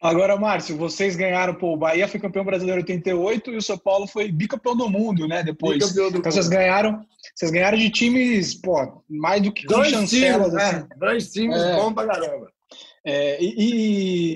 Agora, 0.00 0.36
Márcio, 0.36 0.76
vocês 0.76 1.16
ganharam, 1.16 1.54
pô, 1.54 1.72
o 1.72 1.76
Bahia 1.76 2.06
foi 2.06 2.20
campeão 2.20 2.44
brasileiro 2.44 2.80
em 2.80 2.84
88 2.84 3.50
e 3.50 3.56
o 3.56 3.62
São 3.62 3.76
Paulo 3.76 4.06
foi 4.06 4.30
bicampeão 4.30 4.76
do 4.76 4.88
mundo, 4.88 5.26
né, 5.26 5.42
depois. 5.42 5.78
Do 5.78 6.00
então 6.00 6.04
mundo. 6.04 6.22
vocês 6.22 6.48
ganharam, 6.48 7.04
vocês 7.34 7.50
ganharam 7.50 7.76
de 7.76 7.90
times, 7.90 8.54
pô, 8.54 9.02
mais 9.08 9.42
do 9.42 9.52
que 9.52 9.66
dois 9.66 9.88
chancelas, 9.88 10.50
times, 10.50 10.62
assim. 10.62 10.76
né? 10.76 10.88
Dois 10.96 11.32
times 11.32 11.60
é. 11.60 11.74
bons 11.74 11.92
pra 11.94 12.06
caramba. 12.06 12.52
É, 13.04 13.42
e, 13.42 13.54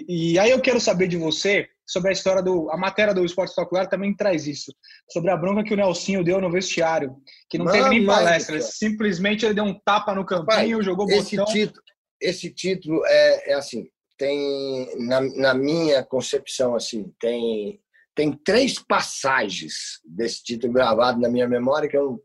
e, 0.09 0.33
e, 0.33 0.39
aí 0.39 0.51
eu 0.51 0.61
quero 0.61 0.81
saber 0.81 1.07
de 1.07 1.17
você 1.17 1.69
sobre 1.93 2.09
a 2.09 2.13
história 2.13 2.43
do. 2.43 2.71
A 2.71 2.77
matéria 2.77 3.13
do 3.13 3.25
Esporte 3.25 3.51
Espetacular 3.51 3.87
também 3.87 4.17
traz 4.17 4.47
isso. 4.47 4.73
Sobre 5.11 5.31
a 5.31 5.37
bronca 5.37 5.63
que 5.63 5.75
o 5.75 5.77
Nelsinho 5.77 6.25
deu 6.25 6.41
no 6.41 6.51
vestiário. 6.51 7.15
Que 7.51 7.59
não 7.59 7.67
teve 7.67 7.91
nem 7.91 8.07
palestra. 8.07 8.61
simplesmente 8.63 9.45
ele 9.45 9.55
deu 9.55 9.65
um 9.65 9.79
tapa 9.85 10.15
no 10.15 10.25
campinho, 10.25 10.47
Pai, 10.79 10.83
jogou 10.83 11.09
esse 11.11 11.37
botão. 11.37 11.53
Título, 11.53 11.83
esse 12.21 12.51
título 12.51 13.05
é, 13.07 13.53
é 13.53 13.55
assim. 13.55 13.87
Tem, 14.17 14.89
na, 15.07 15.21
na 15.21 15.55
minha 15.55 16.05
concepção, 16.05 16.77
assim, 16.77 17.13
tem, 17.19 17.81
tem 18.15 18.33
três 18.33 18.79
passagens 18.79 20.01
desse 20.05 20.45
título 20.45 20.73
gravado 20.73 21.21
na 21.21 21.29
minha 21.29 21.49
memória 21.49 21.89
que 21.89 21.97
eu, 21.97 22.23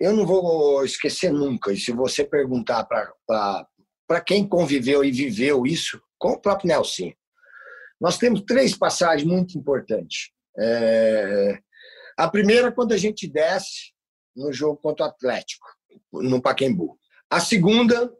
eu 0.00 0.14
não 0.14 0.24
vou 0.24 0.84
esquecer 0.84 1.30
nunca. 1.30 1.72
E 1.72 1.76
se 1.76 1.92
você 1.92 2.24
perguntar 2.24 2.86
para 2.86 4.20
quem 4.24 4.48
conviveu 4.48 5.04
e 5.04 5.10
viveu 5.10 5.66
isso, 5.66 6.00
com 6.18 6.32
o 6.32 6.40
próprio 6.40 6.68
Nelson. 6.68 7.12
Nós 8.00 8.18
temos 8.18 8.42
três 8.42 8.76
passagens 8.76 9.28
muito 9.28 9.58
importantes. 9.58 10.30
É... 10.58 11.58
A 12.16 12.28
primeira, 12.28 12.72
quando 12.72 12.92
a 12.92 12.96
gente 12.96 13.28
desce 13.28 13.92
no 14.34 14.52
jogo 14.52 14.76
contra 14.76 15.06
o 15.06 15.08
Atlético, 15.08 15.66
no 16.12 16.40
Paquembu. 16.40 16.98
A 17.30 17.40
segunda, 17.40 18.12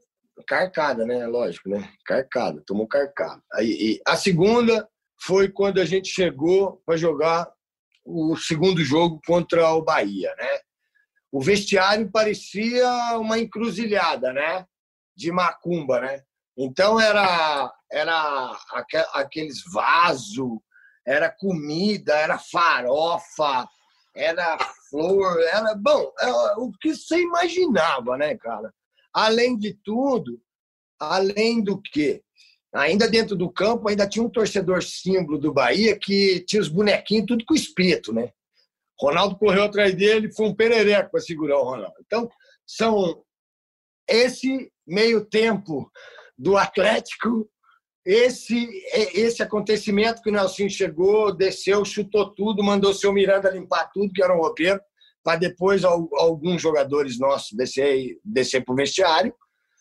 carcada, 0.47 1.07
né? 1.07 1.27
Lógico, 1.27 1.69
né? 1.69 1.91
Carcada, 2.05 2.63
tomou 2.67 2.87
carcada. 2.87 3.43
Aí, 3.53 4.01
a 4.07 4.17
segunda 4.17 4.89
foi 5.21 5.49
quando 5.49 5.81
a 5.81 5.85
gente 5.85 6.09
chegou 6.09 6.83
para 6.85 6.97
jogar 6.97 7.51
o 8.05 8.37
segundo 8.37 8.83
jogo 8.83 9.21
contra 9.27 9.71
o 9.73 9.83
Bahia, 9.83 10.35
né? 10.37 10.61
O 11.31 11.41
vestiário 11.41 12.11
parecia 12.11 12.89
uma 13.19 13.39
encruzilhada, 13.39 14.33
né? 14.33 14.67
De 15.17 15.31
macumba, 15.31 16.01
né? 16.01 16.23
Então 16.59 17.01
era 17.01 17.73
era 17.91 18.59
aqueles 19.15 19.63
vasos, 19.73 20.59
era 21.07 21.31
comida, 21.31 22.15
era 22.15 22.39
farofa, 22.39 23.67
era 24.15 24.59
flor, 24.91 25.41
era 25.41 25.75
bom, 25.75 26.13
era 26.21 26.31
é, 26.31 26.55
o 26.57 26.73
que 26.81 26.95
você 26.95 27.21
imaginava, 27.23 28.19
né, 28.19 28.37
cara? 28.37 28.75
Além 29.15 29.57
de 29.57 29.73
tudo, 29.85 30.41
além 30.99 31.63
do 31.63 31.81
que 31.81 32.23
ainda 32.75 33.09
dentro 33.09 33.37
do 33.37 33.51
campo 33.51 33.89
ainda 33.89 34.09
tinha 34.09 34.25
um 34.25 34.29
torcedor 34.29 34.83
símbolo 34.83 35.39
do 35.39 35.53
Bahia 35.55 35.99
que 35.99 36.41
tinha 36.41 36.61
os 36.61 36.69
bonequinhos 36.69 37.27
tudo 37.27 37.45
com 37.47 37.55
espírito, 37.55 38.13
né? 38.13 38.33
Ronaldo 39.01 39.39
correu 39.39 39.63
atrás 39.63 39.95
dele, 39.95 40.33
foi 40.33 40.47
um 40.47 40.55
perereco 40.55 41.13
para 41.13 41.21
segurar 41.21 41.59
o 41.59 41.65
Ronaldo. 41.65 41.95
Então, 42.05 42.29
são 42.67 43.23
esse 44.09 44.73
meio 44.85 45.25
tempo 45.25 45.91
do 46.39 46.57
Atlético, 46.57 47.49
esse 48.07 48.69
esse 49.13 49.43
acontecimento 49.43 50.23
que 50.23 50.31
o 50.31 50.33
Nelson 50.33 50.69
chegou, 50.69 51.35
desceu, 51.35 51.85
chutou 51.85 52.33
tudo, 52.35 52.63
mandou 52.63 52.95
seu 52.95 53.13
Miranda 53.13 53.51
limpar 53.51 53.91
tudo, 53.93 54.13
que 54.13 54.23
era 54.23 54.35
um 54.35 54.41
roupeiro, 54.41 54.81
para 55.23 55.39
depois 55.39 55.85
alguns 55.85 56.63
jogadores 56.63 57.19
nossos 57.19 57.53
descer, 57.53 58.19
descer 58.25 58.65
para 58.65 58.73
o 58.73 58.77
vestiário. 58.77 59.35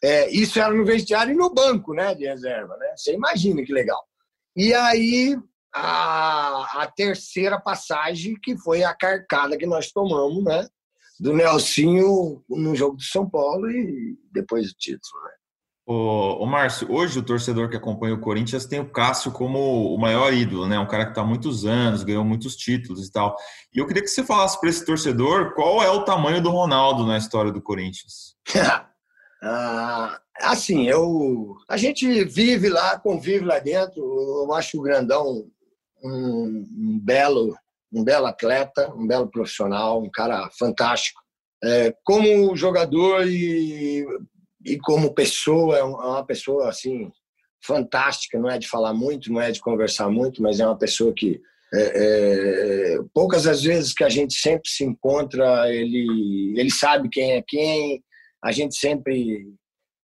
É, 0.04 0.30
isso 0.30 0.60
era 0.60 0.74
no 0.74 0.86
vestiário 0.86 1.34
e 1.34 1.38
no 1.38 1.54
banco 1.54 1.94
né, 1.94 2.14
de 2.14 2.26
reserva. 2.26 2.76
Né? 2.78 2.94
Você 2.96 3.14
imagina 3.14 3.64
que 3.64 3.72
legal. 3.72 4.04
E 4.56 4.74
aí, 4.74 5.38
a, 5.74 6.82
a 6.82 6.88
terceira 6.88 7.60
passagem, 7.60 8.36
que 8.42 8.58
foi 8.58 8.84
a 8.84 8.94
carcada 8.94 9.58
que 9.58 9.66
nós 9.66 9.92
tomamos, 9.92 10.44
né? 10.44 10.68
Do 11.20 11.34
Nelsinho 11.34 12.44
no 12.50 12.76
jogo 12.76 12.98
de 12.98 13.06
São 13.06 13.28
Paulo 13.28 13.70
e 13.72 14.18
depois 14.32 14.70
o 14.70 14.76
título, 14.78 15.24
né? 15.24 15.32
Ô 15.90 16.46
Márcio, 16.46 16.92
hoje 16.92 17.18
o 17.18 17.24
torcedor 17.24 17.70
que 17.70 17.78
acompanha 17.78 18.14
o 18.14 18.20
Corinthians 18.20 18.66
tem 18.66 18.78
o 18.78 18.90
Cássio 18.90 19.32
como 19.32 19.96
o 19.96 19.98
maior 19.98 20.34
ídolo, 20.34 20.68
né? 20.68 20.78
Um 20.78 20.86
cara 20.86 21.06
que 21.06 21.12
está 21.12 21.22
há 21.22 21.26
muitos 21.26 21.66
anos, 21.66 22.04
ganhou 22.04 22.26
muitos 22.26 22.58
títulos 22.58 23.08
e 23.08 23.10
tal. 23.10 23.38
E 23.74 23.80
eu 23.80 23.88
queria 23.88 24.04
que 24.04 24.10
você 24.10 24.22
falasse 24.22 24.60
para 24.60 24.70
esse 24.70 24.86
torcedor 24.86 25.54
qual 25.54 25.82
é 25.82 25.90
o 25.90 26.04
tamanho 26.04 26.42
do 26.42 26.50
Ronaldo 26.50 27.06
na 27.06 27.18
história 27.18 27.54
do 27.54 27.62
Corinthians. 27.62 28.36
ah, 29.42 30.20
assim, 30.42 30.90
eu, 30.90 31.56
a 31.70 31.78
gente 31.78 32.22
vive 32.26 32.68
lá, 32.68 33.00
convive 33.00 33.46
lá 33.46 33.58
dentro. 33.58 34.02
Eu 34.44 34.54
acho 34.54 34.78
o 34.78 34.84
Grandão 34.84 35.48
um, 36.04 36.68
um 36.70 37.00
belo, 37.02 37.56
um 37.94 38.04
belo 38.04 38.26
atleta, 38.26 38.94
um 38.94 39.08
belo 39.08 39.30
profissional, 39.30 40.04
um 40.04 40.12
cara 40.12 40.50
fantástico. 40.60 41.22
É, 41.64 41.96
como 42.04 42.58
jogador 42.58 43.26
e 43.26 44.06
e 44.74 44.78
como 44.80 45.14
pessoa 45.14 45.78
é, 45.78 45.80
é 45.80 45.84
uma 45.84 46.26
pessoa 46.26 46.70
assim 46.70 47.12
fantástica 47.66 48.40
não 48.40 48.50
é 48.50 48.58
de 48.58 48.68
falar 48.68 48.94
muito 48.94 49.32
não 49.32 49.42
é 49.42 49.52
de 49.52 49.60
conversar 49.60 50.10
muito 50.10 50.42
mas 50.42 50.60
é 50.60 50.66
uma 50.66 50.78
pessoa 50.78 51.14
que 51.16 51.40
é, 51.74 52.96
é, 52.96 52.98
poucas 53.14 53.46
as 53.46 53.62
vezes 53.62 53.94
que 53.94 54.04
a 54.04 54.10
gente 54.10 54.34
sempre 54.36 54.70
se 54.70 54.84
encontra 54.84 55.70
ele 55.74 56.54
ele 56.58 56.72
sabe 56.72 57.10
quem 57.10 57.34
é 57.34 57.44
quem 57.46 58.04
a 58.44 58.52
gente 58.52 58.76
sempre 58.76 59.54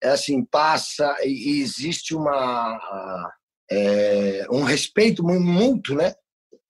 é 0.01 0.09
assim 0.09 0.43
passa 0.45 1.15
e, 1.23 1.61
existe 1.61 2.15
uma 2.15 3.31
é, 3.71 4.45
um 4.51 4.63
respeito 4.63 5.23
muito 5.23 5.95
né 5.95 6.13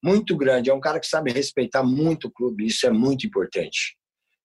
muito 0.03 0.35
grande. 0.35 0.69
É 0.69 0.73
um 0.73 0.81
cara 0.81 0.99
que 0.99 1.07
sabe 1.07 1.31
respeitar 1.31 1.81
muito 1.81 2.27
o 2.27 2.31
clube 2.31 2.67
isso 2.67 2.85
é 2.85 2.89
muito 2.91 3.25
importante. 3.25 3.95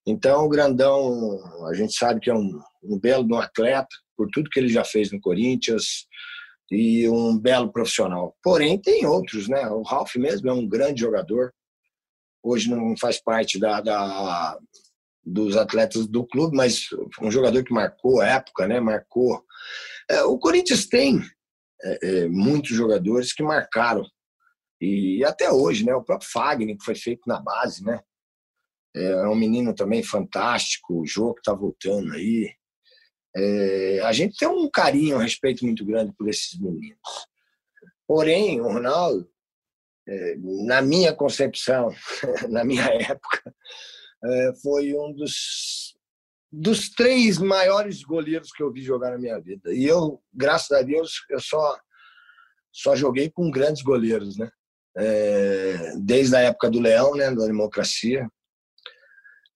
Então, 0.07 0.45
o 0.45 0.49
Grandão, 0.49 1.39
a 1.67 1.75
gente 1.75 1.93
sabe 1.93 2.21
que 2.21 2.31
é 2.31 2.35
um, 2.35 2.61
um 2.83 2.99
belo 2.99 3.27
um 3.31 3.39
atleta, 3.39 3.89
por 4.17 4.29
tudo 4.33 4.51
que 4.51 4.59
ele 4.59 4.69
já 4.69 4.85
fez 4.85 5.13
no 5.13 5.21
Corinthians, 5.21 6.07
e 6.71 7.09
um 7.09 7.39
belo 7.39 7.73
profissional. 7.73 8.37
Porém, 8.43 8.81
tem 8.81 9.07
outros, 9.07 9.49
né? 9.49 9.69
O 9.69 9.83
Ralf 9.83 10.17
mesmo 10.17 10.49
é 10.49 10.53
um 10.53 10.69
grande 10.69 11.01
jogador. 11.01 11.53
Hoje 12.43 12.71
não 12.71 12.97
faz 12.97 13.21
parte 13.21 13.59
da, 13.59 13.81
da 13.81 14.59
dos 15.25 15.57
atletas 15.57 16.07
do 16.07 16.27
clube, 16.27 16.57
mas 16.57 16.87
um 17.21 17.31
jogador 17.31 17.63
que 17.63 17.73
marcou 17.73 18.21
a 18.21 18.27
época, 18.27 18.67
né? 18.67 18.81
Marcou. 18.81 19.45
É, 20.11 20.23
o 20.23 20.39
Corinthians 20.39 20.87
tem 20.87 21.21
é, 21.83 21.99
é, 22.03 22.29
muitos 22.29 22.71
jogadores 22.71 23.33
que 23.33 23.43
marcaram 23.43 24.05
e 24.81 25.25
até 25.25 25.51
hoje, 25.51 25.85
né? 25.85 25.95
O 25.95 26.05
próprio 26.05 26.31
Fagner 26.31 26.77
que 26.77 26.85
foi 26.85 26.95
feito 26.95 27.23
na 27.27 27.41
base, 27.41 27.85
né? 27.85 28.01
É 28.95 29.29
um 29.29 29.35
menino 29.35 29.75
também 29.75 30.03
fantástico, 30.03 31.01
o 31.01 31.07
Jô 31.07 31.35
que 31.35 31.41
está 31.41 31.53
voltando 31.53 32.13
aí. 32.15 32.51
É, 33.37 34.01
a 34.05 34.13
gente 34.13 34.37
tem 34.37 34.49
um 34.49 34.69
carinho, 34.71 35.17
um 35.17 35.21
respeito 35.21 35.65
muito 35.65 35.85
grande 35.85 36.13
por 36.17 36.29
esses 36.29 36.59
meninos. 36.59 36.99
Porém, 38.07 38.61
o 38.61 38.65
Ronaldo, 38.65 39.29
é, 40.09 40.37
na 40.67 40.81
minha 40.81 41.13
concepção, 41.13 41.95
na 42.49 42.65
minha 42.65 42.85
época, 42.85 43.55
é, 44.25 44.53
foi 44.63 44.95
um 44.95 45.13
dos, 45.13 45.95
dos 46.51 46.91
três 46.91 47.39
maiores 47.39 48.03
goleiros 48.03 48.51
que 48.51 48.63
eu 48.63 48.73
vi 48.73 48.83
jogar 48.83 49.11
na 49.11 49.19
minha 49.19 49.39
vida. 49.39 49.73
E 49.73 49.85
eu, 49.85 50.23
graças 50.33 50.71
a 50.73 50.83
Deus, 50.83 51.25
eu 51.29 51.41
só, 51.41 51.79
só 52.73 52.97
joguei 52.97 53.31
com 53.31 53.51
grandes 53.51 53.83
goleiros, 53.83 54.37
né? 54.39 54.51
É, 54.97 55.93
desde 56.01 56.35
a 56.35 56.41
época 56.41 56.69
do 56.69 56.81
Leão, 56.81 57.15
né, 57.15 57.31
da 57.33 57.47
democracia, 57.47 58.29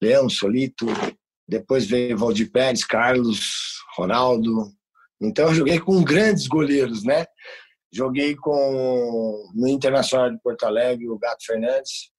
Leão, 0.01 0.29
Solito, 0.29 0.85
depois 1.53 1.85
veio 1.85 2.17
Valdir 2.17 2.51
Pérez, 2.51 2.83
Carlos, 2.83 3.75
Ronaldo. 3.95 4.71
Então 5.21 5.49
eu 5.49 5.53
joguei 5.53 5.79
com 5.79 6.03
grandes 6.03 6.47
goleiros, 6.47 7.03
né? 7.03 7.25
Joguei 7.91 8.35
com 8.35 9.51
no 9.53 9.67
Internacional 9.67 10.31
de 10.31 10.41
Porto 10.41 10.63
Alegre 10.63 11.07
o 11.07 11.17
Gato 11.17 11.45
Fernandes. 11.45 12.11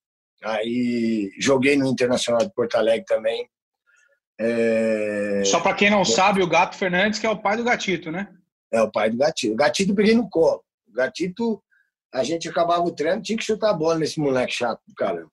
Aí 0.44 1.32
joguei 1.40 1.76
no 1.76 1.86
Internacional 1.86 2.46
de 2.46 2.54
Porto 2.54 2.76
Alegre 2.76 3.04
também. 3.06 3.48
É... 4.38 5.42
Só 5.44 5.60
para 5.60 5.74
quem 5.74 5.90
não 5.90 6.04
sabe, 6.04 6.40
o 6.40 6.46
Gato 6.46 6.76
Fernandes 6.76 7.18
que 7.18 7.26
é 7.26 7.30
o 7.30 7.40
pai 7.40 7.56
do 7.56 7.64
Gatito, 7.64 8.12
né? 8.12 8.28
É 8.72 8.80
o 8.82 8.90
pai 8.90 9.10
do 9.10 9.16
Gatito. 9.16 9.52
O 9.52 9.56
Gatito 9.56 9.90
eu 9.90 9.96
peguei 9.96 10.14
no 10.14 10.28
colo. 10.28 10.62
O 10.86 10.92
Gatito 10.92 11.60
a 12.14 12.22
gente 12.22 12.48
acabava 12.48 12.82
o 12.82 12.92
treino, 12.92 13.20
tinha 13.20 13.36
que 13.36 13.42
chutar 13.42 13.70
a 13.70 13.74
bola 13.74 13.98
nesse 13.98 14.20
moleque 14.20 14.54
chato 14.54 14.80
do 14.86 14.94
caramba. 14.94 15.32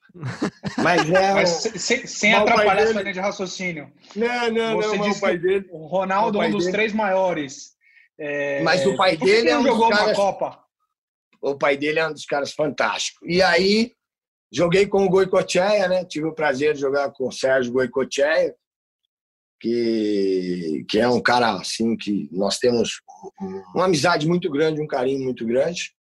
Mas, 0.79 1.07
é, 1.11 1.33
Mas 1.33 1.49
sem, 1.49 2.07
sem 2.07 2.33
atrapalhar 2.33 2.75
dele... 2.75 2.89
essa 2.89 3.01
linha 3.01 3.13
de 3.13 3.19
raciocínio. 3.19 3.93
Não, 4.15 4.51
não, 4.51 4.75
Você 4.77 4.97
não. 4.97 5.05
Disse 5.05 5.19
o 5.19 5.21
pai 5.21 5.37
dele. 5.37 5.67
O 5.71 5.85
Ronaldo 5.85 6.41
é 6.41 6.47
um 6.47 6.51
dos 6.51 6.65
dele... 6.65 6.75
três 6.75 6.91
maiores. 6.91 7.73
É... 8.19 8.63
Mas 8.63 8.83
o 8.85 8.95
pai 8.95 9.15
dele 9.15 9.49
é 9.49 9.57
um 9.59 9.63
jogou 9.63 9.89
dos 9.89 9.97
caras... 9.99 10.17
Copa. 10.17 10.59
O 11.39 11.55
pai 11.55 11.77
dele 11.77 11.99
é 11.99 12.07
um 12.07 12.13
dos 12.13 12.25
caras 12.25 12.51
fantásticos. 12.51 13.27
E 13.29 13.43
aí, 13.43 13.93
joguei 14.51 14.87
com 14.87 15.05
o 15.05 15.09
Goicoechea, 15.09 15.87
né? 15.87 16.03
Tive 16.03 16.25
o 16.25 16.35
prazer 16.35 16.73
de 16.73 16.79
jogar 16.81 17.11
com 17.11 17.27
o 17.27 17.31
Sérgio 17.31 17.73
Goicoechea, 17.73 18.55
que, 19.59 20.83
que 20.89 20.99
é 20.99 21.07
um 21.07 21.21
cara 21.21 21.51
assim 21.51 21.95
que 21.95 22.27
nós 22.31 22.57
temos 22.57 23.01
uma 23.75 23.85
amizade 23.85 24.27
muito 24.27 24.49
grande, 24.49 24.81
um 24.81 24.87
carinho 24.87 25.23
muito 25.23 25.45
grande. 25.45 25.93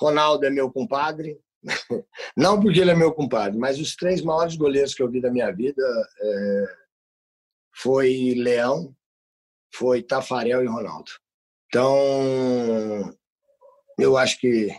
Ronaldo 0.00 0.46
é 0.46 0.50
meu 0.50 0.70
compadre, 0.70 1.40
não 2.36 2.60
porque 2.60 2.80
ele 2.80 2.90
é 2.90 2.94
meu 2.94 3.12
compadre, 3.12 3.58
mas 3.58 3.78
os 3.78 3.96
três 3.96 4.22
maiores 4.22 4.56
goleiros 4.56 4.94
que 4.94 5.02
eu 5.02 5.10
vi 5.10 5.20
da 5.20 5.30
minha 5.30 5.50
vida 5.50 5.82
é, 6.20 6.64
foi 7.74 8.34
Leão, 8.36 8.94
foi 9.74 10.02
Tafarel 10.02 10.62
e 10.62 10.66
Ronaldo. 10.66 11.10
Então, 11.66 13.14
eu 13.98 14.16
acho 14.16 14.38
que 14.40 14.70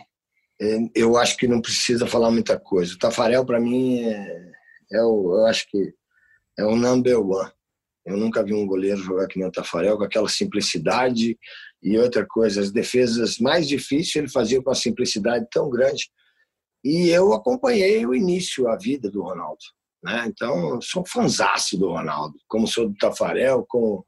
é, 0.60 0.76
eu 0.94 1.16
acho 1.16 1.36
que 1.36 1.48
não 1.48 1.60
precisa 1.60 2.06
falar 2.06 2.30
muita 2.30 2.58
coisa. 2.58 2.94
O 2.94 2.98
Tafarel 2.98 3.46
para 3.46 3.60
mim 3.60 4.02
é, 4.02 4.52
é 4.92 5.02
o, 5.02 5.38
eu 5.38 5.46
acho 5.46 5.66
que 5.70 5.94
é 6.58 6.64
o 6.64 6.76
number 6.76 7.18
one. 7.18 7.50
Eu 8.04 8.16
nunca 8.16 8.42
vi 8.42 8.52
um 8.52 8.66
goleiro 8.66 8.98
jogar 8.98 9.26
que 9.26 9.38
nem 9.38 9.48
o 9.48 9.52
Tafarel 9.52 9.96
com 9.96 10.04
aquela 10.04 10.28
simplicidade 10.28 11.38
e 11.82 11.98
outra 11.98 12.26
coisa, 12.26 12.60
as 12.60 12.70
defesas 12.70 13.38
mais 13.38 13.66
difíceis 13.66 14.16
ele 14.16 14.28
fazia 14.28 14.62
com 14.62 14.70
a 14.70 14.74
simplicidade 14.74 15.46
tão 15.50 15.70
grande. 15.70 16.10
E 16.84 17.08
eu 17.08 17.32
acompanhei 17.32 18.04
o 18.06 18.14
início, 18.14 18.68
a 18.68 18.76
vida 18.76 19.10
do 19.10 19.22
Ronaldo. 19.22 19.60
Né? 20.02 20.24
Então, 20.26 20.80
sou 20.80 21.04
fanzaço 21.06 21.78
do 21.78 21.88
Ronaldo, 21.88 22.34
como 22.48 22.66
sou 22.66 22.88
do 22.88 22.94
Tafarel, 22.94 23.64
como 23.68 24.04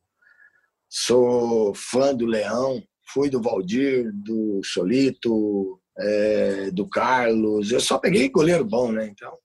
sou 0.89 1.75
fã 1.75 2.15
do 2.15 2.27
Leão, 2.27 2.83
fui 3.13 3.29
do 3.29 3.41
Valdir, 3.41 4.11
do 4.13 4.61
Solito, 4.65 5.81
é, 5.99 6.71
do 6.71 6.89
Carlos. 6.89 7.71
Eu 7.71 7.81
só 7.81 7.99
peguei 7.99 8.29
goleiro 8.29 8.65
bom, 8.65 8.91
né? 8.93 9.07
Então. 9.07 9.37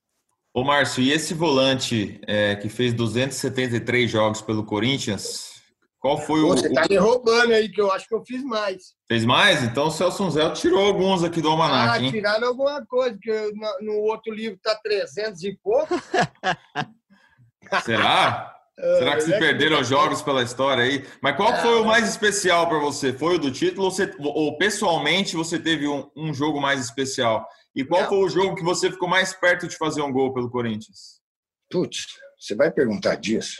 Ô, 0.54 0.64
Márcio, 0.64 1.02
e 1.02 1.12
esse 1.12 1.34
volante 1.34 2.20
é, 2.26 2.56
que 2.56 2.68
fez 2.68 2.92
273 2.94 4.10
jogos 4.10 4.40
pelo 4.40 4.64
Corinthians, 4.64 5.57
qual 6.00 6.18
foi 6.18 6.40
Pô, 6.40 6.46
o. 6.46 6.50
Você 6.50 6.72
tá 6.72 6.86
me 6.88 6.96
roubando 6.96 7.52
aí, 7.52 7.68
que 7.68 7.80
eu 7.80 7.90
acho 7.90 8.06
que 8.06 8.14
eu 8.14 8.24
fiz 8.24 8.42
mais. 8.44 8.94
Fez 9.08 9.24
mais? 9.24 9.62
Então 9.62 9.88
o 9.88 9.90
Celso 9.90 10.30
Zé 10.30 10.48
tirou 10.50 10.84
alguns 10.84 11.24
aqui 11.24 11.40
do 11.40 11.48
Almanac. 11.48 11.98
Ah, 11.98 12.02
hein? 12.02 12.10
tiraram 12.10 12.48
alguma 12.48 12.84
coisa, 12.86 13.14
porque 13.14 13.52
no, 13.80 13.94
outro 14.02 14.32
livro 14.32 14.58
tá 14.62 14.76
300 14.76 15.42
e 15.42 15.58
pouco. 15.62 15.88
Será? 17.84 18.54
Será 18.78 19.16
que 19.16 19.22
se 19.22 19.34
é 19.34 19.38
perderam 19.40 19.82
jogos 19.82 20.22
pela 20.22 20.42
história 20.42 20.84
aí? 20.84 21.04
Mas 21.20 21.36
qual 21.36 21.52
foi 21.56 21.80
o 21.80 21.84
mais 21.84 22.08
especial 22.08 22.68
para 22.68 22.78
você? 22.78 23.12
Foi 23.12 23.34
o 23.34 23.38
do 23.38 23.50
título 23.50 23.86
ou, 23.86 23.90
você, 23.90 24.14
ou 24.20 24.56
pessoalmente 24.56 25.34
você 25.34 25.58
teve 25.58 25.88
um, 25.88 26.08
um, 26.16 26.32
jogo 26.32 26.60
mais 26.60 26.80
especial? 26.80 27.44
E 27.74 27.84
qual 27.84 28.02
Não. 28.02 28.08
foi 28.08 28.18
o 28.18 28.28
jogo 28.28 28.54
que 28.54 28.62
você 28.62 28.88
ficou 28.88 29.08
mais 29.08 29.32
perto 29.32 29.66
de 29.66 29.76
fazer 29.76 30.00
um 30.00 30.12
gol 30.12 30.32
pelo 30.32 30.48
Corinthians? 30.48 31.20
Putz, 31.68 32.06
você 32.38 32.54
vai 32.54 32.70
perguntar 32.70 33.16
disso? 33.16 33.56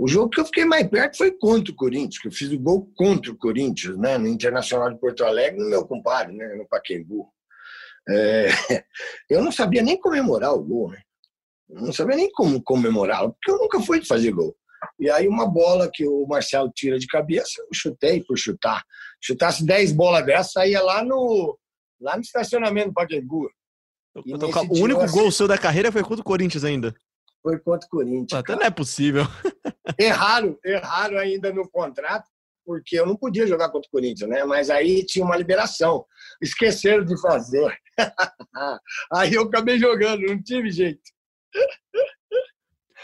O 0.00 0.08
jogo 0.08 0.30
que 0.30 0.40
eu 0.40 0.46
fiquei 0.46 0.64
mais 0.64 0.88
perto 0.88 1.18
foi 1.18 1.30
contra 1.30 1.70
o 1.70 1.76
Corinthians, 1.76 2.18
que 2.18 2.28
eu 2.28 2.32
fiz 2.32 2.50
o 2.50 2.58
gol 2.58 2.90
contra 2.96 3.30
o 3.30 3.36
Corinthians, 3.36 3.98
né? 3.98 4.16
No 4.16 4.26
Internacional 4.26 4.90
de 4.90 4.98
Porto 4.98 5.22
Alegre, 5.22 5.60
no 5.60 5.68
meu 5.68 5.86
compadre, 5.86 6.34
né? 6.34 6.54
No 6.54 6.66
Paquembu. 6.66 7.30
É... 8.08 8.46
Eu 9.28 9.42
não 9.42 9.52
sabia 9.52 9.82
nem 9.82 10.00
comemorar 10.00 10.54
o 10.54 10.64
gol, 10.64 10.90
né? 10.90 11.02
não 11.68 11.92
sabia 11.92 12.16
nem 12.16 12.32
como 12.32 12.62
comemorá-lo, 12.62 13.32
porque 13.34 13.50
eu 13.52 13.58
nunca 13.58 13.80
fui 13.80 14.00
de 14.00 14.08
fazer 14.08 14.32
gol. 14.32 14.56
E 14.98 15.08
aí 15.08 15.28
uma 15.28 15.46
bola 15.46 15.88
que 15.92 16.04
o 16.04 16.26
Marcelo 16.26 16.72
tira 16.74 16.98
de 16.98 17.06
cabeça, 17.06 17.60
eu 17.60 17.68
chutei 17.72 18.24
por 18.24 18.36
chutar. 18.36 18.82
Chutasse 19.22 19.64
10 19.64 19.92
bolas 19.92 20.26
dessa, 20.26 20.50
saía 20.54 20.82
lá 20.82 21.04
no, 21.04 21.56
lá 22.00 22.16
no 22.16 22.22
estacionamento 22.22 22.88
do 22.88 22.94
Pacaembu. 22.94 23.48
O 24.16 24.82
único 24.82 25.06
gol 25.12 25.30
seu 25.30 25.46
da 25.46 25.56
carreira 25.56 25.92
foi 25.92 26.02
contra 26.02 26.22
o 26.22 26.24
Corinthians 26.24 26.64
ainda. 26.64 26.92
Foi 27.40 27.58
contra 27.60 27.86
o 27.86 27.90
Corinthians. 27.90 28.32
Até 28.32 28.56
não 28.56 28.64
é 28.64 28.70
possível. 28.70 29.24
Erraram, 29.98 30.58
erraram 30.64 31.18
ainda 31.18 31.52
no 31.52 31.68
contrato, 31.68 32.28
porque 32.64 32.98
eu 32.98 33.06
não 33.06 33.16
podia 33.16 33.46
jogar 33.46 33.70
contra 33.70 33.88
o 33.88 33.90
Corinthians, 33.90 34.28
né? 34.28 34.44
Mas 34.44 34.70
aí 34.70 35.04
tinha 35.04 35.24
uma 35.24 35.36
liberação. 35.36 36.04
Esqueceram 36.40 37.04
de 37.04 37.20
fazer. 37.20 37.76
aí 39.12 39.34
eu 39.34 39.42
acabei 39.42 39.78
jogando, 39.78 40.22
não 40.22 40.42
tive 40.42 40.70
jeito. 40.70 41.00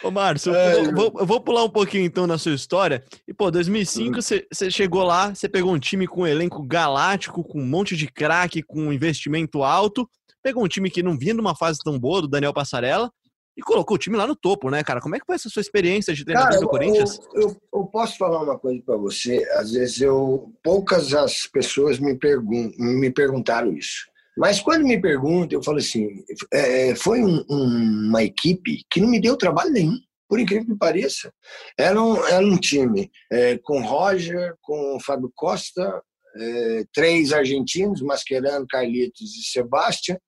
Ô, 0.03 0.11
Márcio, 0.11 0.55
é, 0.55 0.87
eu, 0.87 0.95
vou, 0.95 1.13
eu 1.19 1.27
vou 1.27 1.41
pular 1.41 1.65
um 1.65 1.71
pouquinho 1.71 2.05
então 2.05 2.27
na 2.27 2.37
sua 2.37 2.55
história. 2.55 3.03
E, 3.27 3.33
pô, 3.33 3.51
2005 3.51 4.21
você 4.21 4.47
hum. 4.53 4.71
chegou 4.71 5.03
lá, 5.03 5.35
você 5.35 5.49
pegou 5.49 5.73
um 5.73 5.79
time 5.79 6.07
com 6.07 6.23
um 6.23 6.27
elenco 6.27 6.63
galáctico, 6.63 7.43
com 7.43 7.61
um 7.61 7.67
monte 7.67 7.97
de 7.97 8.07
craque, 8.07 8.63
com 8.63 8.83
um 8.83 8.93
investimento 8.93 9.63
alto. 9.63 10.09
Pegou 10.43 10.65
um 10.65 10.69
time 10.69 10.91
que 10.91 11.03
não 11.03 11.19
vinha 11.19 11.35
numa 11.35 11.57
fase 11.57 11.81
tão 11.83 11.99
boa, 11.99 12.23
do 12.23 12.29
Daniel 12.29 12.53
Passarella, 12.53 13.11
e 13.57 13.63
colocou 13.63 13.95
o 13.95 13.99
time 13.99 14.17
lá 14.17 14.27
no 14.27 14.37
topo, 14.37 14.69
né, 14.69 14.85
cara? 14.85 15.01
Como 15.01 15.17
é 15.17 15.19
que 15.19 15.25
foi 15.25 15.35
essa 15.35 15.49
sua 15.49 15.63
experiência 15.63 16.13
de 16.13 16.25
treinador 16.25 16.51
cara, 16.51 16.61
do 16.61 16.69
Corinthians? 16.69 17.19
Eu, 17.35 17.43
eu, 17.43 17.57
eu, 17.73 17.87
posso 17.87 18.19
falar 18.19 18.43
uma 18.43 18.59
coisa 18.59 18.83
para 18.85 18.97
você. 18.97 19.49
Às 19.53 19.73
vezes 19.73 20.01
eu 20.01 20.53
poucas 20.63 21.15
as 21.15 21.47
pessoas 21.47 21.99
me, 21.99 22.15
pergun 22.15 22.71
me 22.79 23.11
perguntaram 23.11 23.73
isso. 23.73 24.07
Mas 24.37 24.61
quando 24.61 24.85
me 24.85 25.01
perguntam, 25.01 25.59
eu 25.59 25.63
falo 25.63 25.79
assim: 25.79 26.23
é, 26.53 26.95
foi 26.95 27.23
um, 27.23 27.43
um, 27.49 28.09
uma 28.09 28.23
equipe 28.23 28.85
que 28.91 29.01
não 29.01 29.09
me 29.09 29.21
deu 29.21 29.37
trabalho 29.37 29.73
nenhum, 29.73 29.99
por 30.29 30.39
incrível 30.39 30.67
que 30.67 30.77
pareça. 30.77 31.33
Era 31.79 32.01
um, 32.01 32.23
era 32.27 32.45
um 32.45 32.59
time 32.59 33.11
é, 33.33 33.57
com 33.63 33.81
Roger, 33.81 34.55
com 34.61 34.99
Fábio 35.01 35.33
Costa, 35.35 36.03
é, 36.39 36.85
três 36.93 37.33
argentinos, 37.33 38.03
Mascherano, 38.03 38.67
Carlitos 38.69 39.35
e 39.35 39.51
Sebastião. 39.51 40.19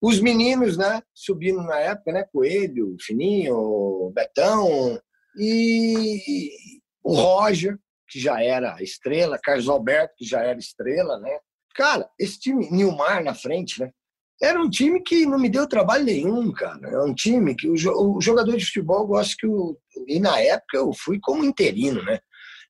Os 0.00 0.20
meninos, 0.20 0.76
né, 0.76 1.02
subindo 1.12 1.62
na 1.62 1.78
época, 1.78 2.12
né, 2.12 2.24
Coelho, 2.32 2.96
Fininho, 3.00 4.12
Betão 4.14 5.00
e 5.36 6.50
o 7.02 7.14
Roger, 7.14 7.78
que 8.08 8.20
já 8.20 8.42
era 8.42 8.82
estrela, 8.82 9.38
Carlos 9.42 9.68
Alberto, 9.68 10.14
que 10.16 10.24
já 10.24 10.40
era 10.40 10.58
estrela, 10.58 11.18
né? 11.18 11.38
Cara, 11.74 12.08
esse 12.18 12.38
time, 12.38 12.70
Nilmar 12.70 13.22
na 13.22 13.34
frente, 13.34 13.80
né? 13.80 13.90
Era 14.40 14.60
um 14.60 14.70
time 14.70 15.02
que 15.02 15.26
não 15.26 15.38
me 15.38 15.48
deu 15.48 15.68
trabalho 15.68 16.04
nenhum, 16.04 16.52
cara. 16.52 16.88
É 16.88 17.02
um 17.02 17.12
time 17.12 17.56
que 17.56 17.68
o, 17.68 18.20
jogador 18.20 18.56
de 18.56 18.64
futebol 18.64 19.06
gosta 19.06 19.34
que 19.36 19.46
o. 19.46 19.76
E 20.06 20.20
na 20.20 20.40
época 20.40 20.76
eu 20.76 20.92
fui 20.92 21.18
como 21.20 21.44
interino, 21.44 22.02
né? 22.04 22.20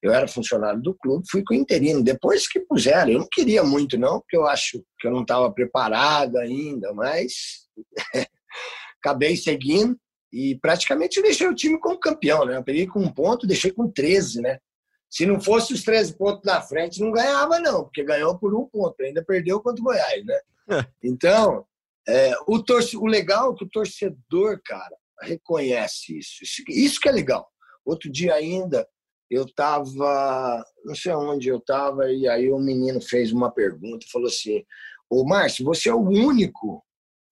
Eu 0.03 0.13
era 0.13 0.29
funcionário 0.29 0.81
do 0.81 0.95
clube, 0.95 1.27
fui 1.31 1.43
com 1.45 1.55
interino. 1.55 2.03
Depois 2.03 2.47
que 2.47 2.61
puseram, 2.61 3.11
eu 3.11 3.19
não 3.21 3.29
queria 3.31 3.65
muito, 3.65 3.99
não, 3.99 4.21
porque 4.21 4.37
eu 4.37 4.47
acho 4.47 4.83
que 4.99 5.09
eu 5.09 5.11
não 5.11 5.23
estava 5.23 5.53
preparado 5.53 6.37
ainda, 6.39 6.93
mas 6.95 7.67
acabei 9.03 9.37
seguindo 9.37 9.99
e 10.33 10.59
praticamente 10.61 11.23
deixei 11.23 11.49
o 11.49 11.55
time 11.55 11.79
como 11.81 11.99
campeão, 11.99 12.45
né? 12.45 12.57
Eu 12.57 12.65
peguei 12.65 12.87
com 12.87 13.01
um 13.01 13.13
ponto, 13.13 13.47
deixei 13.47 13.73
com 13.73 13.91
13, 13.91 14.41
né? 14.41 14.59
Se 15.11 15.25
não 15.25 15.41
fosse 15.41 15.73
os 15.73 15.83
13 15.83 16.17
pontos 16.17 16.45
na 16.45 16.61
frente, 16.61 17.01
não 17.01 17.11
ganhava, 17.11 17.59
não, 17.59 17.85
porque 17.85 18.05
ganhou 18.05 18.39
por 18.39 18.55
um 18.55 18.67
ponto, 18.67 19.03
ainda 19.03 19.25
perdeu 19.25 19.61
contra 19.61 19.81
o 19.81 19.85
Goiás, 19.85 20.25
né? 20.25 20.41
É. 20.71 20.87
Então, 21.03 21.65
é, 22.07 22.35
o, 22.47 22.63
torce... 22.63 22.97
o 22.97 23.07
legal 23.07 23.53
é 23.53 23.57
que 23.57 23.65
o 23.65 23.69
torcedor, 23.69 24.61
cara, 24.65 24.97
reconhece 25.23 26.19
isso. 26.19 26.43
isso. 26.43 26.63
Isso 26.69 27.01
que 27.01 27.09
é 27.09 27.13
legal. 27.13 27.49
Outro 27.85 28.11
dia 28.13 28.35
ainda, 28.35 28.87
eu 29.31 29.45
estava, 29.45 30.65
não 30.85 30.95
sei 30.95 31.13
onde 31.13 31.49
eu 31.49 31.59
estava, 31.59 32.11
e 32.11 32.27
aí 32.29 32.53
um 32.53 32.61
menino 32.61 33.01
fez 33.01 33.33
uma 33.33 33.51
pergunta, 33.51 34.07
falou 34.11 34.29
assim, 34.29 34.65
ô 35.09 35.25
Márcio, 35.25 35.65
você 35.65 35.89
é 35.89 35.95
o 35.95 36.01
único 36.01 36.83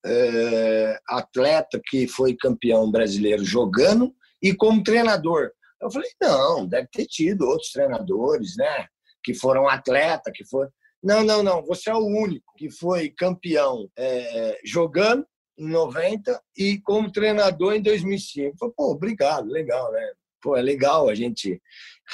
é, 0.05 0.99
atleta 1.09 1.81
que 1.85 2.07
foi 2.07 2.37
campeão 2.37 2.91
brasileiro 2.91 3.45
jogando 3.45 4.15
e 4.43 4.55
como 4.55 4.83
treinador. 4.83 5.51
Eu 5.81 5.91
falei, 5.91 6.11
não, 6.21 6.67
deve 6.67 6.89
ter 6.89 7.07
tido 7.07 7.47
outros 7.47 7.71
treinadores, 7.71 8.57
né? 8.57 8.87
Que 9.23 9.35
foram 9.35 9.69
atleta, 9.69 10.31
que 10.33 10.45
foram. 10.45 10.71
Não, 11.03 11.23
não, 11.23 11.43
não, 11.43 11.65
você 11.65 11.91
é 11.91 11.95
o 11.95 12.05
único 12.05 12.53
que 12.57 12.71
foi 12.71 13.11
campeão 13.11 13.89
é, 13.97 14.59
jogando 14.65 15.27
em 15.59 15.69
90 15.69 16.41
e 16.57 16.81
como 16.81 17.13
treinador 17.13 17.75
em 17.75 17.83
2005. 17.83 18.49
Eu 18.49 18.59
falei, 18.59 18.75
pô, 18.77 18.93
obrigado, 18.93 19.49
legal, 19.49 19.91
né? 19.93 20.13
Pô, 20.47 20.57
é 20.57 20.63
legal 20.63 21.09
a 21.09 21.15
gente 21.17 21.61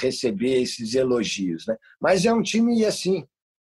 receber 0.00 0.62
esses 0.62 0.94
elogios, 0.94 1.66
né? 1.66 1.76
Mas 2.00 2.24
é 2.24 2.32
um 2.32 2.42
time, 2.42 2.82
assim, 2.82 3.26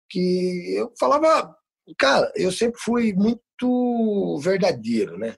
que 0.08 0.76
eu 0.76 0.92
falava, 1.00 1.52
cara, 1.98 2.30
eu 2.36 2.52
sempre 2.52 2.78
fui 2.80 3.12
muito 3.12 4.38
verdadeiro, 4.40 5.18
né? 5.18 5.34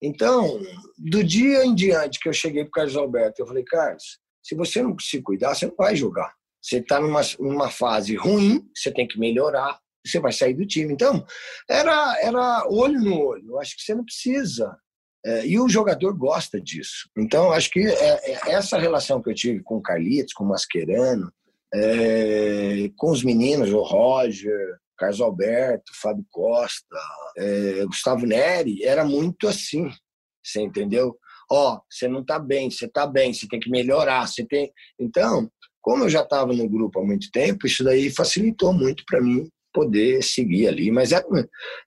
Então, 0.00 0.60
do 0.96 1.24
dia 1.24 1.64
em 1.64 1.74
diante 1.74 2.20
que 2.20 2.28
eu 2.28 2.32
cheguei 2.32 2.62
para 2.62 2.68
o 2.68 2.72
Carlos 2.72 2.96
Alberto, 2.96 3.42
eu 3.42 3.46
falei, 3.48 3.64
Carlos, 3.64 4.20
se 4.40 4.54
você 4.54 4.80
não 4.80 4.96
se 4.96 5.20
cuidar, 5.20 5.56
você 5.56 5.66
não 5.66 5.74
vai 5.76 5.96
jogar. 5.96 6.32
Você 6.62 6.76
está 6.78 7.00
numa, 7.00 7.22
numa 7.40 7.68
fase 7.68 8.14
ruim, 8.14 8.64
você 8.72 8.92
tem 8.92 9.08
que 9.08 9.18
melhorar, 9.18 9.76
você 10.06 10.20
vai 10.20 10.30
sair 10.30 10.54
do 10.54 10.64
time. 10.64 10.92
Então, 10.92 11.26
era, 11.68 12.16
era 12.22 12.64
olho 12.68 13.00
no 13.00 13.20
olho. 13.20 13.44
Eu 13.48 13.60
acho 13.60 13.74
que 13.74 13.82
você 13.82 13.92
não 13.92 14.04
precisa. 14.04 14.72
É, 15.24 15.46
e 15.46 15.58
o 15.58 15.68
jogador 15.68 16.16
gosta 16.16 16.60
disso. 16.60 17.08
Então, 17.16 17.52
acho 17.52 17.70
que 17.70 17.80
é, 17.80 18.32
é 18.32 18.52
essa 18.52 18.78
relação 18.78 19.22
que 19.22 19.30
eu 19.30 19.34
tive 19.34 19.62
com 19.62 19.76
o 19.76 19.82
Carlitos, 19.82 20.32
com 20.32 20.44
o 20.44 20.48
Mascherano, 20.48 21.32
é, 21.72 22.90
com 22.96 23.10
os 23.10 23.22
meninos, 23.22 23.72
o 23.72 23.82
Roger, 23.82 24.76
Carlos 24.98 25.20
Alberto, 25.20 25.92
Fábio 26.00 26.24
Costa, 26.30 26.96
é, 27.36 27.84
Gustavo 27.86 28.26
Neri, 28.26 28.84
era 28.84 29.04
muito 29.04 29.48
assim, 29.48 29.90
você 30.42 30.60
entendeu? 30.60 31.16
Ó, 31.50 31.74
oh, 31.74 31.80
você 31.90 32.08
não 32.08 32.20
está 32.20 32.38
bem, 32.38 32.70
você 32.70 32.86
está 32.86 33.06
bem, 33.06 33.32
você 33.32 33.46
tem 33.46 33.60
que 33.60 33.70
melhorar, 33.70 34.26
você 34.26 34.44
tem. 34.44 34.72
Então, 34.98 35.50
como 35.80 36.04
eu 36.04 36.08
já 36.08 36.22
estava 36.22 36.52
no 36.52 36.68
grupo 36.68 37.00
há 37.00 37.04
muito 37.04 37.30
tempo, 37.30 37.66
isso 37.66 37.84
daí 37.84 38.10
facilitou 38.10 38.72
muito 38.72 39.04
para 39.06 39.20
mim 39.20 39.48
poder 39.72 40.22
seguir 40.22 40.68
ali. 40.68 40.90
Mas 40.90 41.12
era, 41.12 41.24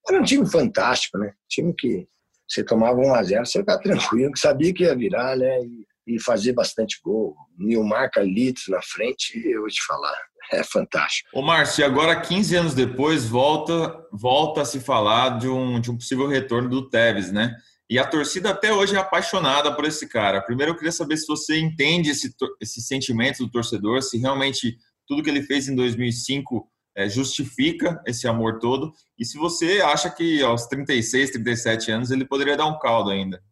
era 0.07 0.19
um 0.19 0.23
time 0.23 0.45
fantástico, 0.49 1.17
né? 1.17 1.33
Time 1.49 1.73
que 1.73 2.07
você 2.47 2.63
tomava 2.63 2.97
um 2.97 3.13
a 3.13 3.23
zero, 3.23 3.45
você 3.45 3.59
ficava 3.59 3.81
tranquilo, 3.81 4.31
que 4.31 4.39
sabia 4.39 4.73
que 4.73 4.83
ia 4.83 4.95
virar, 4.95 5.35
né? 5.35 5.61
E, 5.63 5.85
e 6.07 6.21
fazer 6.21 6.53
bastante 6.53 6.99
gol. 7.03 7.35
Nilmar 7.57 8.11
Carlitos 8.11 8.67
na 8.67 8.81
frente, 8.81 9.41
eu 9.47 9.61
vou 9.61 9.69
te 9.69 9.83
falar, 9.85 10.15
é 10.51 10.63
fantástico. 10.63 11.29
Ô, 11.33 11.41
Márcio, 11.41 11.85
agora, 11.85 12.19
15 12.19 12.55
anos 12.55 12.73
depois, 12.73 13.25
volta, 13.25 13.95
volta 14.11 14.61
a 14.61 14.65
se 14.65 14.79
falar 14.79 15.39
de 15.39 15.47
um, 15.47 15.79
de 15.79 15.89
um 15.89 15.97
possível 15.97 16.27
retorno 16.27 16.69
do 16.69 16.89
Tevez, 16.89 17.31
né? 17.31 17.55
E 17.89 17.99
a 17.99 18.05
torcida 18.05 18.49
até 18.49 18.73
hoje 18.73 18.95
é 18.95 18.99
apaixonada 18.99 19.75
por 19.75 19.85
esse 19.85 20.07
cara. 20.07 20.41
Primeiro, 20.41 20.71
eu 20.71 20.75
queria 20.75 20.91
saber 20.91 21.17
se 21.17 21.27
você 21.27 21.59
entende 21.59 22.09
esse, 22.09 22.33
esse 22.59 22.81
sentimento 22.81 23.39
do 23.39 23.51
torcedor, 23.51 24.01
se 24.01 24.17
realmente 24.17 24.77
tudo 25.07 25.21
que 25.21 25.29
ele 25.29 25.43
fez 25.43 25.67
em 25.67 25.75
2005 25.75 26.67
é, 26.95 27.09
justifica 27.09 28.01
esse 28.05 28.27
amor 28.27 28.59
todo, 28.59 28.93
e 29.17 29.25
se 29.25 29.37
você 29.37 29.81
acha 29.81 30.09
que 30.09 30.41
aos 30.41 30.65
36, 30.67 31.31
37 31.31 31.91
anos 31.91 32.11
ele 32.11 32.25
poderia 32.25 32.55
dar 32.55 32.67
um 32.67 32.79
caldo 32.79 33.09
ainda. 33.11 33.43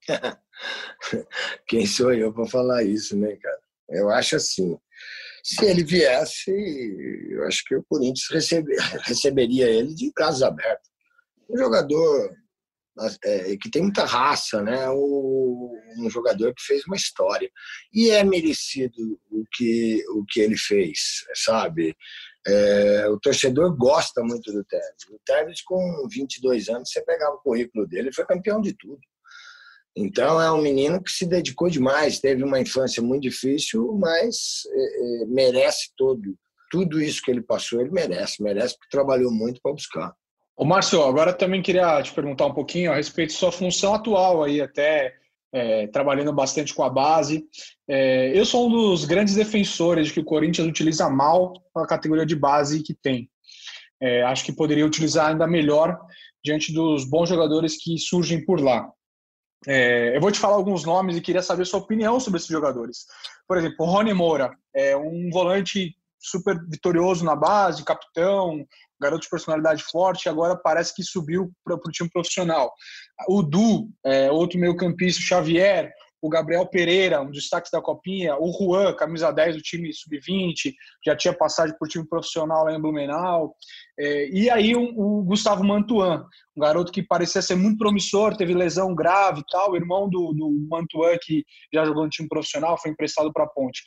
Quem 1.66 1.86
sou 1.86 2.12
eu 2.12 2.32
para 2.32 2.46
falar 2.46 2.82
isso, 2.84 3.16
né, 3.16 3.36
cara? 3.36 3.60
Eu 3.88 4.08
acho 4.10 4.36
assim. 4.36 4.78
Se 5.42 5.64
ele 5.66 5.84
viesse, 5.84 6.50
eu 7.30 7.44
acho 7.46 7.62
que 7.64 7.74
o 7.74 7.84
Corinthians 7.84 8.28
recebe, 8.30 8.74
receberia 9.04 9.68
ele 9.68 9.94
de 9.94 10.10
braços 10.14 10.42
abertos. 10.42 10.88
Um 11.50 11.58
jogador 11.58 12.34
é, 13.24 13.56
que 13.56 13.70
tem 13.70 13.82
muita 13.82 14.04
raça, 14.04 14.62
né? 14.62 14.88
O, 14.88 15.76
um 15.98 16.08
jogador 16.08 16.54
que 16.54 16.62
fez 16.62 16.84
uma 16.86 16.96
história. 16.96 17.50
E 17.92 18.10
é 18.10 18.24
merecido 18.24 19.20
o 19.30 19.44
que, 19.52 20.02
o 20.10 20.24
que 20.24 20.40
ele 20.40 20.56
fez, 20.56 21.24
sabe? 21.34 21.94
É, 22.46 23.08
o 23.08 23.18
torcedor 23.18 23.74
gosta 23.76 24.22
muito 24.22 24.52
do 24.52 24.64
Tevez. 24.64 25.04
O 25.10 25.18
Tevez, 25.24 25.62
com 25.62 26.06
22 26.10 26.68
anos, 26.68 26.90
você 26.90 27.02
pegava 27.02 27.36
o 27.36 27.40
currículo 27.40 27.86
dele, 27.86 28.08
ele 28.08 28.14
foi 28.14 28.26
campeão 28.26 28.60
de 28.60 28.74
tudo. 28.74 29.00
Então, 29.96 30.40
é 30.40 30.50
um 30.50 30.60
menino 30.60 31.02
que 31.02 31.10
se 31.10 31.24
dedicou 31.24 31.70
demais, 31.70 32.18
teve 32.18 32.42
uma 32.42 32.60
infância 32.60 33.02
muito 33.02 33.22
difícil, 33.22 33.96
mas 33.98 34.62
é, 34.68 35.22
é, 35.22 35.26
merece 35.26 35.92
todo, 35.96 36.36
tudo 36.70 37.00
isso 37.00 37.22
que 37.22 37.30
ele 37.30 37.42
passou, 37.42 37.80
ele 37.80 37.90
merece, 37.90 38.42
merece, 38.42 38.76
porque 38.76 38.90
trabalhou 38.90 39.30
muito 39.30 39.60
para 39.62 39.72
buscar. 39.72 40.12
Ô, 40.56 40.64
Márcio, 40.64 41.02
agora 41.02 41.32
também 41.32 41.62
queria 41.62 42.02
te 42.02 42.12
perguntar 42.12 42.46
um 42.46 42.54
pouquinho 42.54 42.92
a 42.92 42.96
respeito 42.96 43.30
de 43.30 43.36
sua 43.36 43.52
função 43.52 43.94
atual 43.94 44.42
aí, 44.42 44.60
até 44.60 45.14
é, 45.54 45.86
trabalhando 45.86 46.32
bastante 46.32 46.74
com 46.74 46.82
a 46.82 46.90
base. 46.90 47.44
É, 47.88 48.36
eu 48.36 48.44
sou 48.44 48.66
um 48.66 48.70
dos 48.70 49.04
grandes 49.04 49.36
defensores 49.36 50.08
de 50.08 50.14
que 50.14 50.20
o 50.20 50.24
Corinthians 50.24 50.66
utiliza 50.66 51.08
mal 51.08 51.52
a 51.76 51.86
categoria 51.86 52.26
de 52.26 52.34
base 52.34 52.82
que 52.82 52.92
tem. 52.92 53.30
É, 54.02 54.22
acho 54.24 54.44
que 54.44 54.52
poderia 54.52 54.84
utilizar 54.84 55.28
ainda 55.30 55.46
melhor 55.46 55.96
diante 56.44 56.74
dos 56.74 57.08
bons 57.08 57.28
jogadores 57.28 57.76
que 57.80 57.96
surgem 57.96 58.44
por 58.44 58.60
lá. 58.60 58.90
É, 59.66 60.14
eu 60.14 60.20
vou 60.20 60.30
te 60.30 60.40
falar 60.40 60.56
alguns 60.56 60.84
nomes 60.84 61.16
e 61.16 61.20
queria 61.20 61.40
saber 61.40 61.64
sua 61.64 61.80
opinião 61.80 62.18
sobre 62.18 62.38
esses 62.38 62.50
jogadores. 62.50 63.06
Por 63.46 63.56
exemplo, 63.56 63.76
o 63.78 63.84
Rony 63.88 64.12
Moura, 64.12 64.50
é 64.74 64.96
um 64.96 65.30
volante 65.32 65.94
super 66.18 66.58
vitorioso 66.68 67.24
na 67.24 67.36
base, 67.36 67.84
capitão, 67.84 68.64
garoto 69.00 69.22
de 69.22 69.30
personalidade 69.30 69.82
forte, 69.84 70.28
agora 70.28 70.56
parece 70.56 70.94
que 70.94 71.02
subiu 71.02 71.52
para 71.62 71.76
o 71.76 71.92
time 71.92 72.10
profissional. 72.10 72.72
O 73.28 73.42
Du, 73.42 73.88
é, 74.04 74.30
outro 74.30 74.58
meio-campista, 74.58 75.20
Xavier, 75.20 75.92
o 76.24 76.28
Gabriel 76.30 76.64
Pereira, 76.64 77.20
um 77.20 77.26
dos 77.26 77.42
destaques 77.42 77.70
da 77.70 77.82
Copinha, 77.82 78.34
o 78.38 78.50
Juan, 78.50 78.94
camisa 78.94 79.30
10 79.30 79.56
do 79.56 79.62
time 79.62 79.92
sub-20, 79.92 80.72
já 81.04 81.14
tinha 81.14 81.36
passagem 81.36 81.76
por 81.78 81.86
time 81.86 82.08
profissional 82.08 82.64
lá 82.64 82.74
em 82.74 82.80
Blumenau, 82.80 83.54
é, 83.98 84.30
e 84.30 84.48
aí 84.48 84.74
o, 84.74 84.80
o, 84.98 85.22
Gustavo 85.22 85.62
Mantuan, 85.62 86.24
um 86.56 86.62
garoto 86.62 86.90
que 86.90 87.02
parecia 87.02 87.42
ser 87.42 87.56
muito 87.56 87.76
promissor, 87.76 88.38
teve 88.38 88.54
lesão 88.54 88.94
grave 88.94 89.40
e 89.40 89.44
tal, 89.50 89.76
irmão 89.76 90.08
do, 90.08 90.32
do 90.32 90.66
Mantuan, 90.70 91.18
que 91.22 91.44
já 91.70 91.84
jogou 91.84 92.04
no 92.04 92.08
time 92.08 92.26
profissional, 92.26 92.80
foi 92.80 92.90
emprestado 92.90 93.30
para 93.30 93.44
a 93.44 93.48
Ponte. 93.48 93.82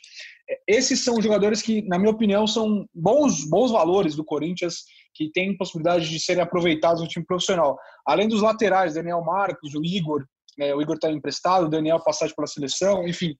É, 0.48 0.58
esses 0.68 1.02
são 1.02 1.20
jogadores 1.20 1.60
que, 1.60 1.82
na 1.88 1.98
minha 1.98 2.12
opinião, 2.12 2.46
são 2.46 2.86
bons, 2.94 3.50
bons 3.50 3.72
valores 3.72 4.14
do 4.14 4.24
Corinthians, 4.24 4.84
que 5.18 5.30
têm 5.32 5.56
possibilidade 5.56 6.08
de 6.08 6.20
serem 6.20 6.42
aproveitados 6.42 7.02
no 7.02 7.08
time 7.08 7.26
profissional. 7.26 7.76
Além 8.06 8.28
dos 8.28 8.40
laterais, 8.40 8.94
Daniel 8.94 9.20
Marcos, 9.20 9.74
o 9.74 9.84
Igor, 9.84 10.24
é, 10.60 10.72
o 10.72 10.80
Igor 10.80 10.94
está 10.94 11.10
emprestado, 11.10 11.66
o 11.66 11.68
Daniel 11.68 12.00
passagem 12.00 12.34
pela 12.36 12.46
seleção, 12.46 13.06
enfim. 13.06 13.36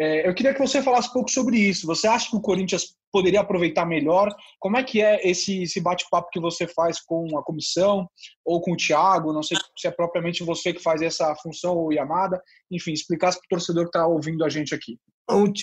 É, 0.00 0.26
eu 0.26 0.34
queria 0.34 0.54
que 0.54 0.58
você 0.58 0.82
falasse 0.82 1.10
um 1.10 1.12
pouco 1.12 1.30
sobre 1.30 1.58
isso. 1.58 1.86
Você 1.86 2.08
acha 2.08 2.30
que 2.30 2.36
o 2.36 2.40
Corinthians 2.40 2.96
poderia 3.12 3.40
aproveitar 3.40 3.84
melhor? 3.84 4.34
Como 4.58 4.78
é 4.78 4.82
que 4.82 5.02
é 5.02 5.28
esse, 5.28 5.64
esse 5.64 5.78
bate-papo 5.78 6.30
que 6.32 6.40
você 6.40 6.66
faz 6.66 6.98
com 6.98 7.36
a 7.36 7.44
comissão 7.44 8.08
ou 8.42 8.62
com 8.62 8.72
o 8.72 8.76
Thiago? 8.76 9.30
Não 9.30 9.42
sei 9.42 9.58
se 9.76 9.86
é 9.86 9.90
propriamente 9.90 10.42
você 10.42 10.72
que 10.72 10.82
faz 10.82 11.02
essa 11.02 11.34
função 11.36 11.76
ou 11.76 11.92
Yamada. 11.92 12.40
Enfim, 12.70 12.92
explicasse 12.92 13.38
para 13.38 13.44
o 13.44 13.58
torcedor 13.58 13.84
que 13.84 13.88
está 13.90 14.06
ouvindo 14.06 14.42
a 14.42 14.48
gente 14.48 14.74
aqui. 14.74 14.98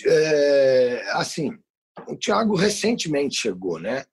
É, 0.06 1.02
assim, 1.14 1.50
o 2.06 2.16
Thiago 2.16 2.54
recentemente 2.54 3.40
chegou, 3.40 3.80
né? 3.80 4.04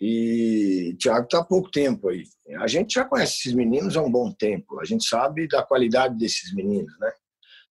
E 0.00 0.92
o 0.94 0.98
Thiago 0.98 1.24
está 1.24 1.38
há 1.38 1.44
pouco 1.44 1.70
tempo 1.70 2.08
aí. 2.08 2.22
A 2.58 2.66
gente 2.68 2.94
já 2.94 3.04
conhece 3.04 3.38
esses 3.38 3.52
meninos 3.52 3.96
há 3.96 4.02
um 4.02 4.10
bom 4.10 4.32
tempo. 4.32 4.80
A 4.80 4.84
gente 4.84 5.04
sabe 5.04 5.48
da 5.48 5.62
qualidade 5.62 6.16
desses 6.16 6.54
meninos, 6.54 6.92
né? 7.00 7.10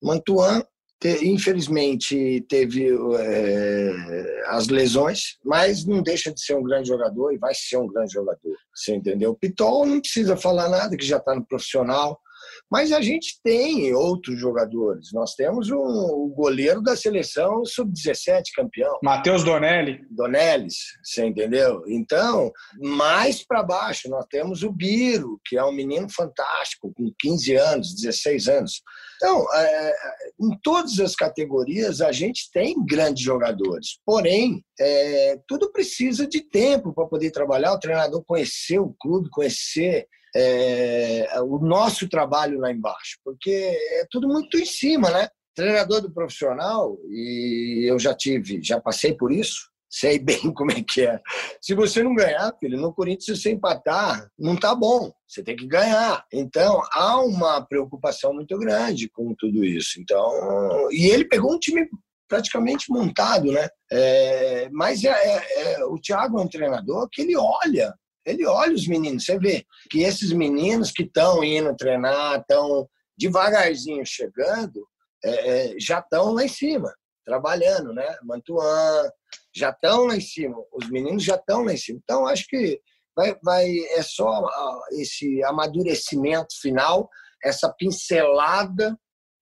Mantuan, 0.01 0.61
te, 0.99 1.27
infelizmente, 1.27 2.45
teve 2.49 2.89
é, 3.19 4.43
as 4.47 4.67
lesões, 4.67 5.37
mas 5.43 5.85
não 5.85 6.01
deixa 6.01 6.33
de 6.33 6.41
ser 6.41 6.55
um 6.55 6.63
grande 6.63 6.87
jogador 6.87 7.31
e 7.31 7.37
vai 7.37 7.53
ser 7.55 7.77
um 7.77 7.87
grande 7.87 8.13
jogador. 8.13 8.57
Você 8.75 8.95
entendeu? 8.95 9.35
Pitol 9.35 9.85
não 9.85 10.01
precisa 10.01 10.35
falar 10.35 10.69
nada, 10.69 10.97
que 10.97 11.05
já 11.05 11.17
está 11.17 11.33
no 11.33 11.45
profissional. 11.45 12.19
Mas 12.69 12.91
a 12.91 13.01
gente 13.01 13.39
tem 13.43 13.93
outros 13.93 14.39
jogadores. 14.39 15.09
Nós 15.13 15.33
temos 15.35 15.69
um, 15.69 15.77
o 15.77 16.33
goleiro 16.35 16.81
da 16.81 16.95
seleção 16.95 17.63
sub-17 17.63 18.43
campeão. 18.55 18.99
Matheus 19.01 19.43
Donelli. 19.43 20.01
Donelli, 20.09 20.67
você 21.03 21.25
entendeu? 21.25 21.83
Então, 21.87 22.51
mais 22.81 23.45
para 23.45 23.63
baixo, 23.63 24.09
nós 24.09 24.25
temos 24.29 24.63
o 24.63 24.71
Biro, 24.71 25.39
que 25.45 25.57
é 25.57 25.63
um 25.63 25.71
menino 25.71 26.07
fantástico, 26.09 26.91
com 26.93 27.11
15 27.19 27.55
anos, 27.55 27.95
16 27.95 28.47
anos. 28.49 28.81
Então, 29.15 29.45
é, 29.55 29.93
em 30.41 30.59
todas 30.61 30.99
as 30.99 31.15
categorias, 31.15 32.01
a 32.01 32.11
gente 32.11 32.51
tem 32.51 32.75
grandes 32.85 33.23
jogadores. 33.23 33.99
Porém, 34.05 34.63
é, 34.79 35.39
tudo 35.47 35.71
precisa 35.71 36.27
de 36.27 36.41
tempo 36.41 36.93
para 36.93 37.07
poder 37.07 37.31
trabalhar, 37.31 37.73
o 37.73 37.79
treinador 37.79 38.23
conhecer 38.25 38.79
o 38.79 38.93
clube, 38.99 39.29
conhecer 39.29 40.07
é, 40.35 41.29
o 41.41 41.59
nosso 41.59 42.07
trabalho 42.07 42.59
lá 42.59 42.71
embaixo, 42.71 43.17
porque 43.23 43.51
é 43.51 44.05
tudo 44.09 44.27
muito 44.27 44.57
em 44.57 44.65
cima, 44.65 45.09
né? 45.09 45.27
Treinador 45.55 46.01
do 46.01 46.13
profissional, 46.13 46.97
e 47.09 47.89
eu 47.89 47.97
já 47.97 48.13
tive, 48.13 48.61
já 48.61 48.79
passei 48.79 49.13
por 49.13 49.31
isso, 49.31 49.71
sei 49.89 50.19
bem 50.19 50.53
como 50.53 50.71
é 50.71 50.83
que 50.83 51.05
é. 51.05 51.19
Se 51.61 51.73
você 51.73 52.03
não 52.03 52.13
ganhar, 52.13 52.53
filho, 52.59 52.79
no 52.79 52.93
Corinthians, 52.93 53.25
se 53.25 53.43
você 53.43 53.51
empatar, 53.51 54.29
não 54.37 54.55
tá 54.55 54.75
bom. 54.75 55.11
Você 55.27 55.43
tem 55.43 55.55
que 55.55 55.67
ganhar. 55.67 56.25
Então, 56.31 56.81
há 56.91 57.19
uma 57.21 57.61
preocupação 57.61 58.33
muito 58.33 58.57
grande 58.57 59.09
com 59.09 59.33
tudo 59.37 59.63
isso. 59.63 59.99
Então, 59.99 60.87
e 60.91 61.07
ele 61.07 61.25
pegou 61.25 61.53
um 61.53 61.59
time 61.59 61.87
praticamente 62.27 62.91
montado, 62.91 63.51
né? 63.51 63.67
É, 63.91 64.69
mas 64.71 65.03
é, 65.03 65.09
é, 65.09 65.73
é 65.73 65.85
o 65.85 65.97
Thiago 65.97 66.39
é 66.39 66.43
um 66.43 66.47
treinador 66.47 67.07
que 67.09 67.21
ele 67.21 67.35
olha 67.37 67.93
ele 68.27 68.45
olha 68.45 68.73
os 68.73 68.87
meninos, 68.87 69.23
você 69.23 69.39
vê 69.39 69.65
que 69.89 70.01
esses 70.03 70.33
meninos 70.33 70.91
que 70.91 71.03
estão 71.03 71.43
indo 71.43 71.75
treinar, 71.75 72.41
estão 72.41 72.87
devagarzinho 73.17 74.05
chegando, 74.05 74.85
é, 75.23 75.29
é, 75.29 75.79
já 75.79 75.99
estão 75.99 76.33
lá 76.33 76.43
em 76.43 76.49
cima, 76.49 76.93
trabalhando, 77.25 77.93
né? 77.93 78.17
Mantuan, 78.23 79.09
já 79.55 79.69
estão 79.69 80.05
lá 80.05 80.15
em 80.15 80.21
cima, 80.21 80.57
os 80.73 80.89
meninos 80.89 81.23
já 81.23 81.35
estão 81.35 81.63
lá 81.63 81.73
em 81.73 81.77
cima. 81.77 81.99
Então, 82.03 82.27
acho 82.27 82.45
que 82.47 82.79
vai, 83.15 83.35
vai, 83.41 83.67
é 83.95 84.03
só 84.03 84.45
esse 84.91 85.43
amadurecimento 85.43 86.53
final, 86.61 87.09
essa 87.43 87.73
pincelada 87.73 88.97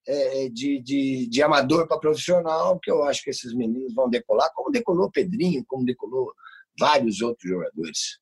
é, 0.08 0.50
de, 0.50 0.80
de, 0.82 1.28
de 1.28 1.43
amador 1.43 1.88
para 1.88 2.00
profissional, 2.00 2.80
que 2.80 2.91
eu 2.91 3.04
acho 3.04 3.24
que 3.24 3.32
esses 3.32 3.54
meninos 3.54 3.93
vão 3.93 4.10
decolar, 4.10 4.52
como 4.54 4.71
decolou 4.71 5.12
Pedrinho, 5.12 5.65
como 5.67 5.84
decolou 5.84 6.32
vários 6.80 7.21
outros 7.21 7.50
jogadores. 7.50 8.19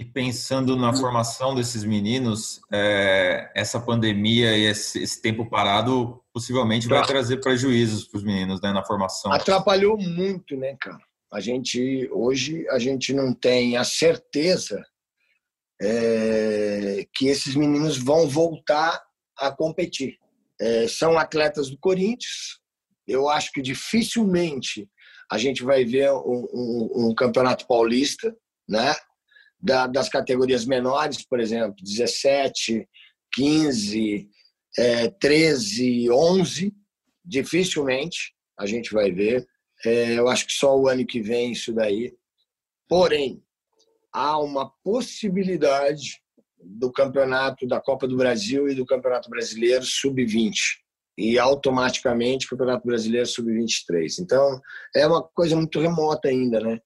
E 0.00 0.04
pensando 0.06 0.78
na 0.78 0.94
formação 0.94 1.54
desses 1.54 1.84
meninos, 1.84 2.62
é, 2.72 3.52
essa 3.54 3.78
pandemia 3.78 4.56
e 4.56 4.64
esse, 4.64 5.02
esse, 5.02 5.20
tempo 5.20 5.44
parado 5.44 6.24
possivelmente 6.32 6.88
vai 6.88 7.06
trazer 7.06 7.36
prejuízos 7.36 8.06
para 8.06 8.16
os 8.16 8.24
meninos 8.24 8.62
né, 8.62 8.72
na 8.72 8.82
formação. 8.82 9.30
Atrapalhou 9.30 9.98
muito, 9.98 10.56
né, 10.56 10.74
cara? 10.80 11.04
A 11.30 11.38
gente 11.38 12.08
hoje 12.12 12.66
a 12.70 12.78
gente 12.78 13.12
não 13.12 13.34
tem 13.34 13.76
a 13.76 13.84
certeza 13.84 14.82
é, 15.82 17.06
que 17.12 17.26
esses 17.26 17.54
meninos 17.54 17.98
vão 17.98 18.26
voltar 18.26 19.02
a 19.36 19.50
competir. 19.50 20.16
É, 20.58 20.88
são 20.88 21.18
atletas 21.18 21.68
do 21.68 21.76
Corinthians. 21.76 22.58
Eu 23.06 23.28
acho 23.28 23.52
que 23.52 23.60
dificilmente 23.60 24.88
a 25.30 25.36
gente 25.36 25.62
vai 25.62 25.84
ver 25.84 26.10
um, 26.10 26.48
um, 26.54 26.90
um 27.08 27.14
campeonato 27.14 27.66
paulista, 27.66 28.34
né? 28.66 28.94
Da, 29.60 29.86
das 29.86 30.08
categorias 30.08 30.64
menores, 30.64 31.24
por 31.24 31.40
exemplo, 31.40 31.76
17, 31.82 32.88
15, 33.32 34.28
é, 34.78 35.08
13, 35.08 36.10
11, 36.10 36.72
dificilmente 37.24 38.34
a 38.58 38.66
gente 38.66 38.92
vai 38.92 39.10
ver. 39.10 39.46
É, 39.84 40.18
eu 40.18 40.28
acho 40.28 40.46
que 40.46 40.52
só 40.52 40.76
o 40.76 40.88
ano 40.88 41.06
que 41.06 41.20
vem 41.20 41.52
isso 41.52 41.72
daí. 41.72 42.14
Porém, 42.88 43.42
há 44.12 44.38
uma 44.38 44.70
possibilidade 44.82 46.20
do 46.62 46.92
campeonato 46.92 47.66
da 47.66 47.80
Copa 47.80 48.06
do 48.06 48.16
Brasil 48.16 48.68
e 48.68 48.74
do 48.74 48.84
Campeonato 48.84 49.30
Brasileiro 49.30 49.84
sub-20 49.84 50.52
e 51.16 51.38
automaticamente 51.38 52.48
Campeonato 52.48 52.86
Brasileiro 52.86 53.26
sub-23. 53.26 54.18
Então, 54.20 54.60
é 54.94 55.06
uma 55.06 55.22
coisa 55.22 55.56
muito 55.56 55.80
remota 55.80 56.28
ainda, 56.28 56.60
né? 56.60 56.80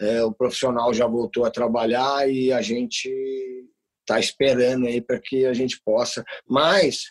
É, 0.00 0.24
o 0.24 0.32
profissional 0.32 0.92
já 0.94 1.06
voltou 1.06 1.44
a 1.44 1.50
trabalhar 1.50 2.28
e 2.28 2.52
a 2.52 2.62
gente 2.62 3.08
está 4.00 4.18
esperando 4.18 4.86
aí 4.86 5.00
para 5.00 5.20
que 5.20 5.44
a 5.44 5.52
gente 5.52 5.80
possa. 5.84 6.24
Mas 6.48 7.02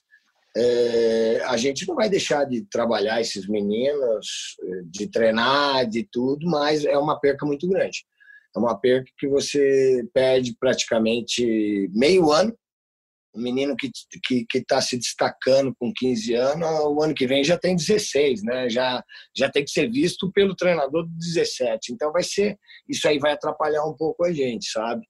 é, 0.58 1.42
a 1.46 1.56
gente 1.56 1.88
não 1.88 1.96
vai 1.96 2.10
deixar 2.10 2.46
de 2.46 2.64
trabalhar 2.64 3.22
esses 3.22 3.48
meninos, 3.48 4.56
de 4.86 5.08
treinar, 5.08 5.88
de 5.88 6.08
tudo, 6.12 6.48
mas 6.48 6.84
é 6.84 6.98
uma 6.98 7.20
perca 7.20 7.46
muito 7.46 7.68
grande. 7.68 8.04
É 8.56 8.60
uma 8.60 8.78
perca 8.78 9.10
que 9.18 9.28
você 9.28 10.04
perde 10.14 10.56
praticamente 10.60 11.88
meio 11.94 12.32
ano. 12.32 12.54
Um 13.36 13.42
menino 13.42 13.76
que 13.76 13.88
está 13.88 14.20
que, 14.26 14.46
que 14.50 14.66
tá 14.66 14.82
se 14.82 14.98
destacando 14.98 15.74
com 15.80 15.94
15 15.94 16.34
anos, 16.34 16.68
o 16.68 17.02
ano 17.02 17.14
que 17.14 17.28
vem 17.28 17.44
já 17.44 17.58
tem 17.58 17.76
16, 17.76 18.44
né? 18.44 18.70
já, 18.70 19.04
já 19.36 19.50
tem 19.50 19.64
que 19.64 19.72
ser 19.72 19.90
visto 19.90 20.32
pelo 20.32 20.56
treinador 20.56 21.08
de 21.08 21.16
17. 21.18 21.94
Então 21.94 22.12
vai 22.12 22.24
ser, 22.24 22.58
isso 22.88 23.08
aí 23.08 23.20
vai 23.20 23.34
atrapalhar 23.34 23.86
um 23.86 23.96
pouco 23.96 24.26
a 24.26 24.34
gente, 24.34 24.72
sabe? 24.72 25.06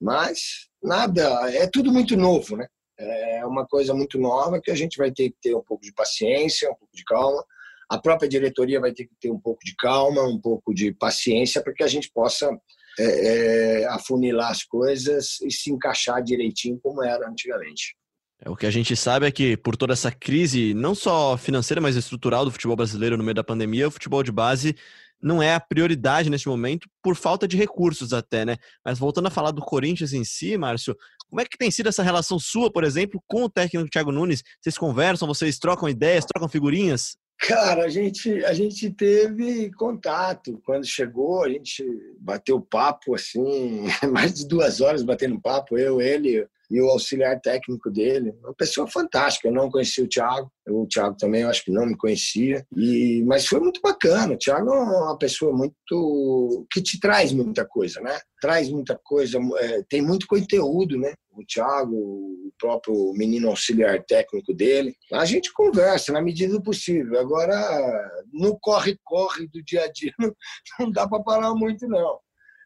Mas 0.00 0.68
nada, 0.82 1.50
é 1.52 1.66
tudo 1.66 1.92
muito 1.92 2.16
novo, 2.16 2.56
né? 2.56 2.66
É 2.98 3.44
uma 3.44 3.66
coisa 3.66 3.92
muito 3.92 4.18
nova 4.18 4.60
que 4.60 4.70
a 4.70 4.74
gente 4.74 4.96
vai 4.96 5.12
ter 5.12 5.30
que 5.30 5.36
ter 5.42 5.54
um 5.54 5.62
pouco 5.62 5.82
de 5.82 5.92
paciência, 5.92 6.70
um 6.70 6.74
pouco 6.74 6.94
de 6.94 7.04
calma. 7.04 7.44
A 7.90 7.98
própria 7.98 8.28
diretoria 8.28 8.80
vai 8.80 8.92
ter 8.92 9.04
que 9.04 9.14
ter 9.20 9.30
um 9.30 9.38
pouco 9.38 9.62
de 9.64 9.74
calma, 9.76 10.22
um 10.22 10.40
pouco 10.40 10.72
de 10.74 10.92
paciência 10.94 11.62
para 11.62 11.74
que 11.74 11.82
a 11.82 11.88
gente 11.88 12.10
possa 12.12 12.50
é, 12.98 13.82
é, 13.82 13.86
afunilar 13.88 14.50
as 14.50 14.62
coisas 14.62 15.40
e 15.42 15.50
se 15.50 15.70
encaixar 15.70 16.22
direitinho 16.22 16.78
como 16.82 17.02
era 17.02 17.28
antigamente. 17.28 17.96
É, 18.40 18.50
o 18.50 18.56
que 18.56 18.66
a 18.66 18.70
gente 18.70 18.94
sabe 18.96 19.26
é 19.26 19.30
que, 19.30 19.56
por 19.56 19.76
toda 19.76 19.92
essa 19.92 20.10
crise, 20.10 20.74
não 20.74 20.94
só 20.94 21.36
financeira, 21.36 21.80
mas 21.80 21.96
estrutural 21.96 22.44
do 22.44 22.50
futebol 22.50 22.76
brasileiro 22.76 23.16
no 23.16 23.24
meio 23.24 23.34
da 23.34 23.44
pandemia, 23.44 23.88
o 23.88 23.90
futebol 23.90 24.22
de 24.22 24.32
base 24.32 24.76
não 25.20 25.42
é 25.42 25.54
a 25.54 25.60
prioridade 25.60 26.28
neste 26.28 26.46
momento, 26.46 26.88
por 27.02 27.16
falta 27.16 27.48
de 27.48 27.56
recursos 27.56 28.12
até, 28.12 28.44
né? 28.44 28.56
Mas 28.84 28.98
voltando 28.98 29.26
a 29.26 29.30
falar 29.30 29.50
do 29.50 29.62
Corinthians 29.62 30.12
em 30.12 30.24
si, 30.24 30.56
Márcio, 30.58 30.94
como 31.28 31.40
é 31.40 31.44
que 31.44 31.56
tem 31.56 31.70
sido 31.70 31.88
essa 31.88 32.02
relação 32.02 32.38
sua, 32.38 32.70
por 32.70 32.84
exemplo, 32.84 33.22
com 33.26 33.44
o 33.44 33.50
técnico 33.50 33.88
Thiago 33.88 34.12
Nunes? 34.12 34.42
Vocês 34.60 34.76
conversam, 34.76 35.26
vocês 35.26 35.58
trocam 35.58 35.88
ideias, 35.88 36.24
trocam 36.24 36.48
figurinhas? 36.48 37.16
Cara, 37.38 37.84
a 37.84 37.88
gente, 37.88 38.44
a 38.44 38.52
gente 38.52 38.90
teve 38.90 39.70
contato. 39.72 40.60
Quando 40.64 40.86
chegou, 40.86 41.44
a 41.44 41.48
gente 41.48 41.84
bateu 42.18 42.60
papo, 42.60 43.14
assim, 43.14 43.84
mais 44.10 44.34
de 44.34 44.48
duas 44.48 44.80
horas 44.80 45.02
batendo 45.02 45.40
papo, 45.40 45.76
eu, 45.76 46.00
ele, 46.00 46.48
e 46.70 46.80
o 46.80 46.88
auxiliar 46.88 47.40
técnico 47.40 47.90
dele. 47.90 48.34
Uma 48.42 48.54
pessoa 48.54 48.86
fantástica. 48.86 49.48
Eu 49.48 49.52
não 49.52 49.70
conhecia 49.70 50.04
o 50.04 50.08
Thiago, 50.08 50.50
o 50.68 50.86
Thiago 50.86 51.16
também 51.16 51.42
eu 51.42 51.48
acho 51.48 51.64
que 51.64 51.70
não 51.70 51.86
me 51.86 51.96
conhecia. 51.96 52.66
E, 52.76 53.22
mas 53.26 53.46
foi 53.46 53.60
muito 53.60 53.80
bacana. 53.80 54.34
O 54.34 54.38
Thiago 54.38 54.70
é 54.70 54.78
uma 54.78 55.18
pessoa 55.18 55.52
muito. 55.52 56.66
que 56.70 56.82
te 56.82 56.98
traz 56.98 57.32
muita 57.32 57.64
coisa, 57.64 58.00
né? 58.00 58.18
Traz 58.40 58.68
muita 58.68 58.98
coisa, 59.02 59.38
é, 59.58 59.82
tem 59.88 60.02
muito 60.02 60.26
conteúdo, 60.26 60.98
né? 60.98 61.14
O 61.32 61.44
Thiago, 61.44 61.94
o 61.94 62.52
próprio 62.58 63.12
menino 63.12 63.48
auxiliar 63.48 64.02
técnico 64.04 64.54
dele. 64.54 64.94
A 65.12 65.24
gente 65.24 65.52
conversa 65.52 66.12
na 66.12 66.22
medida 66.22 66.54
do 66.54 66.62
possível. 66.62 67.18
Agora, 67.20 68.10
no 68.32 68.58
corre-corre 68.58 69.46
do 69.48 69.62
dia 69.62 69.84
a 69.84 69.92
dia, 69.92 70.12
não, 70.78 70.90
dá 70.90 71.06
para 71.06 71.22
parar 71.22 71.54
muito, 71.54 71.86
não. 71.86 72.18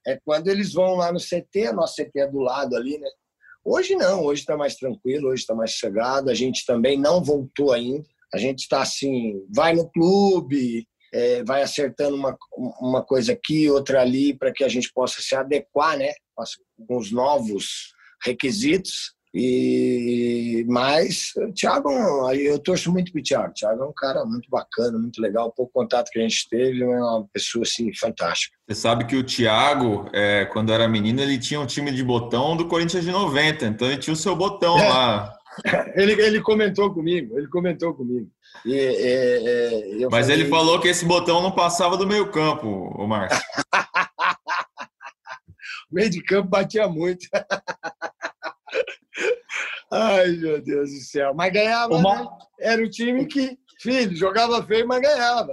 É 0.06 0.18
quando 0.24 0.48
eles 0.48 0.72
vão 0.72 0.94
lá 0.96 1.12
no 1.12 1.18
CT, 1.18 1.72
nosso 1.72 1.96
CT 1.96 2.20
é 2.20 2.26
do 2.26 2.38
lado 2.38 2.74
ali, 2.74 2.98
né? 2.98 3.08
Hoje 3.64 3.94
não, 3.94 4.24
hoje 4.24 4.40
está 4.40 4.56
mais 4.56 4.76
tranquilo, 4.76 5.28
hoje 5.28 5.42
está 5.42 5.54
mais 5.54 5.72
chegado. 5.72 6.30
A 6.30 6.34
gente 6.34 6.64
também 6.64 6.98
não 6.98 7.22
voltou 7.22 7.72
ainda. 7.72 8.08
A 8.32 8.38
gente 8.38 8.60
está 8.60 8.82
assim, 8.82 9.44
vai 9.54 9.74
no 9.74 9.90
clube, 9.90 10.86
é, 11.12 11.42
vai 11.44 11.62
acertando 11.62 12.16
uma, 12.16 12.36
uma 12.80 13.04
coisa 13.04 13.32
aqui, 13.32 13.68
outra 13.68 14.00
ali, 14.00 14.36
para 14.36 14.52
que 14.52 14.62
a 14.62 14.68
gente 14.68 14.92
possa 14.92 15.20
se 15.20 15.34
adequar, 15.34 15.98
né, 15.98 16.12
com 16.86 16.96
os 16.96 17.10
novos 17.10 17.92
requisitos. 18.24 19.14
E 19.32 20.64
mas 20.68 21.32
o 21.36 21.52
Thiago, 21.52 21.90
eu 22.32 22.58
torço 22.58 22.90
muito 22.90 23.12
pro 23.12 23.22
Thiago. 23.22 23.50
O 23.50 23.54
Thiago 23.54 23.82
é 23.82 23.86
um 23.86 23.92
cara 23.92 24.24
muito 24.24 24.48
bacana, 24.50 24.98
muito 24.98 25.20
legal. 25.22 25.48
O 25.48 25.52
pouco 25.52 25.72
contato 25.72 26.10
que 26.10 26.18
a 26.18 26.22
gente 26.22 26.48
teve, 26.48 26.82
é 26.82 26.86
uma 26.86 27.26
pessoa 27.32 27.62
assim 27.62 27.92
fantástica. 27.94 28.56
Você 28.66 28.74
sabe 28.74 29.04
que 29.04 29.16
o 29.16 29.24
Thiago, 29.24 30.08
é, 30.12 30.44
quando 30.46 30.72
era 30.72 30.88
menino, 30.88 31.20
ele 31.20 31.38
tinha 31.38 31.60
um 31.60 31.66
time 31.66 31.92
de 31.92 32.02
botão 32.02 32.56
do 32.56 32.66
Corinthians 32.66 33.04
de 33.04 33.10
90, 33.10 33.66
então 33.66 33.88
ele 33.88 33.98
tinha 33.98 34.14
o 34.14 34.16
seu 34.16 34.34
botão 34.34 34.78
é. 34.78 34.88
lá. 34.88 35.36
Ele, 35.96 36.12
ele 36.12 36.40
comentou 36.40 36.94
comigo, 36.94 37.36
ele 37.36 37.48
comentou 37.48 37.92
comigo. 37.92 38.30
E, 38.64 38.72
é, 38.72 40.08
Mas 40.08 40.26
falei... 40.26 40.42
ele 40.42 40.48
falou 40.48 40.80
que 40.80 40.86
esse 40.86 41.04
botão 41.04 41.42
não 41.42 41.50
passava 41.50 41.96
do 41.96 42.06
meio 42.06 42.30
campo, 42.30 42.68
o 42.96 43.06
Márcio. 43.06 43.42
meio 45.90 46.08
de 46.08 46.22
campo 46.22 46.48
batia 46.48 46.88
muito. 46.88 47.26
Ai, 49.92 50.28
meu 50.32 50.62
Deus 50.62 50.90
do 50.90 51.00
céu. 51.00 51.34
Mas 51.34 51.52
ganhava, 51.52 51.96
Uma... 51.96 52.22
né? 52.22 52.28
Era 52.60 52.82
o 52.82 52.88
time 52.88 53.26
que, 53.26 53.58
filho, 53.80 54.14
jogava 54.16 54.62
feio, 54.64 54.86
mas 54.86 55.00
ganhava. 55.00 55.52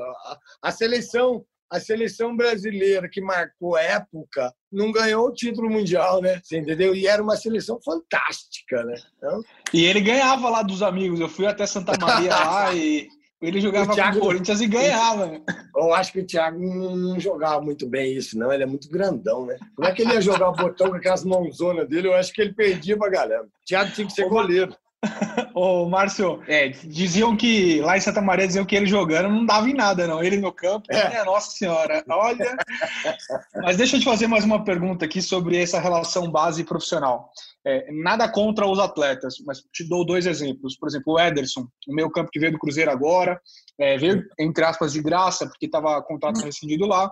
A, 0.62 0.72
seleção, 0.72 1.44
a 1.72 1.80
seleção 1.80 2.36
brasileira 2.36 3.10
que 3.10 3.20
marcou 3.20 3.78
época 3.78 4.54
não 4.72 4.92
ganhou 4.92 5.28
o 5.28 5.34
título 5.34 5.70
mundial, 5.70 6.22
né? 6.22 6.40
Você 6.44 6.60
entendeu? 6.60 6.94
E 6.94 7.08
era 7.08 7.22
uma 7.22 7.36
seleção 7.36 7.80
fantástica, 7.84 8.84
né? 8.84 8.96
Então... 9.18 9.42
E 9.74 9.86
ele 9.86 10.02
ganhava 10.02 10.50
lá 10.50 10.62
dos 10.62 10.84
amigos. 10.84 11.20
Eu 11.20 11.30
fui 11.30 11.48
até 11.48 11.66
Santa 11.66 11.98
Maria 12.00 12.36
lá 12.36 12.76
e 12.76 13.08
ele 13.42 13.62
jogava 13.62 13.92
o 13.92 13.96
Thiago, 13.96 14.20
Corinthians 14.20 14.62
e 14.62 14.68
ganhava. 14.68 15.40
Eu 15.76 15.94
acho 15.94 16.12
que 16.12 16.20
o 16.20 16.26
Thiago 16.26 16.60
não 16.60 17.20
jogava 17.20 17.62
muito 17.62 17.88
bem 17.88 18.16
isso, 18.16 18.38
não. 18.38 18.52
Ele 18.52 18.64
é 18.64 18.66
muito 18.66 18.90
grandão, 18.90 19.46
né? 19.46 19.58
Como 19.76 19.88
é 19.88 19.92
que 19.92 20.02
ele 20.02 20.14
ia 20.14 20.22
jogar 20.22 20.50
o 20.50 20.56
botão 20.56 20.90
com 20.90 20.96
aquelas 20.96 21.24
mãozonas 21.24 21.88
dele? 21.88 22.08
Eu 22.08 22.16
acho 22.16 22.34
que 22.34 22.42
ele 22.42 22.54
perdia 22.54 22.98
pra 22.98 23.10
galera. 23.10 23.44
O 23.44 23.66
Thiago 23.66 23.92
tinha 23.92 24.08
que 24.08 24.14
ser 24.14 24.28
goleiro. 24.28 24.76
Ô, 25.54 25.88
Márcio, 25.88 26.42
é, 26.48 26.70
diziam 26.70 27.36
que 27.36 27.82
lá 27.82 27.98
em 27.98 28.02
Santa 28.02 28.22
Maria 28.22 28.48
diziam 28.48 28.66
que 28.66 28.76
ele 28.76 28.86
jogando 28.86 29.30
não 29.30 29.46
dava 29.46 29.70
em 29.70 29.74
nada, 29.74 30.08
não. 30.08 30.24
Ele 30.24 30.38
no 30.38 30.52
campo, 30.52 30.86
é. 30.90 31.18
é 31.18 31.24
nossa 31.24 31.52
senhora, 31.52 32.04
olha. 32.10 32.56
Mas 33.64 33.78
deixa 33.78 33.96
eu 33.96 34.00
te 34.00 34.06
fazer 34.06 34.28
mais 34.28 34.44
uma 34.44 34.64
pergunta 34.64 35.06
aqui 35.06 35.22
sobre 35.22 35.62
essa 35.62 35.80
relação 35.80 36.32
base 36.32 36.64
profissional. 36.64 37.30
É, 37.66 37.92
nada 37.92 38.30
contra 38.30 38.66
os 38.66 38.80
atletas, 38.80 39.36
mas 39.46 39.62
te 39.74 39.84
dou 39.84 40.06
dois 40.06 40.26
exemplos. 40.26 40.78
Por 40.78 40.88
exemplo, 40.88 41.14
o 41.14 41.20
Ederson, 41.20 41.68
o 41.86 41.94
meio 41.94 42.10
campo 42.10 42.30
que 42.32 42.40
veio 42.40 42.54
do 42.54 42.58
Cruzeiro 42.58 42.90
agora, 42.90 43.42
é, 43.78 43.98
veio, 43.98 44.24
entre 44.40 44.64
aspas, 44.64 44.94
de 44.94 45.02
graça, 45.02 45.46
porque 45.46 45.66
estava 45.66 46.02
contrato 46.02 46.40
rescindido 46.40 46.86
lá. 46.86 47.12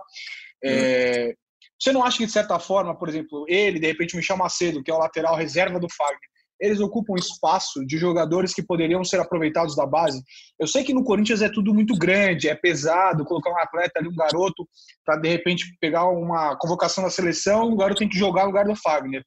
É, 0.64 1.34
você 1.78 1.92
não 1.92 2.02
acha 2.02 2.16
que, 2.16 2.24
de 2.24 2.32
certa 2.32 2.58
forma, 2.58 2.96
por 2.96 3.08
exemplo, 3.08 3.44
ele, 3.48 3.78
de 3.78 3.86
repente, 3.86 4.14
o 4.14 4.16
Michel 4.16 4.38
Macedo, 4.38 4.82
que 4.82 4.90
é 4.90 4.94
o 4.94 4.98
lateral 4.98 5.36
reserva 5.36 5.78
do 5.78 5.88
Fagner, 5.94 6.30
eles 6.60 6.80
ocupam 6.80 7.14
espaço 7.14 7.84
de 7.84 7.98
jogadores 7.98 8.54
que 8.54 8.62
poderiam 8.62 9.04
ser 9.04 9.20
aproveitados 9.20 9.76
da 9.76 9.86
base. 9.86 10.22
Eu 10.58 10.66
sei 10.66 10.84
que 10.84 10.94
no 10.94 11.04
Corinthians 11.04 11.42
é 11.42 11.48
tudo 11.48 11.74
muito 11.74 11.96
grande, 11.96 12.48
é 12.48 12.54
pesado 12.54 13.24
colocar 13.24 13.50
um 13.50 13.58
atleta 13.58 13.98
ali, 13.98 14.08
um 14.08 14.14
garoto, 14.14 14.66
para 15.04 15.16
de 15.16 15.28
repente 15.28 15.64
pegar 15.80 16.04
uma 16.06 16.56
convocação 16.56 17.04
da 17.04 17.10
seleção, 17.10 17.70
o 17.70 17.76
garoto 17.76 18.00
tem 18.00 18.08
que 18.08 18.18
jogar 18.18 18.42
no 18.42 18.48
lugar 18.48 18.64
do 18.64 18.76
Fagner 18.76 19.22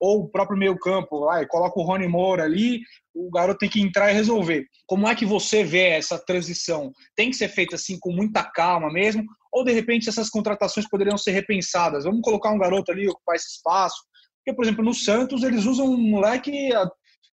ou 0.00 0.22
o 0.22 0.28
próprio 0.28 0.58
meio 0.58 0.78
campo, 0.78 1.18
lá, 1.18 1.42
e 1.42 1.46
coloca 1.46 1.78
o 1.78 1.82
Rony 1.82 2.08
Moura 2.08 2.44
ali, 2.44 2.80
o 3.14 3.30
garoto 3.30 3.58
tem 3.58 3.68
que 3.68 3.82
entrar 3.82 4.10
e 4.10 4.14
resolver. 4.14 4.64
Como 4.86 5.06
é 5.06 5.14
que 5.14 5.26
você 5.26 5.62
vê 5.62 5.90
essa 5.90 6.18
transição? 6.18 6.90
Tem 7.14 7.28
que 7.28 7.36
ser 7.36 7.48
feita 7.48 7.74
assim 7.74 7.98
com 8.00 8.10
muita 8.10 8.42
calma 8.42 8.90
mesmo? 8.90 9.22
Ou 9.52 9.62
de 9.62 9.72
repente 9.72 10.08
essas 10.08 10.30
contratações 10.30 10.88
poderiam 10.88 11.18
ser 11.18 11.32
repensadas? 11.32 12.04
Vamos 12.04 12.22
colocar 12.22 12.50
um 12.50 12.58
garoto 12.58 12.90
ali 12.90 13.06
ocupar 13.06 13.36
esse 13.36 13.56
espaço? 13.56 13.98
Porque, 14.44 14.56
por 14.56 14.64
exemplo, 14.64 14.84
no 14.84 14.94
Santos 14.94 15.42
eles 15.42 15.64
usam 15.64 15.86
um 15.86 15.98
moleque 15.98 16.72
ah, 16.74 16.90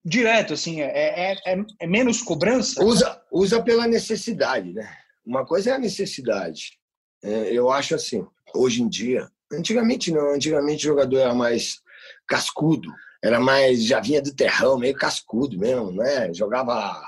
direto, 0.03 0.53
assim, 0.53 0.81
é, 0.81 1.31
é, 1.31 1.53
é, 1.53 1.65
é 1.81 1.87
menos 1.87 2.21
cobrança? 2.21 2.83
Usa, 2.83 3.21
usa 3.31 3.61
pela 3.61 3.87
necessidade, 3.87 4.73
né? 4.73 4.89
Uma 5.25 5.45
coisa 5.45 5.71
é 5.71 5.73
a 5.73 5.79
necessidade. 5.79 6.77
É, 7.23 7.51
eu 7.53 7.71
acho 7.71 7.95
assim, 7.95 8.25
hoje 8.53 8.81
em 8.81 8.89
dia, 8.89 9.29
antigamente 9.51 10.11
não, 10.11 10.33
antigamente 10.33 10.85
o 10.85 10.89
jogador 10.89 11.17
era 11.17 11.33
mais 11.33 11.81
cascudo, 12.27 12.91
era 13.23 13.39
mais, 13.39 13.85
já 13.85 14.01
vinha 14.01 14.21
do 14.21 14.35
terrão, 14.35 14.77
meio 14.77 14.95
cascudo 14.95 15.57
mesmo, 15.57 15.91
né? 15.91 16.33
Jogava 16.33 17.01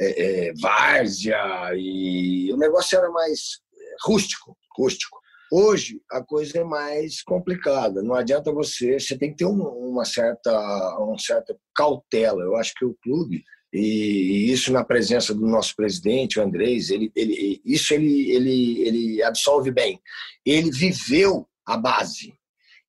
é, 0.00 0.48
é, 0.48 0.52
várzea 0.54 1.70
e 1.76 2.52
o 2.52 2.56
negócio 2.56 2.98
era 2.98 3.08
mais 3.10 3.60
rústico, 4.04 4.56
rústico. 4.76 5.20
Hoje 5.56 6.02
a 6.10 6.20
coisa 6.20 6.58
é 6.58 6.64
mais 6.64 7.22
complicada. 7.22 8.02
Não 8.02 8.16
adianta 8.16 8.50
você, 8.50 8.98
você 8.98 9.16
tem 9.16 9.30
que 9.30 9.36
ter 9.36 9.44
uma, 9.44 9.70
uma 9.70 10.04
certa, 10.04 10.50
uma 10.98 11.16
certa 11.16 11.56
cautela. 11.72 12.42
Eu 12.42 12.56
acho 12.56 12.74
que 12.74 12.84
o 12.84 12.98
clube 13.00 13.44
e 13.72 14.50
isso 14.50 14.72
na 14.72 14.82
presença 14.82 15.32
do 15.32 15.46
nosso 15.46 15.76
presidente, 15.76 16.40
o 16.40 16.42
Andrés, 16.42 16.90
ele, 16.90 17.12
ele, 17.14 17.62
isso 17.64 17.94
ele, 17.94 18.32
ele, 18.32 18.80
ele 18.80 19.22
absolve 19.22 19.70
bem. 19.70 20.00
Ele 20.44 20.72
viveu 20.72 21.48
a 21.64 21.76
base, 21.76 22.34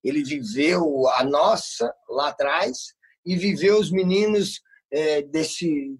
ele 0.03 0.23
viveu 0.23 1.07
a 1.09 1.23
nossa 1.23 1.93
lá 2.09 2.29
atrás 2.29 2.95
e 3.23 3.35
viveu 3.35 3.79
os 3.79 3.91
meninos 3.91 4.59
é, 4.91 5.21
desse 5.21 5.99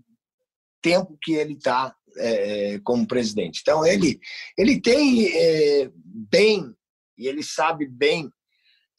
tempo 0.81 1.15
que 1.21 1.35
ele 1.35 1.53
está 1.53 1.95
é, 2.17 2.79
como 2.83 3.07
presidente. 3.07 3.59
Então 3.61 3.85
ele 3.85 4.19
ele 4.57 4.81
tem 4.81 5.27
é, 5.27 5.89
bem 5.93 6.73
e 7.17 7.27
ele 7.27 7.43
sabe 7.43 7.87
bem 7.87 8.29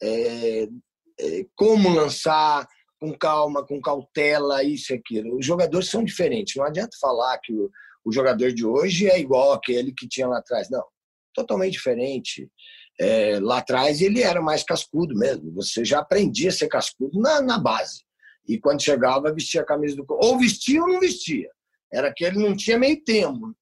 é, 0.01 0.67
é, 1.19 1.45
como 1.55 1.89
lançar, 1.89 2.67
com 2.99 3.15
calma, 3.15 3.65
com 3.65 3.81
cautela, 3.81 4.63
isso 4.63 4.93
e 4.93 4.95
aquilo. 4.95 5.37
Os 5.37 5.45
jogadores 5.45 5.89
são 5.89 6.03
diferentes. 6.03 6.55
Não 6.55 6.65
adianta 6.65 6.97
falar 6.99 7.37
que 7.39 7.53
o, 7.53 7.69
o 8.05 8.11
jogador 8.11 8.51
de 8.51 8.65
hoje 8.65 9.09
é 9.09 9.19
igual 9.19 9.53
aquele 9.53 9.93
que 9.93 10.07
tinha 10.07 10.27
lá 10.27 10.39
atrás. 10.39 10.69
Não, 10.69 10.83
totalmente 11.33 11.73
diferente. 11.73 12.49
É, 12.99 13.39
lá 13.39 13.59
atrás 13.59 14.01
ele 14.01 14.21
era 14.21 14.41
mais 14.41 14.63
cascudo 14.63 15.15
mesmo. 15.15 15.53
Você 15.53 15.85
já 15.85 15.99
aprendia 15.99 16.49
a 16.49 16.53
ser 16.53 16.67
cascudo 16.67 17.19
na, 17.19 17.41
na 17.41 17.59
base. 17.59 18.01
E 18.47 18.57
quando 18.57 18.81
chegava, 18.81 19.33
vestia 19.33 19.61
a 19.61 19.65
camisa 19.65 19.95
do. 19.95 20.05
Ou 20.09 20.39
vestia 20.39 20.81
ou 20.81 20.87
não 20.87 20.99
vestia. 20.99 21.49
Era 21.91 22.13
que 22.13 22.23
ele 22.25 22.39
não 22.39 22.55
tinha 22.55 22.77
meio 22.77 23.01
termo. 23.03 23.55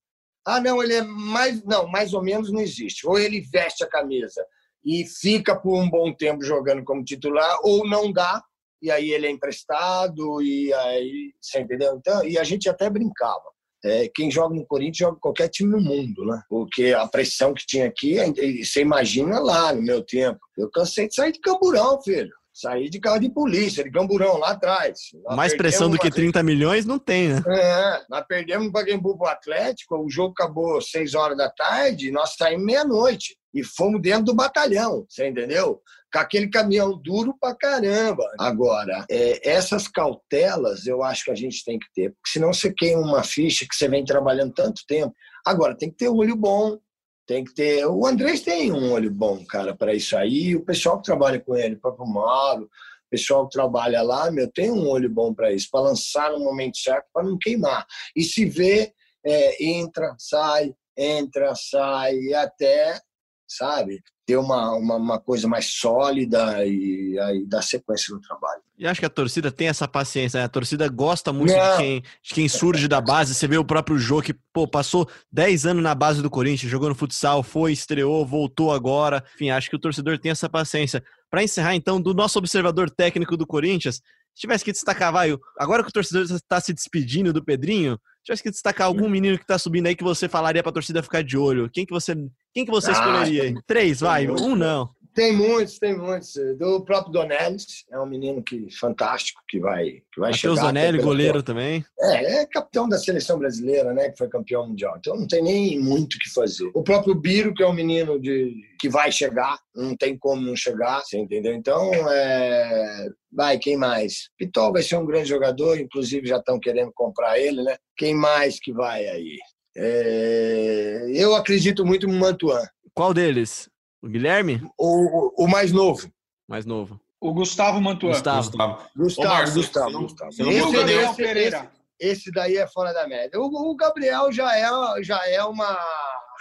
Ah, 0.46 0.60
não, 0.60 0.82
ele 0.82 0.94
é 0.94 1.02
mais. 1.02 1.64
Não, 1.64 1.88
mais 1.88 2.14
ou 2.14 2.24
menos 2.24 2.52
não 2.52 2.62
existe. 2.62 3.08
Ou 3.08 3.18
ele 3.18 3.42
veste 3.42 3.84
a 3.84 3.90
camisa 3.90 4.46
e 4.86 5.04
fica 5.06 5.56
por 5.56 5.76
um 5.76 5.90
bom 5.90 6.14
tempo 6.14 6.44
jogando 6.44 6.84
como 6.84 7.04
titular, 7.04 7.58
ou 7.64 7.88
não 7.88 8.12
dá, 8.12 8.44
e 8.82 8.92
aí 8.92 9.10
ele 9.10 9.26
é 9.26 9.32
emprestado, 9.32 10.42
e 10.42 10.72
aí. 10.74 11.34
Você 11.42 11.60
entendeu? 11.60 11.96
Então, 11.98 12.24
e 12.24 12.38
a 12.38 12.44
gente 12.44 12.70
até 12.70 12.90
brincava. 12.90 13.56
É, 13.84 14.10
quem 14.14 14.32
joga 14.32 14.56
no 14.56 14.66
Corinthians 14.66 14.98
joga 15.10 15.20
qualquer 15.20 15.48
time 15.48 15.72
no 15.72 15.80
mundo, 15.80 16.26
né? 16.26 16.42
Porque 16.50 16.94
a 16.94 17.08
pressão 17.08 17.54
que 17.54 17.66
tinha 17.66 17.88
aqui, 17.88 18.16
você 18.64 18.82
imagina 18.82 19.40
lá 19.40 19.74
no 19.74 19.82
meu 19.82 20.04
tempo. 20.04 20.40
Eu 20.58 20.70
cansei 20.72 21.08
de 21.08 21.14
sair 21.14 21.32
de 21.32 21.40
camburão, 21.40 22.02
filho. 22.02 22.32
Saí 22.56 22.90
de 22.90 23.02
carro 23.02 23.20
de 23.20 23.30
polícia, 23.30 23.84
de 23.84 23.92
camburão, 23.92 24.38
lá 24.38 24.52
atrás. 24.52 25.10
Nós 25.26 25.36
Mais 25.36 25.54
pressão 25.58 25.90
do 25.90 26.00
que 26.00 26.10
30 26.10 26.42
milhões 26.42 26.86
não 26.86 26.98
tem, 26.98 27.28
né? 27.28 27.44
É, 27.50 28.06
nós 28.10 28.26
perdemos 28.26 28.72
para 28.72 28.80
Pacaembu 28.80 29.18
pro 29.18 29.28
Atlético, 29.28 29.98
o 29.98 30.10
jogo 30.10 30.32
acabou 30.32 30.82
6 30.82 31.16
horas 31.16 31.38
da 31.38 31.50
tarde, 31.50 32.12
nós 32.12 32.36
saímos 32.38 32.66
meia-noite 32.66 33.36
e 33.54 33.62
fomos 33.62 34.02
dentro 34.02 34.24
do 34.24 34.34
batalhão, 34.34 35.06
você 35.10 35.28
entendeu? 35.28 35.82
Com 36.14 36.20
aquele 36.20 36.50
caminhão 36.50 36.98
duro 36.98 37.36
pra 37.38 37.54
caramba. 37.54 38.24
Agora, 38.40 39.06
é, 39.12 39.50
essas 39.50 39.90
cautelas 39.90 40.88
eu 40.88 41.04
acho 41.04 41.26
que 41.26 41.32
a 41.32 41.36
gente 41.36 41.62
tem 41.66 41.78
que 41.78 41.88
ter, 41.94 42.12
porque 42.12 42.30
senão 42.32 42.54
você 42.54 42.72
queima 42.72 43.02
uma 43.02 43.24
ficha 43.24 43.66
que 43.68 43.76
você 43.76 43.90
vem 43.90 44.06
trabalhando 44.06 44.54
tanto 44.54 44.82
tempo. 44.88 45.14
Agora, 45.46 45.76
tem 45.76 45.90
que 45.90 45.98
ter 45.98 46.08
olho 46.08 46.38
bom, 46.38 46.80
tem 47.26 47.44
que 47.44 47.54
ter. 47.54 47.86
O 47.86 48.06
Andrés 48.06 48.42
tem 48.42 48.72
um 48.72 48.92
olho 48.92 49.12
bom, 49.12 49.44
cara, 49.46 49.76
para 49.76 49.94
isso 49.94 50.16
aí. 50.16 50.56
O 50.56 50.64
pessoal 50.64 50.98
que 50.98 51.06
trabalha 51.06 51.40
com 51.40 51.56
ele, 51.56 51.76
o 51.76 51.80
próprio 51.80 52.08
Mauro, 52.08 52.66
o 52.66 53.10
pessoal 53.10 53.48
que 53.48 53.54
trabalha 53.54 54.02
lá, 54.02 54.32
meu, 54.32 54.52
tem 54.52 54.72
um 54.72 54.88
olho 54.88 55.10
bom 55.10 55.34
para 55.34 55.52
isso, 55.52 55.68
para 55.72 55.82
lançar 55.82 56.32
no 56.32 56.40
momento 56.40 56.78
certo, 56.78 57.06
para 57.14 57.24
não 57.24 57.38
queimar. 57.38 57.86
E 58.16 58.24
se 58.24 58.46
vê, 58.46 58.94
é, 59.26 59.64
entra, 59.64 60.16
sai, 60.18 60.74
entra, 60.98 61.54
sai, 61.56 62.34
até, 62.34 63.00
sabe, 63.48 64.02
ter 64.26 64.38
uma, 64.38 64.74
uma, 64.74 64.96
uma, 64.96 65.20
coisa 65.20 65.48
mais 65.48 65.68
sólida 65.68 66.66
e 66.66 67.18
aí 67.20 67.46
dar 67.46 67.62
sequência 67.62 68.14
no 68.14 68.20
trabalho. 68.20 68.62
E 68.78 68.88
acho 68.88 69.00
que 69.00 69.06
a 69.06 69.10
torcida 69.10 69.52
tem 69.52 69.68
essa 69.68 69.88
paciência, 69.88 70.40
né? 70.40 70.46
A 70.46 70.50
torcida 70.50 70.88
gosta 70.90 71.32
muito 71.32 71.54
de 71.54 71.78
quem, 71.78 72.02
de 72.02 72.34
quem, 72.34 72.50
surge 72.50 72.88
da 72.88 73.00
base. 73.00 73.36
Você 73.36 73.48
vê 73.48 73.58
o 73.58 73.64
próprio 73.64 74.00
jogo 74.00 74.24
que, 74.24 74.36
pô, 74.52 74.68
passou 74.68 75.08
10 75.32 75.68
anos 75.68 75.84
na 75.84 75.94
base 75.94 76.22
do 76.22 76.30
Corinthians, 76.30 76.72
jogou 76.72 76.90
no 76.90 76.96
futsal, 76.96 77.44
foi, 77.44 77.72
estreou, 77.72 78.26
voltou 78.26 78.74
agora. 78.74 79.24
Enfim, 79.36 79.52
acho 79.52 79.70
que 79.70 79.76
o 79.76 79.80
torcedor 79.80 80.18
tem 80.18 80.32
essa 80.32 80.50
paciência. 80.50 81.04
Para 81.30 81.44
encerrar, 81.44 81.76
então, 81.76 82.02
do 82.02 82.14
nosso 82.14 82.40
observador 82.40 82.90
técnico 82.90 83.38
do 83.38 83.46
Corinthians, 83.46 83.98
se 84.34 84.42
tivesse 84.42 84.66
que 84.66 84.72
destacar, 84.72 85.14
vai, 85.14 85.38
agora 85.58 85.84
que 85.84 85.90
o 85.90 85.94
torcedor 85.94 86.24
está 86.24 86.60
se 86.60 86.74
despedindo 86.74 87.32
do 87.32 87.44
Pedrinho, 87.44 88.00
tivesse 88.26 88.44
que 88.44 88.50
destacar 88.50 88.88
algum 88.88 89.08
menino 89.08 89.38
que 89.38 89.44
está 89.44 89.58
subindo 89.58 89.88
aí 89.88 89.96
que 89.96 90.04
você 90.04 90.28
falaria 90.28 90.64
para 90.64 90.72
a 90.72 90.74
torcida 90.74 91.04
ficar 91.04 91.24
de 91.24 91.38
olho, 91.38 91.70
quem 91.72 91.86
que 91.86 91.94
você, 91.94 92.16
quem 92.54 92.66
que 92.66 92.72
você 92.72 92.90
ah, 92.90 92.94
escolheria? 92.94 93.54
Três, 93.68 94.00
vai, 94.00 94.28
um 94.28 94.56
não. 94.56 94.90
Tem 95.16 95.32
muitos, 95.32 95.80
tem 95.80 95.98
muitos. 95.98 96.34
Do 96.60 96.84
próprio 96.84 97.14
Donelis, 97.14 97.86
é 97.90 97.98
um 97.98 98.06
menino 98.06 98.44
que 98.44 98.68
fantástico, 98.78 99.42
que 99.48 99.62
vai, 99.62 100.02
que 100.14 100.20
vai 100.20 100.32
Mateus 100.32 100.58
chegar. 100.58 100.68
Donelli, 100.68 101.02
goleiro 101.02 101.42
também. 101.42 101.86
É, 101.98 102.42
é 102.42 102.46
capitão 102.46 102.90
da 102.90 102.98
seleção 102.98 103.40
brasileira, 103.40 103.94
né? 103.94 104.10
Que 104.10 104.18
foi 104.18 104.28
campeão 104.28 104.68
mundial. 104.68 104.98
Então 104.98 105.16
não 105.16 105.26
tem 105.26 105.42
nem 105.42 105.80
muito 105.80 106.16
o 106.16 106.20
que 106.20 106.30
fazer. 106.34 106.70
O 106.74 106.84
próprio 106.84 107.16
Biro, 107.16 107.54
que 107.54 107.64
é 107.64 107.68
um 107.68 107.74
menino 107.74 108.20
de, 108.20 108.54
que 108.78 108.90
vai 108.90 109.10
chegar, 109.10 109.58
não 109.74 109.96
tem 109.96 110.18
como 110.18 110.42
não 110.42 110.56
chegar, 110.56 111.00
você 111.00 111.18
entendeu? 111.18 111.54
Então, 111.54 111.94
é... 112.12 113.08
vai, 113.32 113.58
quem 113.58 113.78
mais? 113.78 114.30
Pitol 114.38 114.74
vai 114.74 114.84
ser 114.84 114.98
um 114.98 115.06
grande 115.06 115.30
jogador, 115.30 115.80
inclusive 115.80 116.28
já 116.28 116.38
estão 116.38 116.60
querendo 116.60 116.92
comprar 116.94 117.40
ele, 117.40 117.64
né? 117.64 117.78
Quem 117.96 118.14
mais 118.14 118.60
que 118.60 118.74
vai 118.74 119.08
aí? 119.08 119.38
É... 119.78 121.06
Eu 121.14 121.34
acredito 121.36 121.86
muito 121.86 122.06
no 122.06 122.20
Mantuan. 122.20 122.68
Qual 122.94 123.14
deles? 123.14 123.70
O 124.06 124.08
Guilherme? 124.08 124.62
O, 124.78 125.46
o, 125.46 125.48
mais 125.48 125.72
novo. 125.72 126.08
Mais 126.48 126.64
novo. 126.64 127.02
O 127.20 127.34
Gustavo 127.34 127.82
Mantuan. 127.82 128.12
Gustavo. 128.12 128.38
Gustavo. 128.38 128.90
Gustavo, 128.96 129.28
Ô, 129.28 129.34
Marcio, 129.34 129.56
Gustavo, 129.56 129.90
não, 129.90 130.02
Gustavo. 130.04 130.32
Esse, 130.32 130.78
esse, 130.78 131.22
Esse, 131.24 131.70
esse, 132.00 132.32
daí 132.32 132.56
é 132.58 132.68
fora 132.68 132.94
da 132.94 133.08
média. 133.08 133.40
O, 133.40 133.46
o, 133.46 133.76
Gabriel 133.76 134.32
já 134.32 134.56
é, 134.56 135.02
já 135.02 135.28
é 135.28 135.44
uma 135.44 135.76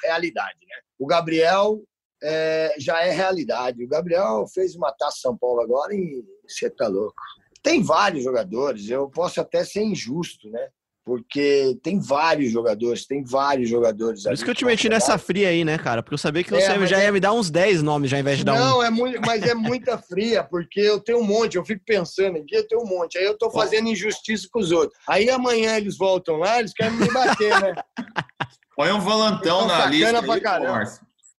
realidade, 0.03 0.59
né? 0.61 0.77
O 0.99 1.07
Gabriel 1.07 1.83
é, 2.23 2.75
já 2.79 3.01
é 3.01 3.11
realidade. 3.11 3.83
O 3.83 3.89
Gabriel 3.89 4.45
fez 4.53 4.77
uma 4.77 4.93
taça 4.93 5.21
São 5.23 5.35
Paulo 5.35 5.63
agora 5.63 5.95
e 5.95 6.23
você 6.47 6.69
tá 6.69 6.87
louco. 6.87 7.17
Tem 7.63 7.83
vários 7.83 8.25
jogadores, 8.25 8.91
eu 8.91 9.09
posso 9.09 9.41
até 9.41 9.65
ser 9.65 9.85
injusto, 9.85 10.51
né? 10.51 10.69
Porque 11.05 11.79
tem 11.83 12.01
vários 12.01 12.51
jogadores, 12.51 13.07
tem 13.07 13.23
vários 13.23 13.69
jogadores. 13.69 14.23
Por 14.23 14.33
isso 14.33 14.45
que 14.45 14.51
eu 14.51 14.55
te 14.55 14.65
meti 14.65 14.89
nessa 14.89 15.19
fria 15.19 15.51
aí, 15.51 15.63
né, 15.63 15.77
cara? 15.77 16.03
Porque 16.03 16.15
eu 16.15 16.19
sabia 16.19 16.43
que 16.43 16.51
você 16.51 16.63
é, 16.63 16.87
já 16.87 17.01
é... 17.01 17.05
ia 17.05 17.13
me 17.13 17.21
dar 17.21 17.33
uns 17.33 17.51
10 17.51 17.83
nomes 17.83 18.11
já, 18.11 18.17
ao 18.17 18.21
invés 18.23 18.39
de 18.39 18.45
dar 18.45 18.59
Não, 18.59 18.79
um. 18.79 18.83
é 18.83 18.89
muito, 18.89 19.21
mas 19.21 19.43
é 19.43 19.55
muita 19.55 19.99
fria, 20.09 20.43
porque 20.43 20.81
eu 20.81 20.99
tenho 20.99 21.19
um 21.19 21.25
monte, 21.25 21.57
eu 21.57 21.65
fico 21.65 21.83
pensando 21.85 22.39
aqui, 22.39 22.57
eu 22.57 22.67
tenho 22.67 22.83
um 22.83 22.87
monte, 22.87 23.19
aí 23.19 23.25
eu 23.25 23.37
tô 23.37 23.51
fazendo 23.51 23.89
injustiça 23.89 24.49
com 24.51 24.61
os 24.61 24.73
outros. 24.73 24.99
Aí 25.07 25.29
amanhã 25.29 25.77
eles 25.77 25.99
voltam 25.99 26.37
lá, 26.37 26.59
eles 26.59 26.73
querem 26.73 26.97
me 26.97 27.13
bater, 27.13 27.61
né? 27.61 27.75
Põe 28.75 28.91
um 28.91 29.01
volantão 29.01 29.67
na 29.67 29.87
lista 29.87 30.19
aí, 30.19 30.27
pô, 30.27 30.33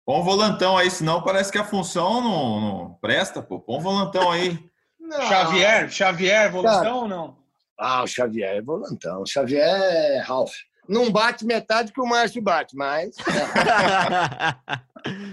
Põe 0.05 0.20
um 0.20 0.24
volantão 0.24 0.78
aí, 0.78 0.91
senão 0.91 1.24
parece 1.24 1.51
que 1.51 1.57
a 1.57 1.66
função 1.66 2.22
não, 2.22 2.61
não 2.61 2.97
presta, 3.01 3.41
pô. 3.41 3.59
Põe 3.59 3.78
um 3.78 3.82
volantão 3.82 4.32
aí. 4.32 4.57
Não. 4.99 5.22
Xavier, 5.24 5.89
Xavier, 5.89 6.51
volantão 6.51 6.99
ou 6.99 7.07
não? 7.07 7.45
Ah, 7.78 8.03
o 8.03 8.07
Xavier 8.07 8.57
é 8.57 8.61
volantão. 8.61 9.21
O 9.21 9.28
Xavier 9.28 9.67
é 9.67 10.19
Ralph. 10.19 10.53
Não 10.88 11.11
bate 11.11 11.45
metade 11.45 11.91
que 11.91 11.99
o 11.99 12.05
Márcio 12.05 12.41
bate, 12.41 12.76
mas. 12.76 13.15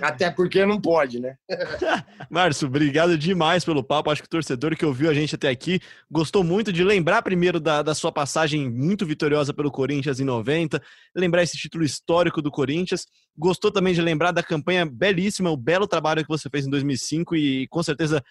Até 0.02 0.30
porque 0.30 0.66
não 0.66 0.80
pode, 0.80 1.18
né? 1.18 1.36
Márcio, 2.30 2.68
obrigado 2.68 3.16
demais 3.16 3.64
pelo 3.64 3.82
papo. 3.82 4.10
Acho 4.10 4.22
que 4.22 4.26
o 4.26 4.30
torcedor 4.30 4.76
que 4.76 4.84
ouviu 4.84 5.08
a 5.08 5.14
gente 5.14 5.34
até 5.34 5.48
aqui 5.48 5.80
gostou 6.10 6.44
muito 6.44 6.72
de 6.72 6.84
lembrar 6.84 7.22
primeiro 7.22 7.58
da, 7.58 7.82
da 7.82 7.94
sua 7.94 8.12
passagem 8.12 8.70
muito 8.70 9.06
vitoriosa 9.06 9.54
pelo 9.54 9.70
Corinthians 9.70 10.20
em 10.20 10.24
90, 10.24 10.82
lembrar 11.14 11.42
esse 11.42 11.56
título 11.56 11.84
histórico 11.84 12.42
do 12.42 12.50
Corinthians. 12.50 13.06
Gostou 13.36 13.70
também 13.70 13.94
de 13.94 14.02
lembrar 14.02 14.30
da 14.30 14.42
campanha 14.42 14.84
belíssima, 14.84 15.50
o 15.50 15.56
belo 15.56 15.86
trabalho 15.86 16.22
que 16.22 16.28
você 16.28 16.50
fez 16.50 16.66
em 16.66 16.70
2005 16.70 17.34
e 17.34 17.66
com 17.68 17.82
certeza 17.82 18.22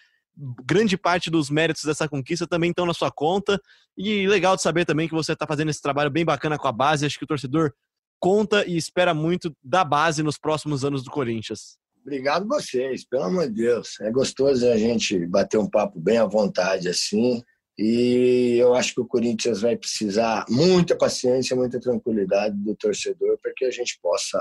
grande 0.64 0.96
parte 0.96 1.30
dos 1.30 1.50
méritos 1.50 1.84
dessa 1.84 2.08
conquista 2.08 2.46
também 2.46 2.70
estão 2.70 2.86
na 2.86 2.94
sua 2.94 3.10
conta. 3.10 3.60
E 3.96 4.26
legal 4.26 4.56
de 4.56 4.62
saber 4.62 4.84
também 4.84 5.08
que 5.08 5.14
você 5.14 5.32
está 5.32 5.46
fazendo 5.46 5.70
esse 5.70 5.82
trabalho 5.82 6.10
bem 6.10 6.24
bacana 6.24 6.58
com 6.58 6.68
a 6.68 6.72
base. 6.72 7.06
Acho 7.06 7.18
que 7.18 7.24
o 7.24 7.28
torcedor 7.28 7.72
conta 8.18 8.64
e 8.66 8.76
espera 8.76 9.12
muito 9.12 9.54
da 9.62 9.84
base 9.84 10.22
nos 10.22 10.38
próximos 10.38 10.84
anos 10.84 11.02
do 11.02 11.10
Corinthians. 11.10 11.76
Obrigado 12.00 12.48
vocês, 12.48 13.04
pelo 13.04 13.24
amor 13.24 13.48
de 13.48 13.62
Deus. 13.62 14.00
É 14.00 14.10
gostoso 14.10 14.68
a 14.68 14.76
gente 14.76 15.24
bater 15.26 15.58
um 15.58 15.70
papo 15.70 16.00
bem 16.00 16.18
à 16.18 16.26
vontade 16.26 16.88
assim. 16.88 17.42
E 17.78 18.56
eu 18.60 18.74
acho 18.74 18.94
que 18.94 19.00
o 19.00 19.06
Corinthians 19.06 19.62
vai 19.62 19.76
precisar 19.76 20.44
muita 20.48 20.96
paciência, 20.96 21.56
muita 21.56 21.80
tranquilidade 21.80 22.56
do 22.56 22.74
torcedor 22.74 23.38
para 23.40 23.52
que 23.56 23.64
a 23.64 23.70
gente 23.70 23.98
possa 24.02 24.38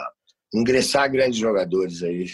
ingressar 0.54 1.10
grandes 1.12 1.40
jogadores 1.40 2.04
aí 2.04 2.26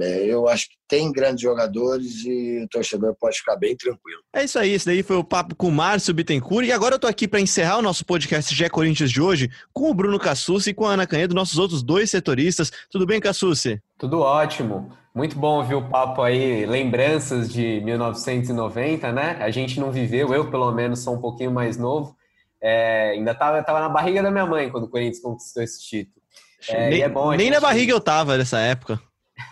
eu 0.00 0.48
acho 0.48 0.68
que 0.68 0.76
tem 0.88 1.12
grandes 1.12 1.42
jogadores 1.42 2.24
e 2.24 2.62
o 2.64 2.68
torcedor 2.68 3.14
pode 3.18 3.38
ficar 3.38 3.56
bem 3.56 3.76
tranquilo. 3.76 4.20
É 4.32 4.44
isso 4.44 4.58
aí, 4.58 4.72
esse 4.72 4.86
daí 4.86 5.02
foi 5.02 5.16
o 5.16 5.24
papo 5.24 5.54
com 5.54 5.68
o 5.68 5.72
Márcio 5.72 6.14
Bittencourt. 6.14 6.66
E 6.66 6.72
agora 6.72 6.94
eu 6.94 6.98
tô 6.98 7.06
aqui 7.06 7.28
para 7.28 7.40
encerrar 7.40 7.78
o 7.78 7.82
nosso 7.82 8.04
podcast 8.04 8.54
Gé 8.54 8.68
Corinthians 8.68 9.10
de 9.10 9.20
hoje 9.20 9.50
com 9.72 9.90
o 9.90 9.94
Bruno 9.94 10.18
Cassucci 10.18 10.70
e 10.70 10.74
com 10.74 10.86
a 10.86 10.92
Ana 10.92 11.06
Canhedo, 11.06 11.34
nossos 11.34 11.58
outros 11.58 11.82
dois 11.82 12.10
setoristas. 12.10 12.70
Tudo 12.90 13.06
bem, 13.06 13.20
Cassucci? 13.20 13.80
Tudo 13.98 14.20
ótimo. 14.20 14.90
Muito 15.14 15.38
bom 15.38 15.58
ouvir 15.58 15.74
o 15.74 15.88
papo 15.88 16.22
aí, 16.22 16.64
lembranças 16.64 17.52
de 17.52 17.82
1990, 17.82 19.12
né? 19.12 19.36
A 19.40 19.50
gente 19.50 19.78
não 19.78 19.92
viveu, 19.92 20.32
eu 20.32 20.50
pelo 20.50 20.72
menos 20.72 21.00
sou 21.00 21.14
um 21.14 21.20
pouquinho 21.20 21.50
mais 21.50 21.76
novo. 21.76 22.16
É, 22.62 23.10
ainda 23.10 23.34
tava, 23.34 23.62
tava 23.62 23.80
na 23.80 23.88
barriga 23.88 24.22
da 24.22 24.30
minha 24.30 24.46
mãe 24.46 24.70
quando 24.70 24.84
o 24.84 24.88
Corinthians 24.88 25.20
conquistou 25.20 25.62
esse 25.62 25.82
título. 25.82 26.22
É, 26.68 26.90
nem, 26.90 27.02
é 27.02 27.08
bom, 27.08 27.30
nem 27.30 27.40
gente... 27.40 27.54
na 27.54 27.60
barriga 27.60 27.92
eu 27.92 28.00
tava 28.00 28.38
nessa 28.38 28.58
época. 28.60 29.00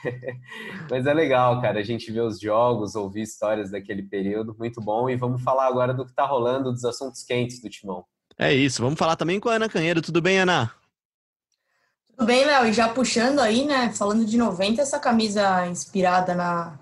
Mas 0.91 1.07
é 1.07 1.13
legal, 1.15 1.61
cara, 1.61 1.81
a 1.81 1.83
gente 1.83 2.11
vê 2.11 2.21
os 2.21 2.41
jogos, 2.41 2.95
ouvir 2.95 3.23
histórias 3.23 3.71
daquele 3.71 4.03
período, 4.03 4.55
muito 4.59 4.81
bom. 4.81 5.09
E 5.09 5.17
vamos 5.17 5.43
falar 5.43 5.67
agora 5.67 5.93
do 5.95 6.05
que 6.07 6.13
tá 6.13 6.25
rolando, 6.27 6.73
dos 6.73 6.85
assuntos 6.85 7.23
quentes 7.23 7.61
do 7.61 7.69
Timão. 7.69 8.05
É 8.39 8.53
isso, 8.55 8.83
vamos 8.83 8.99
falar 8.99 9.17
também 9.17 9.39
com 9.39 9.49
a 9.49 9.55
Ana 9.55 9.69
Canheiro. 9.69 10.01
Tudo 10.01 10.21
bem, 10.21 10.39
Ana? 10.39 10.73
Tudo 12.17 12.27
bem, 12.27 12.45
Léo. 12.45 12.67
E 12.67 12.73
já 12.73 12.89
puxando 12.89 13.39
aí, 13.41 13.65
né, 13.65 13.93
falando 13.93 14.25
de 14.25 14.37
90, 14.37 14.81
essa 14.83 14.99
camisa 14.99 15.67
inspirada 15.67 16.35
na, 16.35 16.79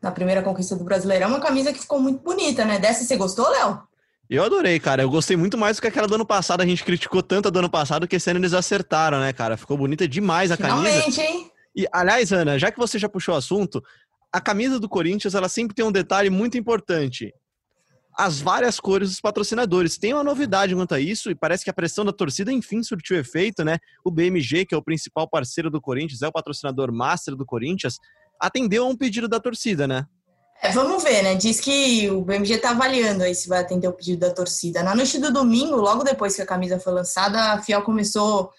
na 0.00 0.10
primeira 0.10 0.42
conquista 0.42 0.76
do 0.76 0.84
Brasileirão, 0.84 1.28
uma 1.28 1.40
camisa 1.40 1.72
que 1.72 1.80
ficou 1.80 2.00
muito 2.00 2.22
bonita, 2.22 2.64
né? 2.64 2.78
Dessa 2.78 3.04
você 3.04 3.16
gostou, 3.16 3.48
Léo? 3.50 3.82
Eu 4.28 4.44
adorei, 4.44 4.78
cara. 4.78 5.02
Eu 5.02 5.10
gostei 5.10 5.36
muito 5.36 5.56
mais 5.56 5.76
do 5.78 5.80
que 5.80 5.88
aquela 5.88 6.06
do 6.06 6.14
ano 6.14 6.26
passado. 6.26 6.60
A 6.60 6.66
gente 6.66 6.84
criticou 6.84 7.22
tanto 7.22 7.48
a 7.48 7.50
do 7.50 7.58
ano 7.60 7.70
passado 7.70 8.06
que 8.06 8.16
esse 8.16 8.28
ano 8.28 8.38
eles 8.40 8.52
acertaram, 8.52 9.20
né, 9.20 9.32
cara? 9.32 9.56
Ficou 9.56 9.76
bonita 9.78 10.06
demais 10.06 10.50
a 10.50 10.56
Finalmente, 10.56 11.16
camisa. 11.16 11.22
hein? 11.22 11.50
E, 11.74 11.86
aliás, 11.92 12.32
Ana, 12.32 12.58
já 12.58 12.70
que 12.70 12.78
você 12.78 12.98
já 12.98 13.08
puxou 13.08 13.34
o 13.34 13.38
assunto, 13.38 13.82
a 14.32 14.40
camisa 14.40 14.78
do 14.78 14.88
Corinthians, 14.88 15.34
ela 15.34 15.48
sempre 15.48 15.74
tem 15.74 15.84
um 15.84 15.92
detalhe 15.92 16.30
muito 16.30 16.58
importante. 16.58 17.32
As 18.16 18.40
várias 18.40 18.80
cores 18.80 19.10
dos 19.10 19.20
patrocinadores. 19.20 19.96
Tem 19.96 20.12
uma 20.12 20.24
novidade 20.24 20.74
quanto 20.74 20.94
a 20.94 21.00
isso, 21.00 21.30
e 21.30 21.34
parece 21.34 21.62
que 21.62 21.70
a 21.70 21.74
pressão 21.74 22.04
da 22.04 22.12
torcida, 22.12 22.52
enfim, 22.52 22.82
surtiu 22.82 23.16
efeito, 23.16 23.64
né? 23.64 23.78
O 24.04 24.10
BMG, 24.10 24.66
que 24.66 24.74
é 24.74 24.78
o 24.78 24.82
principal 24.82 25.28
parceiro 25.28 25.70
do 25.70 25.80
Corinthians, 25.80 26.22
é 26.22 26.28
o 26.28 26.32
patrocinador 26.32 26.92
master 26.92 27.36
do 27.36 27.46
Corinthians, 27.46 27.98
atendeu 28.40 28.84
a 28.84 28.88
um 28.88 28.96
pedido 28.96 29.28
da 29.28 29.38
torcida, 29.38 29.86
né? 29.86 30.04
É, 30.60 30.72
vamos 30.72 31.04
ver, 31.04 31.22
né? 31.22 31.36
Diz 31.36 31.60
que 31.60 32.10
o 32.10 32.22
BMG 32.22 32.54
está 32.54 32.70
avaliando 32.70 33.22
aí 33.22 33.32
se 33.32 33.48
vai 33.48 33.60
atender 33.60 33.86
o 33.86 33.92
pedido 33.92 34.20
da 34.20 34.34
torcida. 34.34 34.82
Na 34.82 34.94
noite 34.94 35.18
do 35.18 35.32
domingo, 35.32 35.76
logo 35.76 36.02
depois 36.02 36.34
que 36.34 36.42
a 36.42 36.46
camisa 36.46 36.80
foi 36.80 36.92
lançada, 36.92 37.52
a 37.52 37.62
Fiel 37.62 37.82
começou 37.82 38.50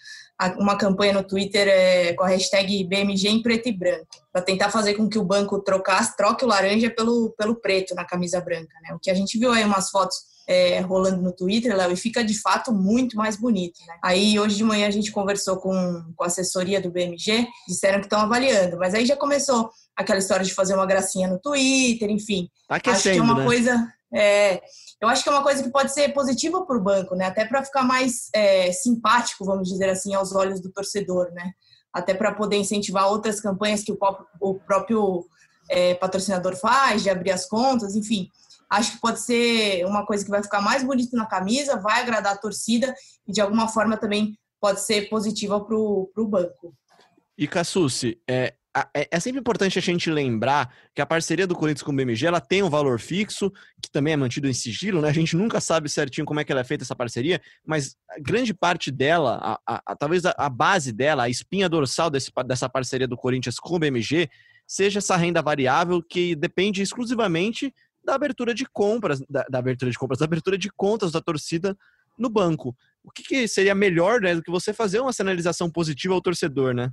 uma 0.58 0.78
campanha 0.78 1.14
no 1.14 1.24
Twitter 1.24 1.68
é, 1.68 2.14
com 2.14 2.24
a 2.24 2.30
hashtag 2.30 2.84
BMG 2.86 3.28
em 3.28 3.42
preto 3.42 3.68
e 3.68 3.74
branco, 3.74 4.08
para 4.32 4.42
tentar 4.42 4.70
fazer 4.70 4.94
com 4.94 5.10
que 5.10 5.20
o 5.20 5.24
banco 5.24 5.60
trocasse, 5.62 6.16
troque 6.16 6.46
o 6.46 6.48
laranja 6.48 6.90
pelo, 6.90 7.32
pelo 7.38 7.56
preto 7.56 7.94
na 7.94 8.06
camisa 8.06 8.40
branca, 8.40 8.74
né? 8.82 8.94
O 8.96 9.00
que 9.00 9.12
a 9.12 9.14
gente 9.14 9.38
viu 9.38 9.52
aí 9.52 9.66
umas 9.66 9.90
fotos 9.90 10.18
é, 10.50 10.80
rolando 10.80 11.22
no 11.22 11.32
Twitter, 11.32 11.76
Léo, 11.76 11.92
e 11.92 11.96
fica 11.96 12.24
de 12.24 12.34
fato 12.34 12.74
muito 12.74 13.16
mais 13.16 13.36
bonito. 13.36 13.80
Né? 13.86 14.00
Aí 14.04 14.40
hoje 14.40 14.56
de 14.56 14.64
manhã 14.64 14.88
a 14.88 14.92
gente 14.92 15.12
conversou 15.12 15.58
com, 15.58 16.04
com 16.16 16.24
a 16.24 16.28
assessoria 16.28 16.82
do 16.82 16.90
BMG, 16.90 17.48
disseram 17.68 18.00
que 18.00 18.08
estão 18.08 18.20
avaliando, 18.20 18.76
mas 18.78 18.96
aí 18.96 19.06
já 19.06 19.16
começou 19.16 19.70
aquela 19.96 20.18
história 20.18 20.44
de 20.44 20.54
fazer 20.54 20.74
uma 20.74 20.88
gracinha 20.88 21.28
no 21.28 21.40
Twitter, 21.40 22.10
enfim. 22.10 22.50
Tá 22.68 22.78
aquecendo, 22.78 22.98
acho 22.98 23.12
que 23.12 23.20
é 23.20 23.22
uma 23.22 23.40
né? 23.40 23.46
coisa. 23.46 23.94
É, 24.14 24.62
eu 25.00 25.08
acho 25.08 25.24
que 25.24 25.30
é 25.30 25.32
uma 25.32 25.44
coisa 25.44 25.62
que 25.62 25.70
pode 25.70 25.94
ser 25.94 26.10
positiva 26.14 26.66
para 26.66 26.78
o 26.78 26.82
banco, 26.82 27.16
né? 27.16 27.26
Até 27.26 27.46
para 27.46 27.64
ficar 27.64 27.84
mais 27.84 28.30
é, 28.34 28.72
simpático, 28.72 29.46
vamos 29.46 29.70
dizer 29.70 29.90
assim, 29.90 30.14
aos 30.14 30.34
olhos 30.34 30.62
do 30.62 30.72
torcedor, 30.72 31.32
né? 31.32 31.52
Até 31.94 32.14
para 32.14 32.34
poder 32.34 32.58
incentivar 32.58 33.08
outras 33.08 33.40
campanhas 33.40 33.84
que 33.84 33.92
o 33.92 33.98
próprio, 33.98 34.28
o 34.40 34.54
próprio 34.56 35.26
é, 35.70 35.94
patrocinador 35.94 36.56
faz, 36.56 37.04
de 37.04 37.10
abrir 37.10 37.32
as 37.32 37.48
contas, 37.48 37.96
enfim. 37.96 38.30
Acho 38.70 38.94
que 38.94 39.02
pode 39.02 39.20
ser 39.20 39.86
uma 39.86 40.06
coisa 40.06 40.24
que 40.24 40.30
vai 40.30 40.44
ficar 40.44 40.62
mais 40.62 40.84
bonito 40.84 41.16
na 41.16 41.26
camisa, 41.26 41.80
vai 41.80 42.02
agradar 42.02 42.34
a 42.34 42.38
torcida 42.38 42.94
e 43.28 43.32
de 43.32 43.42
alguma 43.42 43.68
forma 43.68 43.98
também 43.98 44.38
pode 44.60 44.82
ser 44.82 45.10
positiva 45.10 45.60
para 45.64 45.76
o 45.76 46.28
banco. 46.28 46.76
E 47.38 47.48
Cassucci, 47.48 48.22
é, 48.30 48.54
é, 48.94 49.20
sempre 49.20 49.40
importante 49.40 49.80
a 49.80 49.82
gente 49.82 50.12
lembrar 50.12 50.74
que 50.94 51.02
a 51.02 51.06
parceria 51.06 51.48
do 51.48 51.56
Corinthians 51.56 51.82
com 51.82 51.92
o 51.92 51.96
BMG 51.96 52.28
ela 52.28 52.40
tem 52.40 52.62
um 52.62 52.70
valor 52.70 53.00
fixo, 53.00 53.52
que 53.82 53.90
também 53.92 54.14
é 54.14 54.18
mantido 54.18 54.48
em 54.48 54.54
sigilo, 54.54 55.02
né? 55.02 55.10
A 55.10 55.14
gente 55.14 55.36
nunca 55.36 55.60
sabe 55.60 55.90
certinho 55.90 56.26
como 56.26 56.40
é 56.40 56.44
que 56.44 56.52
ela 56.52 56.62
é 56.62 56.64
feita 56.64 56.84
essa 56.84 56.96
parceria, 56.96 57.42
mas 57.66 57.96
grande 58.20 58.54
parte 58.54 58.92
dela, 58.92 59.40
a, 59.42 59.76
a, 59.76 59.82
a, 59.88 59.96
talvez 59.96 60.24
a, 60.26 60.50
base 60.50 60.92
dela, 60.92 61.24
a 61.24 61.30
espinha 61.30 61.68
dorsal 61.68 62.10
desse, 62.10 62.32
dessa 62.46 62.70
parceria 62.70 63.08
do 63.08 63.18
Corinthians 63.18 63.60
com 63.60 63.76
o 63.76 63.80
BMG, 63.80 64.30
seja 64.68 65.00
essa 65.00 65.18
renda 65.18 65.42
variável 65.42 66.04
que 66.04 66.36
depende 66.36 66.82
exclusivamente 66.82 67.74
da 68.04 68.14
abertura 68.14 68.54
de 68.54 68.66
compras, 68.66 69.20
da, 69.28 69.44
da, 69.50 69.58
abertura 69.58 69.90
de 69.90 69.98
compras, 69.98 70.20
da 70.20 70.26
abertura 70.26 70.58
de 70.58 70.70
contas 70.72 71.12
da 71.12 71.20
torcida 71.20 71.76
no 72.18 72.30
banco. 72.30 72.76
O 73.04 73.12
que, 73.12 73.24
que 73.24 73.48
seria 73.48 73.74
melhor 73.74 74.22
né, 74.22 74.36
do 74.36 74.44
que 74.44 74.52
você 74.52 74.74
fazer 74.74 75.00
uma 75.00 75.14
sinalização 75.14 75.72
positiva 75.72 76.14
ao 76.14 76.22
torcedor, 76.22 76.74
né? 76.74 76.92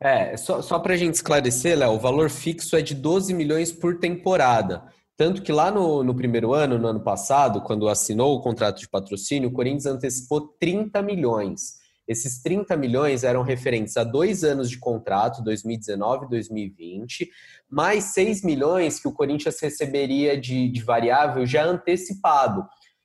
É, 0.00 0.36
só, 0.36 0.62
só 0.62 0.78
para 0.78 0.94
a 0.94 0.96
gente 0.96 1.14
esclarecer, 1.14 1.76
Léo, 1.76 1.92
o 1.92 1.98
valor 1.98 2.30
fixo 2.30 2.76
é 2.76 2.82
de 2.82 2.94
12 2.94 3.34
milhões 3.34 3.72
por 3.72 3.98
temporada. 3.98 4.84
Tanto 5.16 5.42
que 5.42 5.50
lá 5.50 5.70
no, 5.70 6.04
no 6.04 6.14
primeiro 6.14 6.54
ano, 6.54 6.78
no 6.78 6.86
ano 6.86 7.00
passado, 7.00 7.60
quando 7.62 7.88
assinou 7.88 8.36
o 8.36 8.40
contrato 8.40 8.78
de 8.78 8.88
patrocínio, 8.88 9.48
o 9.48 9.52
Corinthians 9.52 9.86
antecipou 9.86 10.54
30 10.60 11.02
milhões. 11.02 11.78
Esses 12.06 12.40
30 12.40 12.76
milhões 12.76 13.24
eram 13.24 13.42
referentes 13.42 13.96
a 13.96 14.04
dois 14.04 14.44
anos 14.44 14.70
de 14.70 14.78
contrato, 14.78 15.42
2019 15.42 16.26
e 16.26 16.28
2020, 16.30 17.30
mais 17.68 18.04
6 18.04 18.44
milhões 18.44 19.00
que 19.00 19.08
o 19.08 19.12
Corinthians 19.12 19.60
receberia 19.60 20.40
de, 20.40 20.70
de 20.70 20.82
variável 20.82 21.44
já 21.44 21.64
antecipado. 21.64 22.64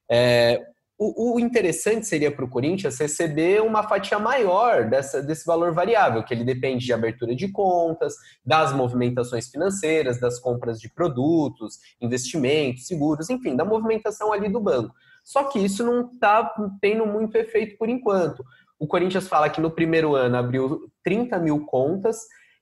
É, 0.10 0.62
o, 1.04 1.36
o, 1.36 1.40
interessante 1.40 2.08
seria 2.08 2.32
para 2.32 2.46
o 2.46 2.50
Corinthians 2.50 2.98
receber 2.98 3.62
uma 3.62 3.84
fatia 3.84 4.18
maior 4.20 4.90
dessa, 4.90 5.22
desse 5.22 5.46
valor 5.46 5.74
variável, 5.74 6.24
que 6.24 6.34
ele 6.34 6.44
depende 6.44 6.86
de 6.86 6.94
abertura 6.94 7.36
de 7.36 7.52
contas, 7.52 8.14
das 8.46 8.74
movimentações 8.74 9.50
financeiras, 9.50 10.20
das 10.20 10.40
compras 10.40 10.80
de 10.80 10.90
produtos, 10.90 11.80
investimentos, 12.00 12.88
seguros, 12.88 13.30
enfim, 13.30 13.56
da 13.56 13.66
movimentação 13.66 14.32
ali 14.32 14.50
do 14.50 14.60
banco. 14.60 14.94
Só 15.24 15.46
que 15.46 15.60
isso 15.60 15.84
não 15.84 16.12
está 16.12 16.54
tendo 16.82 17.06
muito 17.06 17.36
efeito 17.36 17.78
por 17.78 17.90
enquanto. 17.90 18.44
O 18.80 18.88
Corinthians 18.88 19.28
fala 19.28 19.50
que 19.50 19.62
no 19.62 19.72
primeiro 19.72 20.16
ano 20.16 20.38
abriu 20.38 20.92
30 21.04 21.40
mil 21.40 21.66
contas 21.66 22.18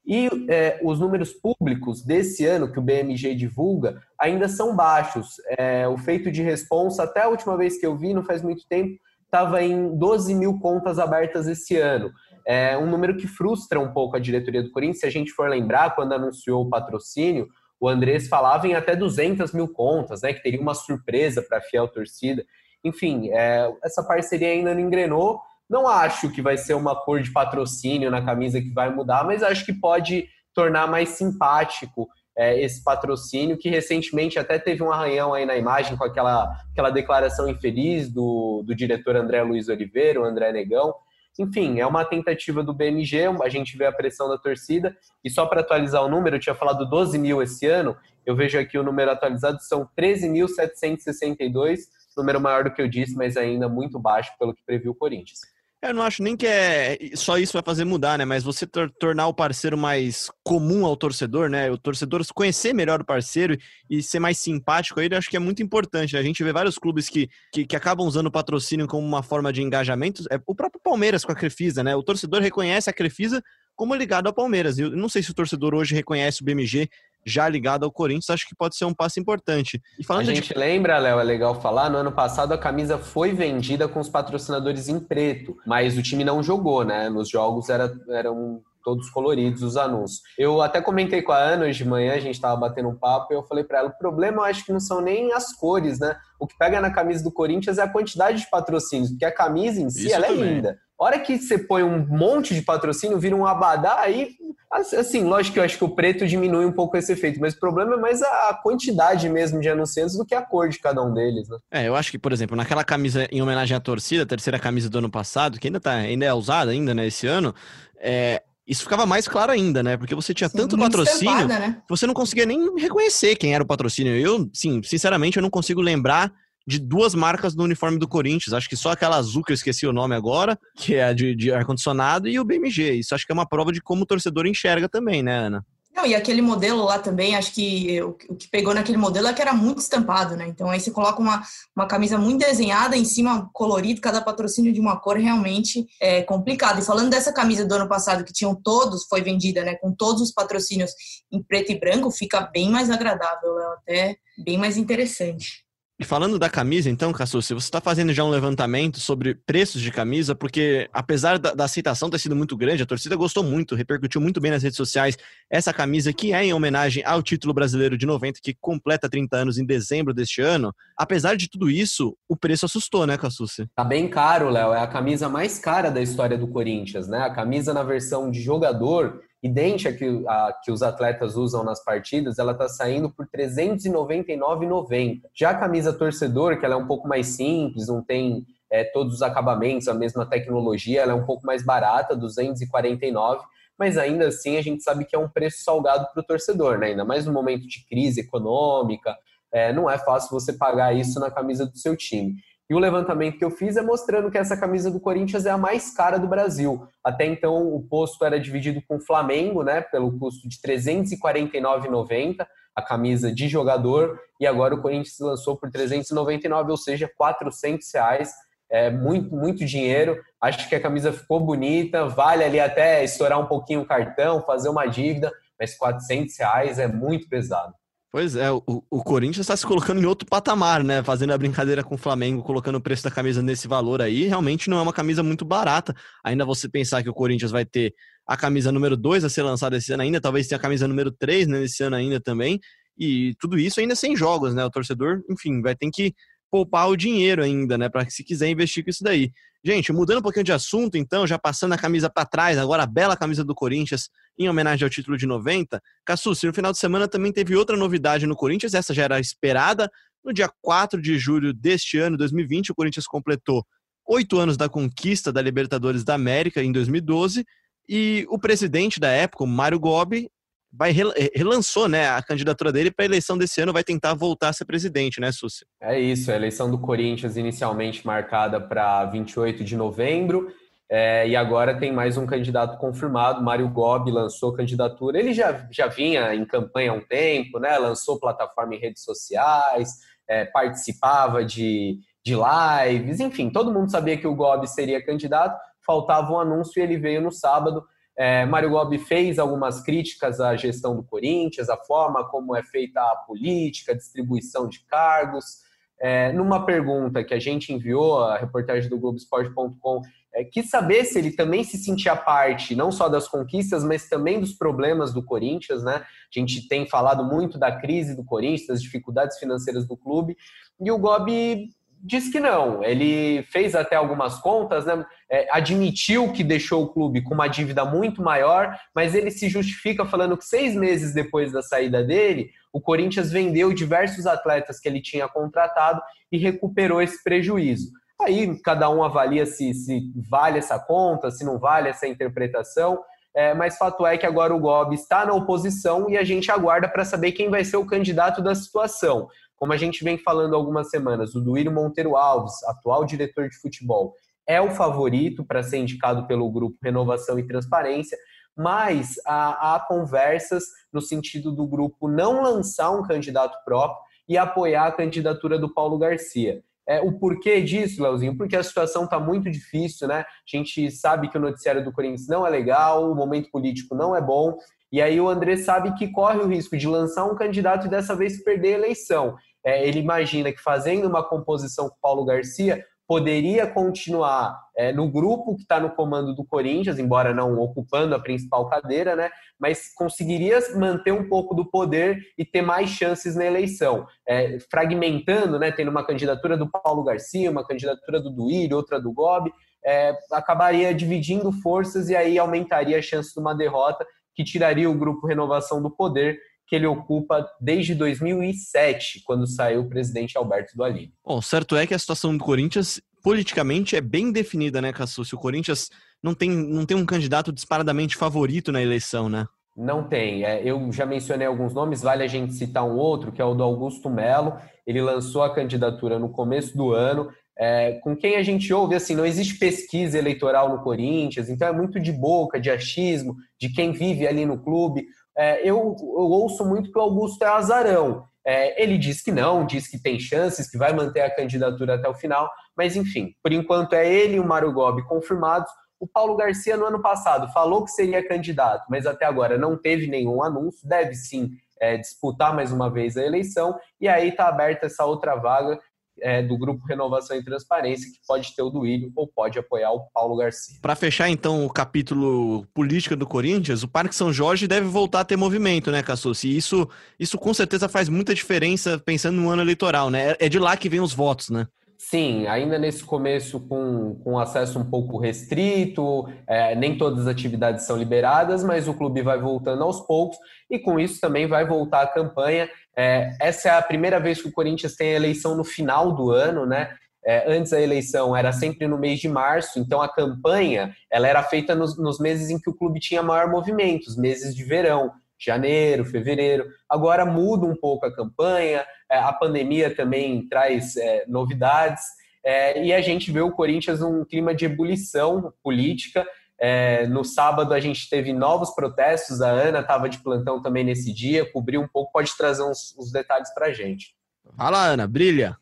e 0.06 0.30
é, 0.50 0.80
os 0.84 1.00
números 1.00 1.32
públicos 1.32 2.04
desse 2.04 2.46
ano 2.46 2.72
que 2.72 2.80
o 2.80 2.82
BMG 2.82 3.36
divulga 3.36 4.02
ainda 4.20 4.48
são 4.48 4.76
baixos. 4.76 5.36
É, 5.58 5.88
o 5.88 5.98
feito 5.98 6.32
de 6.32 6.42
responsa, 6.42 7.04
até 7.04 7.24
a 7.24 7.30
última 7.30 7.56
vez 7.56 7.80
que 7.80 7.86
eu 7.86 7.96
vi, 7.96 8.14
não 8.14 8.24
faz 8.24 8.42
muito 8.42 8.68
tempo, 8.68 9.00
estava 9.24 9.64
em 9.64 9.96
12 9.98 10.34
mil 10.36 10.60
contas 10.60 11.00
abertas 11.00 11.48
esse 11.48 11.78
ano. 11.78 12.12
É 12.46 12.78
um 12.78 12.90
número 12.90 13.16
que 13.16 13.28
frustra 13.28 13.80
um 13.80 13.94
pouco 13.94 14.18
a 14.18 14.20
diretoria 14.20 14.64
do 14.64 14.72
Corinthians. 14.72 15.00
Se 15.00 15.06
a 15.06 15.12
gente 15.12 15.32
for 15.32 15.50
lembrar, 15.50 15.96
quando 15.96 16.14
anunciou 16.14 16.64
o 16.64 16.70
patrocínio, 16.70 17.48
o 17.80 17.88
Andrés 17.88 18.28
falava 18.28 18.68
em 18.68 18.74
até 18.74 18.96
200 18.96 19.54
mil 19.54 19.68
contas, 19.68 20.22
né, 20.22 20.34
que 20.34 20.44
teria 20.44 20.62
uma 20.62 20.74
surpresa 20.76 21.42
para 21.42 21.60
a 21.60 21.62
fiel 21.62 21.88
torcida. 21.88 22.44
Enfim, 22.84 23.30
é, 23.32 23.72
essa 23.84 24.04
parceria 24.04 24.50
ainda 24.50 24.74
não 24.74 24.82
engrenou 24.82 25.40
não 25.72 25.88
acho 25.88 26.30
que 26.30 26.42
vai 26.42 26.58
ser 26.58 26.74
uma 26.74 26.94
cor 26.94 27.22
de 27.22 27.32
patrocínio 27.32 28.12
na 28.12 28.22
camisa 28.22 28.60
que 28.60 28.70
vai 28.74 28.94
mudar, 28.94 29.24
mas 29.24 29.42
acho 29.42 29.66
que 29.66 29.72
pode 29.72 30.28
tornar 30.54 30.86
mais 30.86 31.08
simpático 31.10 32.10
é, 32.38 32.62
esse 32.62 32.84
patrocínio, 32.84 33.58
que 33.58 33.70
recentemente 33.70 34.38
até 34.38 34.60
teve 34.60 34.84
um 34.84 34.92
arranhão 34.92 35.34
aí 35.34 35.46
na 35.46 35.56
imagem 35.56 35.96
com 35.96 36.04
aquela, 36.04 36.54
aquela 36.74 36.90
declaração 36.90 37.48
infeliz 37.48 38.10
do, 38.10 38.64
do 38.68 38.76
diretor 38.76 39.16
André 39.16 39.42
Luiz 39.44 39.70
Oliveira, 39.70 40.20
o 40.20 40.26
André 40.26 40.52
Negão. 40.52 40.94
Enfim, 41.40 41.80
é 41.80 41.88
uma 41.88 42.04
tentativa 42.04 42.62
do 42.62 42.74
BMG, 42.74 43.28
a 43.42 43.48
gente 43.48 43.78
vê 43.78 43.86
a 43.86 43.94
pressão 43.94 44.28
da 44.28 44.38
torcida, 44.38 44.94
e 45.24 45.30
só 45.30 45.46
para 45.46 45.62
atualizar 45.62 46.04
o 46.04 46.10
número, 46.10 46.36
eu 46.36 46.40
tinha 46.42 46.54
falado 46.54 46.86
12 46.86 47.18
mil 47.18 47.42
esse 47.42 47.66
ano, 47.66 47.96
eu 48.26 48.36
vejo 48.36 48.60
aqui 48.60 48.78
o 48.78 48.84
número 48.84 49.10
atualizado, 49.10 49.58
são 49.62 49.90
13.762, 49.98 51.80
número 52.18 52.42
maior 52.42 52.66
do 52.66 52.74
que 52.74 52.82
eu 52.82 52.90
disse, 52.90 53.16
mas 53.16 53.38
ainda 53.38 53.70
muito 53.70 53.98
baixo 53.98 54.34
pelo 54.38 54.54
que 54.54 54.62
previu 54.66 54.92
o 54.92 54.96
Corinthians. 54.96 55.40
Eu 55.84 55.96
não 55.96 56.04
acho 56.04 56.22
nem 56.22 56.38
que 56.38 56.46
é 56.46 56.96
só 57.16 57.40
isso 57.40 57.54
vai 57.54 57.64
fazer 57.64 57.86
mudar, 57.86 58.16
né? 58.16 58.24
Mas 58.24 58.44
você 58.44 58.68
tor 58.68 58.92
tornar 59.00 59.28
o 59.28 59.34
parceiro 59.34 59.76
mais 59.76 60.30
comum 60.44 60.86
ao 60.86 60.96
torcedor, 60.96 61.50
né? 61.50 61.72
O 61.72 61.78
torcedor 61.78 62.24
conhecer 62.36 62.72
melhor 62.72 63.02
o 63.02 63.06
parceiro 63.06 63.58
e 63.90 64.04
ser 64.04 64.20
mais 64.20 64.38
simpático 64.38 65.00
a 65.00 65.04
ele, 65.04 65.16
acho 65.16 65.28
que 65.28 65.36
é 65.36 65.40
muito 65.40 65.64
importante. 65.64 66.14
Né? 66.14 66.20
A 66.20 66.24
gente 66.24 66.44
vê 66.44 66.54
vários 66.54 66.78
clubes 66.78 67.10
que, 67.10 67.28
que, 67.52 67.66
que, 67.66 67.76
acabam 67.76 68.06
usando 68.06 68.28
o 68.28 68.32
patrocínio 68.32 68.86
como 68.86 69.06
uma 69.08 69.24
forma 69.24 69.52
de 69.52 69.64
engajamento. 69.64 70.24
É 70.30 70.40
o 70.46 70.54
próprio 70.54 70.80
Palmeiras 70.84 71.26
com 71.26 71.32
a 71.32 71.36
Crefisa, 71.36 71.84
né? 71.84 71.96
O 71.96 72.04
torcedor 72.04 72.42
reconhece 72.42 72.88
a 72.88 72.94
Crefisa 72.94 73.44
como 73.76 73.96
ligado 73.96 74.28
ao 74.28 74.34
Palmeiras. 74.34 74.78
Eu 74.78 74.92
não 74.92 75.10
sei 75.10 75.24
se 75.24 75.32
o 75.32 75.34
torcedor 75.34 75.74
hoje 75.74 75.96
reconhece 75.96 76.44
o 76.44 76.46
BMG 76.46 76.88
já 77.26 77.48
ligado 77.48 77.84
ao 77.84 77.92
Corinthians, 77.92 78.30
acho 78.30 78.48
que 78.48 78.56
pode 78.56 78.76
ser 78.76 78.86
um 78.86 78.94
passo 78.94 79.20
importante. 79.20 79.82
E 80.00 80.04
falando 80.04 80.30
a 80.30 80.34
gente 80.34 80.54
de... 80.54 80.60
lembra, 80.60 80.98
Léo, 80.98 81.20
é 81.20 81.24
legal 81.24 81.62
falar, 81.62 81.90
no 81.90 81.98
ano 81.98 82.12
passado 82.12 82.54
a 82.54 82.58
camisa 82.58 82.98
foi 82.98 83.32
vendida 83.32 83.88
com 83.88 84.00
os 84.00 84.10
patrocinadores 84.10 84.90
em 84.90 85.00
preto, 85.00 85.58
mas 85.66 85.98
o 85.98 86.04
time 86.04 86.24
não 86.24 86.42
jogou, 86.42 86.84
né? 86.84 87.10
Nos 87.10 87.30
jogos 87.30 87.70
era, 87.70 87.94
eram 88.10 88.62
todos 88.84 89.10
coloridos 89.10 89.62
os 89.62 89.78
anúncios. 89.78 90.22
Eu 90.38 90.62
até 90.62 90.82
comentei 90.82 91.22
com 91.22 91.32
a 91.32 91.38
Ana 91.38 91.66
hoje 91.66 91.84
de 91.84 91.90
manhã, 91.90 92.14
a 92.14 92.20
gente 92.20 92.36
estava 92.36 92.56
batendo 92.56 92.90
um 92.90 92.96
papo, 92.96 93.32
e 93.32 93.36
eu 93.36 93.44
falei 93.44 93.64
para 93.64 93.80
ela, 93.80 93.90
o 93.90 93.98
problema 93.98 94.42
eu 94.42 94.46
acho 94.46 94.66
que 94.66 94.74
não 94.74 94.80
são 94.80 95.02
nem 95.02 95.32
as 95.34 95.54
cores, 95.54 96.00
né? 96.00 96.16
O 96.40 96.48
que 96.48 96.58
pega 96.58 96.82
na 96.82 96.92
camisa 96.92 97.24
do 97.24 97.32
Corinthians 97.32 97.78
é 97.78 97.84
a 97.84 97.90
quantidade 97.90 98.42
de 98.42 98.50
patrocínios, 98.50 99.10
porque 99.10 99.26
a 99.26 99.34
camisa 99.34 99.80
em 99.80 99.90
si, 99.90 100.08
Isso 100.08 100.16
ela 100.16 100.26
é 100.26 100.30
também. 100.30 100.44
é 100.44 100.54
linda. 100.54 100.80
A 101.02 101.06
hora 101.06 101.20
que 101.20 101.36
você 101.36 101.58
põe 101.58 101.82
um 101.82 102.06
monte 102.06 102.54
de 102.54 102.62
patrocínio, 102.62 103.18
vira 103.18 103.36
um 103.36 103.44
abadá, 103.44 104.02
aí, 104.02 104.36
assim, 104.72 105.24
lógico 105.24 105.56
que 105.56 105.60
eu 105.60 105.64
acho 105.64 105.76
que 105.76 105.84
o 105.84 105.90
preto 105.90 106.28
diminui 106.28 106.64
um 106.64 106.72
pouco 106.72 106.96
esse 106.96 107.12
efeito, 107.12 107.40
mas 107.40 107.56
o 107.56 107.60
problema 107.60 107.96
é 107.96 107.98
mais 107.98 108.22
a 108.22 108.60
quantidade 108.62 109.28
mesmo 109.28 109.60
de 109.60 109.68
anunciantes 109.68 110.16
do 110.16 110.24
que 110.24 110.36
a 110.36 110.44
cor 110.44 110.70
de 110.70 110.78
cada 110.78 111.02
um 111.02 111.12
deles, 111.12 111.50
né? 111.50 111.58
É, 111.72 111.88
eu 111.88 111.96
acho 111.96 112.12
que, 112.12 112.20
por 112.20 112.32
exemplo, 112.32 112.56
naquela 112.56 112.84
camisa 112.84 113.28
em 113.32 113.42
homenagem 113.42 113.76
à 113.76 113.80
torcida, 113.80 114.22
a 114.22 114.28
terceira 114.28 114.60
camisa 114.60 114.92
do 114.92 115.00
ano 115.00 115.10
passado, 115.10 115.60
que 115.60 115.70
ainda, 115.70 115.80
tá, 115.80 115.94
ainda 115.94 116.24
é 116.24 116.34
usada 116.36 116.70
ainda, 116.70 116.94
né, 116.94 117.08
esse 117.08 117.26
ano, 117.26 117.56
é, 118.00 118.44
isso 118.68 118.84
ficava 118.84 119.04
mais 119.08 119.28
claro 119.28 119.52
ainda, 119.52 119.82
né? 119.82 119.98
Porque 119.98 120.14
você 120.14 120.36
tinha 120.36 120.50
sim, 120.50 120.58
tanto 120.58 120.78
patrocínio 120.78 121.48
né? 121.48 121.78
que 121.82 121.90
você 121.90 122.06
não 122.06 122.14
conseguia 122.14 122.46
nem 122.46 122.78
reconhecer 122.78 123.36
quem 123.38 123.56
era 123.56 123.64
o 123.64 123.68
patrocínio. 123.68 124.16
Eu, 124.16 124.48
sim, 124.54 124.84
sinceramente, 124.84 125.38
eu 125.38 125.42
não 125.42 125.50
consigo 125.50 125.82
lembrar 125.82 126.32
de 126.68 126.80
duas 126.80 127.14
marcas 127.14 127.56
no 127.56 127.64
uniforme 127.64 127.98
do 127.98 128.08
Corinthians. 128.08 128.54
Acho 128.54 128.70
que 128.70 128.76
só 128.76 128.92
aquela 128.92 129.18
azul 129.18 129.44
que 129.44 129.52
eu 129.52 129.56
esqueci 129.56 129.86
o 129.86 129.94
nome 129.94 130.16
agora, 130.16 130.58
que 130.76 130.96
é 130.96 131.14
de, 131.14 131.36
de 131.36 131.52
ar-condicionado, 131.52 132.28
e 132.28 132.40
o 132.40 132.46
BMG. 132.46 132.94
Isso 132.94 133.16
acho 133.16 133.26
que 133.26 133.32
é 133.32 133.34
uma 133.34 133.48
prova 133.48 133.72
de 133.72 133.82
como 133.82 134.04
o 134.04 134.06
torcedor 134.06 134.46
enxerga 134.46 134.88
também, 134.88 135.24
né, 135.24 135.38
Ana? 135.38 135.66
Não, 135.94 136.06
e 136.06 136.16
aquele 136.16 136.42
modelo 136.42 136.86
lá 136.86 136.98
também, 136.98 137.36
acho 137.36 137.54
que 137.54 138.02
o, 138.02 138.16
o, 138.30 138.36
que 138.36 138.48
pegou 138.50 138.74
naquele 138.74 138.98
modelo 138.98 139.28
é 139.28 139.34
que 139.34 139.42
era 139.42 139.54
muito 139.54 139.80
estampado, 139.80 140.38
né? 140.38 140.48
Então 140.48 140.70
aí 140.70 140.80
você 140.80 140.90
coloca 140.90 141.22
uma, 141.22 141.44
uma 141.76 141.86
camisa 141.86 142.18
muito 142.18 142.46
desenhada, 142.46 142.96
em 142.96 143.04
cima 143.04 143.50
colorido, 143.54 144.00
cada 144.00 144.22
patrocínio 144.22 144.72
de 144.72 144.80
uma 144.80 144.98
cor 145.00 145.18
realmente 145.18 145.86
é 146.00 146.24
complicado. 146.24 146.80
E 146.80 146.86
falando 146.86 147.10
dessa 147.10 147.34
camisa 147.34 147.66
do 147.66 147.76
ano 147.76 147.90
passado, 147.90 148.24
que 148.24 148.32
tinham 148.32 148.56
todos, 148.56 149.06
foi 149.06 149.22
vendida, 149.22 149.66
né? 149.66 149.76
Com 149.76 149.94
todos 149.94 150.22
os 150.22 150.32
patrocínios 150.32 150.92
em 151.30 151.44
preto 151.44 151.72
e 151.74 151.80
branco, 151.80 152.10
fica 152.10 152.40
bem 152.40 152.70
mais 152.72 152.90
agradável, 152.90 153.60
é 153.60 153.66
até 153.74 154.16
bem 154.44 154.58
mais 154.58 154.78
interessante. 154.78 155.66
E 156.02 156.04
falando 156.04 156.40
da 156.40 156.50
camisa, 156.50 156.90
então, 156.90 157.14
Cassucci, 157.14 157.54
você 157.54 157.68
está 157.68 157.80
fazendo 157.80 158.12
já 158.12 158.24
um 158.24 158.30
levantamento 158.32 159.00
sobre 159.00 159.36
preços 159.36 159.80
de 159.80 159.92
camisa, 159.92 160.34
porque 160.34 160.90
apesar 160.92 161.38
da, 161.38 161.54
da, 161.54 161.66
aceitação 161.66 162.10
ter 162.10 162.18
sido 162.18 162.36
muito 162.36 162.58
grande, 162.58 162.82
a 162.82 162.88
torcida 162.88 163.16
gostou 163.16 163.44
muito, 163.44 163.76
repercutiu 163.76 164.20
muito 164.20 164.42
bem 164.42 164.50
nas 164.50 164.64
redes 164.64 164.78
sociais. 164.78 165.16
Essa 165.48 165.72
camisa 165.72 166.12
que 166.12 166.34
é 166.34 166.44
em 166.44 166.54
homenagem 166.56 167.04
ao 167.06 167.22
título 167.22 167.54
brasileiro 167.54 167.96
de 167.96 168.08
90, 168.08 168.40
que 168.42 168.58
completa 168.60 169.08
30 169.08 169.38
anos 169.38 169.60
em 169.60 169.64
dezembro 169.64 170.12
deste 170.12 170.42
ano. 170.42 170.74
Apesar 170.98 171.38
de 171.38 171.48
tudo 171.48 171.70
isso, 171.70 172.18
o 172.28 172.36
preço 172.36 172.66
assustou, 172.66 173.06
né, 173.06 173.16
Cassucci? 173.16 173.70
Tá 173.76 173.84
bem 173.84 174.10
caro, 174.10 174.50
Léo. 174.50 174.74
É 174.74 174.82
a 174.82 174.88
camisa 174.88 175.30
mais 175.30 175.60
cara 175.60 175.92
da 175.92 176.02
história 176.02 176.36
do 176.36 176.48
Corinthians, 176.48 177.08
né? 177.08 177.20
A 177.20 177.30
camisa 177.30 177.76
na 177.76 177.84
versão 177.84 178.32
de 178.32 178.42
jogador 178.42 179.22
idêntica 179.42 179.92
que, 179.92 180.24
a, 180.28 180.54
que 180.64 180.72
os 180.72 180.84
atletas 180.84 181.36
usam 181.36 181.64
nas 181.64 181.84
partidas, 181.84 182.38
ela 182.38 182.52
está 182.52 182.70
saindo 182.70 183.10
por 183.10 183.28
R$ 183.34 183.48
399,90. 183.48 185.22
Já 185.34 185.50
a 185.52 185.58
camisa 185.58 185.92
torcedor, 185.92 186.60
que 186.60 186.66
ela 186.66 186.76
é 186.76 186.78
um 186.78 186.86
pouco 186.88 187.08
mais 187.08 187.28
simples, 187.28 187.88
não 187.88 188.04
tem 188.04 188.46
é, 188.70 188.84
todos 188.84 189.16
os 189.16 189.22
acabamentos, 189.22 189.88
a 189.88 189.94
mesma 189.94 190.26
tecnologia, 190.26 191.02
ela 191.02 191.12
é 191.12 191.16
um 191.16 191.26
pouco 191.26 191.46
mais 191.46 191.66
barata, 191.66 192.14
R$ 192.14 192.20
249, 192.20 193.44
mas 193.78 193.98
ainda 193.98 194.28
assim 194.28 194.58
a 194.58 194.62
gente 194.62 194.84
sabe 194.84 195.06
que 195.06 195.16
é 195.16 195.20
um 195.20 195.28
preço 195.28 195.64
salgado 195.64 196.08
para 196.14 196.22
o 196.22 196.26
torcedor, 196.26 196.78
né? 196.78 196.88
ainda 196.88 197.04
mais 197.04 197.26
no 197.26 197.34
momento 197.34 197.68
de 197.68 197.84
crise 197.88 198.22
econômica, 198.22 199.18
é, 199.52 199.74
não 199.74 199.90
é 199.90 199.98
fácil 199.98 200.30
você 200.30 200.54
pagar 200.54 200.96
isso 200.96 201.20
na 201.20 201.30
camisa 201.30 201.66
do 201.66 201.78
seu 201.78 201.98
time. 201.98 202.36
E 202.72 202.74
o 202.74 202.80
levantamento 202.80 203.38
que 203.38 203.44
eu 203.44 203.52
fiz 203.52 203.76
é 203.76 203.82
mostrando 203.82 204.32
que 204.32 204.38
essa 204.38 204.56
camisa 204.56 204.90
do 204.90 204.98
Corinthians 204.98 205.46
é 205.46 205.50
a 205.50 205.58
mais 205.58 205.94
cara 205.94 206.18
do 206.18 206.26
Brasil. 206.26 206.88
Até 207.04 207.26
então, 207.26 207.68
o 207.68 207.82
posto 207.82 208.24
era 208.24 208.40
dividido 208.40 208.82
com 208.88 208.96
o 208.96 209.02
Flamengo, 209.02 209.62
né, 209.62 209.82
pelo 209.82 210.18
custo 210.18 210.48
de 210.48 210.58
R$ 210.64 210.78
349,90 210.78 212.48
a 212.74 212.82
camisa 212.82 213.30
de 213.30 213.50
jogador, 213.50 214.18
e 214.40 214.48
agora 214.48 214.74
o 214.74 214.82
Corinthians 214.82 215.20
lançou 215.20 215.58
por 215.58 215.70
399, 215.70 216.72
ou 216.72 216.78
seja, 216.78 217.12
400 217.18 217.86
reais. 217.94 218.32
É 218.70 218.90
muito, 218.90 219.36
muito 219.36 219.66
dinheiro. 219.66 220.18
Acho 220.40 220.70
que 220.70 220.76
a 220.76 220.80
camisa 220.80 221.12
ficou 221.12 221.42
bonita, 221.42 222.08
vale 222.08 222.42
ali 222.42 222.62
até 222.62 223.04
estourar 223.04 223.38
um 223.38 223.48
pouquinho 223.48 223.82
o 223.82 223.86
cartão, 223.86 224.42
fazer 224.44 224.70
uma 224.70 224.86
dívida, 224.86 225.30
mas 225.60 225.76
400 225.76 226.38
reais 226.40 226.80
é 226.80 226.88
muito 226.88 227.28
pesado. 227.28 227.74
Pois 228.12 228.36
é, 228.36 228.52
o, 228.52 228.62
o 228.68 229.02
Corinthians 229.02 229.46
está 229.46 229.56
se 229.56 229.66
colocando 229.66 230.02
em 230.02 230.06
outro 230.06 230.28
patamar, 230.28 230.84
né? 230.84 231.02
Fazendo 231.02 231.32
a 231.32 231.38
brincadeira 231.38 231.82
com 231.82 231.96
o 231.96 231.98
Flamengo, 231.98 232.44
colocando 232.44 232.76
o 232.76 232.82
preço 232.82 233.06
da 233.06 233.10
camisa 233.10 233.42
nesse 233.42 233.70
valor 233.70 234.02
aí. 234.02 234.28
Realmente 234.28 234.70
não 234.70 234.78
é 234.78 234.82
uma 234.82 234.92
camisa 234.92 235.24
muito 235.24 235.46
barata. 235.46 235.96
Ainda 236.22 236.44
você 236.44 236.68
pensar 236.68 237.02
que 237.02 237.10
o 237.10 237.14
Corinthians 237.14 237.52
vai 237.52 237.64
ter 237.64 237.94
a 238.28 238.36
camisa 238.36 238.70
número 238.70 238.98
2 238.98 239.24
a 239.24 239.30
ser 239.30 239.44
lançada 239.44 239.78
esse 239.78 239.94
ano 239.94 240.04
ainda, 240.04 240.20
talvez 240.20 240.46
tenha 240.48 240.58
a 240.58 240.62
camisa 240.62 240.90
número 240.90 241.10
3 241.10 241.48
né, 241.48 241.60
nesse 241.62 241.84
ano 241.84 241.96
ainda 241.96 242.20
também. 242.20 242.60
E 242.98 243.34
tudo 243.40 243.58
isso 243.58 243.80
ainda 243.80 243.96
sem 243.96 244.14
jogos, 244.14 244.54
né? 244.54 244.66
O 244.66 244.70
torcedor, 244.70 245.22
enfim, 245.30 245.62
vai 245.62 245.74
ter 245.74 245.90
que 245.90 246.14
poupar 246.52 246.90
o 246.90 246.98
dinheiro 246.98 247.42
ainda, 247.42 247.78
né? 247.78 247.88
Para 247.88 248.08
se 248.10 248.24
quiser 248.24 248.50
investir 248.50 248.84
com 248.84 248.90
isso 248.90 249.04
daí. 249.04 249.32
Gente, 249.64 249.94
mudando 249.94 250.20
um 250.20 250.22
pouquinho 250.22 250.44
de 250.44 250.52
assunto, 250.52 250.98
então, 250.98 251.26
já 251.26 251.40
passando 251.40 251.74
a 251.74 251.78
camisa 251.78 252.10
para 252.10 252.26
trás, 252.26 252.58
agora 252.58 252.84
a 252.84 252.88
bela 252.88 253.16
camisa 253.16 253.44
do 253.44 253.56
Corinthians, 253.56 254.10
em 254.38 254.50
homenagem 254.50 254.84
ao 254.84 254.90
título 254.90 255.18
de 255.18 255.26
90. 255.26 255.82
Cassucci, 256.06 256.46
no 256.46 256.54
final 256.54 256.72
de 256.72 256.78
semana 256.78 257.08
também 257.08 257.32
teve 257.32 257.56
outra 257.56 257.78
novidade 257.78 258.28
no 258.28 258.36
Corinthians, 258.36 258.74
essa 258.74 258.94
já 258.94 259.04
era 259.04 259.20
esperada. 259.20 259.90
No 260.24 260.34
dia 260.34 260.50
4 260.62 261.02
de 261.02 261.18
julho 261.18 261.54
deste 261.54 261.98
ano, 261.98 262.18
2020, 262.18 262.72
o 262.72 262.76
Corinthians 262.76 263.08
completou 263.08 263.66
oito 264.08 264.38
anos 264.38 264.58
da 264.58 264.68
conquista 264.68 265.32
da 265.32 265.42
Libertadores 265.42 266.04
da 266.04 266.16
América 266.16 266.62
em 266.62 266.72
2012 266.72 267.46
e 267.88 268.26
o 268.30 268.38
presidente 268.38 269.00
da 269.00 269.10
época, 269.10 269.46
Mário 269.46 269.80
Gobi, 269.80 270.30
vai 270.72 270.94
relançou 271.36 271.90
né, 271.90 272.10
a 272.10 272.22
candidatura 272.22 272.72
dele 272.72 272.92
para 272.92 273.04
a 273.04 273.08
eleição 273.08 273.38
desse 273.38 273.62
ano, 273.62 273.74
vai 273.74 273.84
tentar 273.84 274.14
voltar 274.14 274.50
a 274.50 274.54
ser 274.54 274.66
presidente, 274.66 275.20
né, 275.20 275.32
Susi? 275.32 275.66
É 275.82 276.00
isso, 276.00 276.32
a 276.32 276.36
eleição 276.36 276.72
do 276.72 276.80
Corinthians 276.80 277.36
inicialmente 277.36 278.06
marcada 278.06 278.60
para 278.60 279.06
28 279.06 279.64
de 279.64 279.76
novembro, 279.76 280.48
é, 280.90 281.28
e 281.28 281.36
agora 281.36 281.78
tem 281.78 281.92
mais 281.92 282.18
um 282.18 282.26
candidato 282.26 282.78
confirmado, 282.78 283.44
Mário 283.44 283.70
Gobi 283.70 284.12
lançou 284.12 284.54
candidatura, 284.54 285.20
ele 285.20 285.34
já, 285.34 285.68
já 285.72 285.88
vinha 285.88 286.34
em 286.34 286.46
campanha 286.46 286.92
há 286.92 286.96
um 286.96 287.02
tempo, 287.02 287.60
né, 287.60 287.78
lançou 287.78 288.20
plataforma 288.20 288.76
em 288.76 288.80
redes 288.80 289.04
sociais, 289.04 289.90
é, 290.28 290.46
participava 290.46 291.44
de, 291.44 292.00
de 292.26 292.34
lives, 292.36 293.20
enfim, 293.20 293.50
todo 293.50 293.74
mundo 293.74 293.92
sabia 293.92 294.18
que 294.18 294.28
o 294.28 294.36
Gobi 294.36 294.68
seria 294.68 295.04
candidato, 295.04 295.60
faltava 295.86 296.32
um 296.32 296.40
anúncio 296.40 296.80
e 296.80 296.84
ele 296.84 296.98
veio 296.98 297.22
no 297.22 297.32
sábado, 297.32 297.84
é, 298.18 298.46
Mário 298.46 298.70
Gobi 298.70 298.98
fez 298.98 299.40
algumas 299.40 299.82
críticas 299.82 300.40
à 300.40 300.56
gestão 300.56 300.96
do 300.96 301.04
Corinthians, 301.04 301.70
à 301.70 301.78
forma 301.78 302.28
como 302.30 302.56
é 302.56 302.64
feita 302.64 303.02
a 303.02 303.16
política, 303.28 303.94
a 303.94 303.96
distribuição 303.96 304.68
de 304.68 304.80
cargos. 304.86 305.62
É, 306.00 306.32
numa 306.34 306.66
pergunta 306.66 307.24
que 307.24 307.34
a 307.34 307.40
gente 307.40 307.72
enviou, 307.72 308.24
a 308.24 308.38
reportagem 308.38 308.90
do 308.90 309.00
Globoesporte.com, 309.00 310.02
é, 310.34 310.44
quis 310.44 310.70
saber 310.70 311.04
se 311.06 311.20
ele 311.20 311.32
também 311.32 311.64
se 311.64 311.78
sentia 311.78 312.16
parte, 312.16 312.76
não 312.76 312.92
só 312.92 313.10
das 313.10 313.28
conquistas, 313.28 313.84
mas 313.84 314.08
também 314.08 314.40
dos 314.40 314.54
problemas 314.54 315.14
do 315.14 315.24
Corinthians, 315.24 315.84
né? 315.84 315.96
A 315.96 316.40
gente 316.40 316.68
tem 316.68 316.88
falado 316.88 317.24
muito 317.24 317.60
da 317.60 317.72
crise 317.72 318.16
do 318.16 318.24
Corinthians, 318.24 318.68
das 318.68 318.82
dificuldades 318.82 319.38
financeiras 319.38 319.86
do 319.86 319.98
clube, 319.98 320.38
e 320.80 320.90
o 320.90 320.98
Gobi 320.98 321.70
diz 322.04 322.30
que 322.32 322.40
não. 322.40 322.84
Ele 322.84 323.44
fez 323.44 323.76
até 323.76 323.96
algumas 323.96 324.40
contas, 324.40 324.86
né? 324.86 325.06
É, 325.30 325.48
admitiu 325.52 326.32
que 326.34 326.44
deixou 326.44 326.84
o 326.84 326.90
clube 326.90 327.22
com 327.22 327.34
uma 327.34 327.48
dívida 327.48 327.86
muito 327.86 328.22
maior, 328.22 328.78
mas 328.94 329.16
ele 329.16 329.32
se 329.32 329.48
justifica 329.48 330.06
falando 330.06 330.38
que 330.38 330.46
seis 330.46 330.76
meses 330.76 331.14
depois 331.14 331.52
da 331.52 331.62
saída 331.62 332.04
dele, 332.04 332.52
o 332.74 332.82
Corinthians 332.82 333.32
vendeu 333.32 333.74
diversos 333.74 334.26
atletas 334.26 334.80
que 334.80 334.90
ele 334.90 335.02
tinha 335.02 335.28
contratado 335.28 336.02
e 336.32 336.38
recuperou 336.38 337.02
esse 337.02 337.24
prejuízo. 337.24 337.92
Aí 338.22 338.60
cada 338.62 338.90
um 338.90 339.04
avalia 339.04 339.46
se, 339.46 339.74
se 339.74 340.12
vale 340.30 340.60
essa 340.60 340.78
conta, 340.78 341.32
se 341.32 341.44
não 341.44 341.58
vale 341.58 341.90
essa 341.90 342.08
interpretação. 342.08 343.00
É, 343.34 343.54
mas 343.54 343.78
fato 343.78 344.06
é 344.06 344.18
que 344.18 344.26
agora 344.26 344.54
o 344.54 344.60
Gobi 344.60 344.96
está 344.96 345.26
na 345.26 345.34
oposição 345.34 346.10
e 346.10 346.18
a 346.18 346.24
gente 346.24 346.52
aguarda 346.52 346.90
para 346.90 347.06
saber 347.06 347.32
quem 347.32 347.50
vai 347.50 347.64
ser 347.64 347.78
o 347.78 347.86
candidato 347.86 348.42
da 348.42 348.54
situação. 348.54 349.30
Como 349.62 349.74
a 349.74 349.78
gente 349.78 350.04
vem 350.04 350.18
falando 350.18 350.56
algumas 350.56 350.90
semanas, 350.90 351.36
o 351.36 351.40
Duírio 351.40 351.72
Monteiro 351.72 352.16
Alves, 352.16 352.64
atual 352.64 353.06
diretor 353.06 353.48
de 353.48 353.56
futebol, 353.60 354.16
é 354.48 354.60
o 354.60 354.72
favorito 354.72 355.46
para 355.46 355.62
ser 355.62 355.78
indicado 355.78 356.26
pelo 356.26 356.50
grupo 356.50 356.80
Renovação 356.82 357.38
e 357.38 357.46
Transparência, 357.46 358.18
mas 358.58 359.20
há, 359.24 359.76
há 359.76 359.80
conversas 359.82 360.64
no 360.92 361.00
sentido 361.00 361.52
do 361.52 361.68
grupo 361.68 362.08
não 362.08 362.42
lançar 362.42 362.90
um 362.90 363.04
candidato 363.04 363.56
próprio 363.64 364.02
e 364.28 364.36
apoiar 364.36 364.88
a 364.88 364.92
candidatura 364.92 365.60
do 365.60 365.72
Paulo 365.72 366.00
Garcia. 366.00 366.64
É, 366.90 367.00
o 367.00 367.20
porquê 367.20 367.62
disso, 367.62 368.02
Leozinho? 368.02 368.36
Porque 368.36 368.56
a 368.56 368.64
situação 368.64 369.04
está 369.04 369.20
muito 369.20 369.52
difícil, 369.52 370.08
né? 370.08 370.22
A 370.22 370.58
gente 370.58 370.90
sabe 370.90 371.30
que 371.30 371.38
o 371.38 371.42
noticiário 371.42 371.86
do 371.86 371.92
Corinthians 371.92 372.28
não 372.28 372.48
é 372.48 372.50
legal, 372.50 373.12
o 373.12 373.16
momento 373.16 373.52
político 373.52 373.94
não 373.94 374.16
é 374.16 374.22
bom, 374.22 374.58
e 374.92 375.02
aí 375.02 375.22
o 375.22 375.30
André 375.30 375.56
sabe 375.56 375.94
que 375.94 376.12
corre 376.12 376.40
o 376.40 376.48
risco 376.48 376.76
de 376.76 376.88
lançar 376.88 377.26
um 377.26 377.36
candidato 377.36 377.86
e 377.86 377.90
dessa 377.90 378.14
vez 378.16 378.44
perder 378.44 378.74
a 378.74 378.78
eleição 378.80 379.38
é, 379.66 379.88
ele 379.88 380.00
imagina 380.00 380.52
que 380.52 380.62
fazendo 380.62 381.08
uma 381.08 381.24
composição 381.24 381.90
com 381.90 381.96
Paulo 382.02 382.26
Garcia, 382.26 382.84
poderia 383.12 383.68
continuar 383.68 384.58
é, 384.74 384.94
no 384.94 385.12
grupo 385.12 385.54
que 385.58 385.64
está 385.64 385.82
no 385.82 385.90
comando 385.90 386.34
do 386.34 386.46
Corinthians, 386.46 386.98
embora 386.98 387.34
não 387.34 387.60
ocupando 387.60 388.16
a 388.16 388.20
principal 388.20 388.70
cadeira, 388.70 389.18
né? 389.18 389.30
Mas 389.60 389.94
conseguiria 389.94 390.60
manter 390.78 391.12
um 391.12 391.28
pouco 391.28 391.54
do 391.54 391.70
poder 391.70 392.18
e 392.38 392.46
ter 392.46 392.62
mais 392.62 392.90
chances 392.90 393.36
na 393.36 393.46
eleição, 393.46 394.08
é, 394.26 394.58
fragmentando, 394.72 395.60
né? 395.60 395.74
Tendo 395.74 395.92
uma 395.92 396.06
candidatura 396.06 396.56
do 396.56 396.72
Paulo 396.72 397.04
Garcia, 397.04 397.52
uma 397.52 397.68
candidatura 397.68 398.22
do 398.22 398.30
Duírio, 398.30 398.78
outra 398.78 398.98
do 398.98 399.12
Gobi, 399.12 399.52
é, 399.86 400.16
acabaria 400.32 400.94
dividindo 400.94 401.52
forças 401.52 402.08
e 402.08 402.16
aí 402.16 402.40
aumentaria 402.40 402.98
a 402.98 403.02
chance 403.02 403.34
de 403.34 403.42
uma 403.42 403.54
derrota 403.54 404.06
que 404.34 404.44
tiraria 404.44 404.90
o 404.90 404.98
grupo 404.98 405.28
Renovação 405.28 405.82
do 405.82 405.92
poder 405.92 406.40
que 406.68 406.76
ele 406.76 406.88
ocupa 406.88 407.46
desde 407.60 407.94
2007, 407.96 409.24
quando 409.26 409.46
saiu 409.46 409.82
o 409.82 409.90
presidente 409.90 410.38
Alberto 410.38 410.76
do 410.76 410.84
Aline. 410.84 411.14
Bom, 411.26 411.42
certo 411.42 411.76
é 411.76 411.86
que 411.86 411.94
a 411.94 412.00
situação 412.00 412.36
do 412.36 412.44
Corinthians 412.44 413.02
politicamente 413.22 413.96
é 413.96 414.02
bem 414.02 414.32
definida, 414.32 414.82
né, 414.82 414.92
Se 415.06 415.36
O 415.36 415.40
Corinthians 415.40 415.90
não 416.22 416.34
tem, 416.34 416.50
não 416.50 416.86
tem 416.86 416.98
um 416.98 417.06
candidato 417.06 417.52
disparadamente 417.52 418.16
favorito 418.16 418.72
na 418.72 418.82
eleição, 418.82 419.30
né? 419.30 419.46
Não 419.76 420.04
tem. 420.04 420.44
É, 420.44 420.62
eu 420.64 420.92
já 420.92 421.06
mencionei 421.06 421.48
alguns 421.48 421.74
nomes, 421.74 422.02
vale 422.02 422.24
a 422.24 422.28
gente 422.28 422.54
citar 422.54 422.84
um 422.84 422.98
outro, 422.98 423.32
que 423.32 423.42
é 423.42 423.46
o 423.46 423.54
do 423.54 423.64
Augusto 423.64 424.10
Melo. 424.10 424.58
Ele 424.86 425.02
lançou 425.02 425.44
a 425.44 425.54
candidatura 425.54 426.20
no 426.20 426.30
começo 426.30 426.76
do 426.76 426.94
ano. 426.94 427.30
É, 427.58 427.94
com 428.02 428.16
quem 428.16 428.38
a 428.38 428.44
gente 428.44 428.74
ouve, 428.74 428.96
assim, 428.96 429.16
não 429.16 429.26
existe 429.26 429.58
pesquisa 429.58 430.18
eleitoral 430.18 430.70
no 430.70 430.84
Corinthians, 430.84 431.50
então 431.50 431.68
é 431.68 431.72
muito 431.72 432.00
de 432.00 432.12
boca, 432.12 432.60
de 432.60 432.72
achismo, 432.72 433.36
de 433.60 433.70
quem 433.70 433.92
vive 433.92 434.28
ali 434.28 434.46
no 434.46 434.58
clube. 434.58 435.06
É, 435.42 435.62
eu, 435.62 435.96
eu, 436.00 436.30
ouço 436.30 436.64
muito 436.64 436.92
que 436.92 436.98
o 437.00 437.02
Augusto 437.02 437.44
é 437.44 437.48
azarão. 437.48 438.28
É, 438.46 438.82
ele 438.82 438.96
diz 438.96 439.24
que 439.24 439.32
não, 439.32 439.66
diz 439.66 439.88
que 439.88 440.00
tem 440.00 440.20
chances, 440.20 440.70
que 440.70 440.78
vai 440.78 440.94
manter 440.94 441.22
a 441.22 441.34
candidatura 441.34 441.96
até 441.96 442.08
o 442.08 442.14
final, 442.14 442.48
mas 442.78 442.96
enfim, 442.96 443.34
por 443.42 443.52
enquanto 443.52 443.94
é 443.94 444.08
ele 444.08 444.36
e 444.36 444.40
o 444.40 444.48
Mário 444.48 444.72
Gobi 444.72 445.04
confirmados. 445.04 445.72
O 446.00 446.08
Paulo 446.08 446.36
Garcia, 446.36 446.78
no 446.78 446.86
ano 446.86 447.02
passado, 447.02 447.52
falou 447.52 447.84
que 447.84 447.90
seria 447.90 448.28
candidato, 448.28 448.86
mas 448.88 449.08
até 449.08 449.26
agora 449.26 449.58
não 449.58 449.76
teve 449.76 450.06
nenhum 450.06 450.44
anúncio, 450.44 450.88
deve 450.88 451.16
sim 451.16 451.52
é, 451.80 451.98
disputar 451.98 452.56
mais 452.56 452.72
uma 452.72 452.90
vez 452.90 453.18
a 453.18 453.26
eleição, 453.26 453.76
e 454.00 454.08
aí 454.08 454.30
está 454.30 454.48
aberta 454.48 454.86
essa 454.86 455.06
outra 455.06 455.36
vaga 455.36 455.80
é, 456.22 456.42
do 456.42 456.58
grupo 456.58 456.86
Renovação 456.86 457.36
e 457.36 457.44
Transparência, 457.44 458.10
que 458.10 458.20
pode 458.28 458.56
ter 458.56 458.62
o 458.62 458.70
Duílio 458.70 459.12
ou 459.16 459.28
pode 459.28 459.58
apoiar 459.58 459.92
o 459.92 460.02
Paulo 460.14 460.38
Garcia. 460.38 460.78
Para 460.82 460.96
fechar, 460.96 461.30
então, 461.30 461.66
o 461.66 461.70
capítulo 461.70 462.66
política 462.74 463.16
do 463.16 463.28
Corinthians, 463.28 463.84
o 463.84 463.88
Parque 463.88 464.16
São 464.16 464.32
Jorge 464.32 464.68
deve 464.68 464.88
voltar 464.88 465.22
a 465.22 465.26
ter 465.26 465.36
movimento, 465.36 465.92
né, 465.92 466.04
Cassus? 466.04 466.44
E 466.44 466.56
isso, 466.56 466.88
isso 467.20 467.38
com 467.38 467.54
certeza 467.54 467.90
faz 467.90 468.08
muita 468.08 468.34
diferença 468.34 469.00
pensando 469.00 469.42
no 469.42 469.50
ano 469.50 469.62
eleitoral, 469.62 470.10
né? 470.10 470.36
É 470.40 470.48
de 470.48 470.60
lá 470.60 470.78
que 470.78 470.90
vem 470.90 471.00
os 471.00 471.14
votos, 471.14 471.50
né? 471.50 471.68
Sim, 472.04 472.48
ainda 472.48 472.80
nesse 472.80 473.04
começo 473.04 473.60
com, 473.60 474.16
com 474.24 474.40
acesso 474.40 474.80
um 474.80 474.84
pouco 474.84 475.20
restrito, 475.20 476.28
é, 476.48 476.76
nem 476.76 476.98
todas 476.98 477.22
as 477.22 477.28
atividades 477.28 477.86
são 477.86 477.96
liberadas, 477.96 478.64
mas 478.64 478.88
o 478.88 478.94
clube 478.96 479.22
vai 479.22 479.40
voltando 479.40 479.84
aos 479.84 480.00
poucos 480.02 480.36
e 480.70 480.80
com 480.80 481.00
isso 481.00 481.22
também 481.22 481.48
vai 481.48 481.64
voltar 481.64 482.02
a 482.02 482.08
campanha. 482.08 482.68
É, 482.96 483.32
essa 483.40 483.70
é 483.70 483.72
a 483.72 483.82
primeira 483.82 484.20
vez 484.20 484.42
que 484.42 484.48
o 484.48 484.52
Corinthians 484.52 484.96
tem 484.96 485.14
a 485.14 485.16
eleição 485.16 485.56
no 485.56 485.64
final 485.64 486.12
do 486.14 486.32
ano, 486.32 486.66
né? 486.66 486.94
É, 487.24 487.52
antes 487.54 487.72
a 487.72 487.80
eleição 487.80 488.36
era 488.36 488.52
sempre 488.52 488.88
no 488.88 488.98
mês 488.98 489.20
de 489.20 489.30
março, 489.30 489.80
então 489.80 490.02
a 490.02 490.12
campanha 490.12 490.92
ela 491.10 491.28
era 491.28 491.44
feita 491.44 491.76
nos, 491.76 491.96
nos 491.96 492.20
meses 492.20 492.50
em 492.50 492.60
que 492.60 492.70
o 492.70 492.74
clube 492.74 493.00
tinha 493.00 493.22
maior 493.22 493.48
movimento, 493.48 494.08
os 494.08 494.18
meses 494.18 494.56
de 494.56 494.64
verão 494.64 495.12
janeiro, 495.40 496.06
fevereiro. 496.06 496.68
Agora 496.88 497.26
muda 497.26 497.66
um 497.66 497.76
pouco 497.76 498.06
a 498.06 498.16
campanha, 498.16 498.86
é, 499.10 499.18
a 499.18 499.34
pandemia 499.34 499.94
também 499.94 500.48
traz 500.48 500.96
é, 500.98 501.26
novidades, 501.28 502.04
é, 502.44 502.84
e 502.84 502.94
a 502.94 503.02
gente 503.02 503.32
vê 503.32 503.42
o 503.42 503.52
Corinthians 503.52 504.00
num 504.00 504.26
clima 504.26 504.54
de 504.54 504.66
ebulição 504.66 505.54
política. 505.64 506.26
É, 506.64 507.08
no 507.08 507.24
sábado 507.24 507.74
a 507.74 507.80
gente 507.80 508.08
teve 508.08 508.32
novos 508.32 508.70
protestos, 508.76 509.42
a 509.42 509.50
Ana 509.50 509.80
estava 509.80 510.08
de 510.08 510.20
plantão 510.20 510.62
também 510.62 510.84
nesse 510.84 511.12
dia, 511.12 511.52
cobriu 511.52 511.82
um 511.82 511.88
pouco, 511.88 512.12
pode 512.12 512.38
trazer 512.38 512.62
uns, 512.62 512.96
uns 513.00 513.12
detalhes 513.12 513.52
para 513.52 513.68
a 513.68 513.74
gente. 513.74 514.14
Fala, 514.56 514.86
Ana, 514.86 515.08
brilha! 515.08 515.58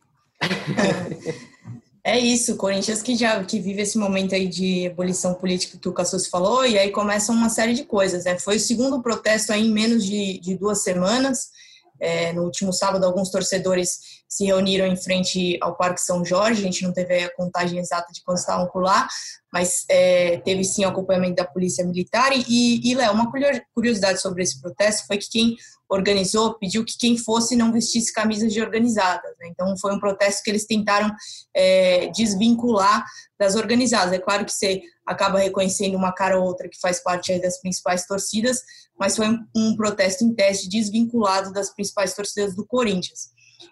É 2.03 2.17
isso, 2.17 2.55
Corinthians 2.55 3.01
que 3.01 3.15
já 3.15 3.43
que 3.43 3.59
vive 3.59 3.81
esse 3.81 3.97
momento 3.97 4.33
aí 4.33 4.47
de 4.47 4.85
ebulição 4.85 5.33
política 5.33 5.77
que 5.77 5.87
o 5.87 5.93
Cassus 5.93 6.27
falou, 6.27 6.65
e 6.65 6.77
aí 6.77 6.91
começa 6.91 7.31
uma 7.31 7.49
série 7.49 7.73
de 7.73 7.83
coisas. 7.83 8.25
Né? 8.25 8.39
Foi 8.39 8.55
o 8.55 8.59
segundo 8.59 9.01
protesto 9.01 9.51
aí 9.51 9.67
em 9.67 9.71
menos 9.71 10.05
de, 10.05 10.39
de 10.39 10.55
duas 10.57 10.81
semanas. 10.81 11.49
É, 11.99 12.33
no 12.33 12.43
último 12.43 12.71
sábado, 12.71 13.05
alguns 13.05 13.29
torcedores 13.29 14.19
se 14.27 14.45
reuniram 14.45 14.85
em 14.85 14.95
frente 14.95 15.57
ao 15.61 15.75
Parque 15.75 16.01
São 16.01 16.23
Jorge. 16.23 16.61
A 16.61 16.65
gente 16.65 16.83
não 16.83 16.93
teve 16.93 17.23
a 17.23 17.35
contagem 17.35 17.79
exata 17.79 18.11
de 18.13 18.21
quantos 18.23 18.41
estavam 18.41 18.67
por 18.67 18.83
lá, 18.83 19.07
mas 19.51 19.85
é, 19.89 20.37
teve 20.39 20.63
sim 20.63 20.83
acompanhamento 20.83 21.35
da 21.35 21.45
Polícia 21.45 21.85
Militar. 21.85 22.31
E, 22.33 22.89
e 22.89 22.95
Léo, 22.95 23.13
uma 23.13 23.31
curiosidade 23.73 24.21
sobre 24.21 24.43
esse 24.43 24.61
protesto 24.61 25.07
foi 25.07 25.17
que 25.17 25.29
quem 25.29 25.55
organizou 25.89 26.53
pediu 26.53 26.85
que 26.85 26.95
quem 26.97 27.17
fosse 27.17 27.55
não 27.55 27.73
vestisse 27.73 28.13
camisas 28.13 28.53
de 28.53 28.61
organizadas. 28.61 29.31
Né? 29.39 29.47
Então, 29.49 29.75
foi 29.77 29.93
um 29.93 29.99
protesto 29.99 30.43
que 30.43 30.51
eles 30.51 30.67
tentaram 30.67 31.11
é, 31.55 32.07
desvincular 32.11 33.03
das 33.39 33.55
organizadas. 33.55 34.13
É 34.13 34.19
claro 34.19 34.45
que 34.45 34.51
você 34.51 34.81
acaba 35.09 35.39
reconhecendo 35.39 35.97
uma 35.97 36.13
cara 36.13 36.39
ou 36.39 36.45
outra 36.45 36.69
que 36.69 36.79
faz 36.79 37.01
parte 37.01 37.37
das 37.41 37.59
principais 37.59 38.05
torcidas, 38.05 38.61
mas 38.97 39.15
foi 39.15 39.27
um, 39.27 39.39
um 39.55 39.75
protesto 39.75 40.23
em 40.23 40.33
teste 40.35 40.69
desvinculado 40.69 41.51
das 41.51 41.73
principais 41.73 42.13
torcidas 42.13 42.55
do 42.55 42.63
Corinthians. 42.63 43.29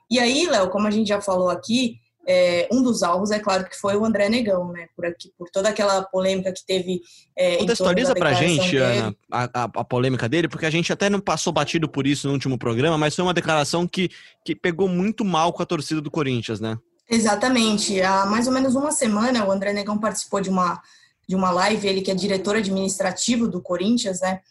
E 0.09 0.19
aí, 0.19 0.47
Léo, 0.47 0.69
como 0.69 0.87
a 0.87 0.91
gente 0.91 1.07
já 1.07 1.21
falou 1.21 1.49
aqui, 1.49 1.99
é, 2.27 2.67
um 2.71 2.81
dos 2.81 3.03
alvos, 3.03 3.29
é 3.29 3.39
claro, 3.39 3.69
que 3.69 3.77
foi 3.77 3.95
o 3.95 4.03
André 4.03 4.27
Negão, 4.27 4.71
né? 4.71 4.87
Por, 4.95 5.05
aqui, 5.05 5.31
por 5.37 5.47
toda 5.49 5.69
aquela 5.69 6.01
polêmica 6.01 6.51
que 6.51 6.65
teve. 6.65 7.01
É, 7.37 7.57
Contextualiza 7.57 8.15
pra 8.15 8.33
gente, 8.33 8.71
dele. 8.71 8.83
Ana, 8.83 9.15
a, 9.31 9.43
a, 9.43 9.63
a, 9.63 9.83
polêmica 9.83 10.27
dele, 10.27 10.49
porque 10.49 10.65
a 10.65 10.71
gente 10.71 10.91
até 10.91 11.09
não 11.09 11.21
passou 11.21 11.53
batido 11.53 11.87
por 11.87 12.07
isso 12.07 12.27
no 12.27 12.33
último 12.33 12.57
programa, 12.57 12.97
mas 12.97 13.15
foi 13.15 13.23
uma 13.23 13.33
declaração 13.33 13.87
que, 13.87 14.09
que 14.43 14.55
pegou 14.55 14.89
muito 14.89 15.23
mal 15.23 15.53
com 15.53 15.61
a 15.61 15.65
torcida 15.65 16.01
do 16.01 16.11
Corinthians, 16.11 16.59
né? 16.59 16.77
Exatamente. 17.09 18.01
Há 18.01 18.25
mais 18.25 18.47
ou 18.47 18.53
menos 18.53 18.75
uma 18.75 18.91
semana, 18.91 19.45
o 19.45 19.51
André 19.51 19.71
Negão 19.71 19.97
participou 19.97 20.41
de 20.41 20.49
uma, 20.49 20.81
de 21.27 21.35
uma 21.35 21.51
live, 21.51 21.87
ele 21.87 22.01
que 22.01 22.09
é 22.09 22.15
diretor 22.15 22.55
administrativo 22.55 23.47
do 23.47 23.61
Corinthians, 23.61 24.21
né? 24.21 24.41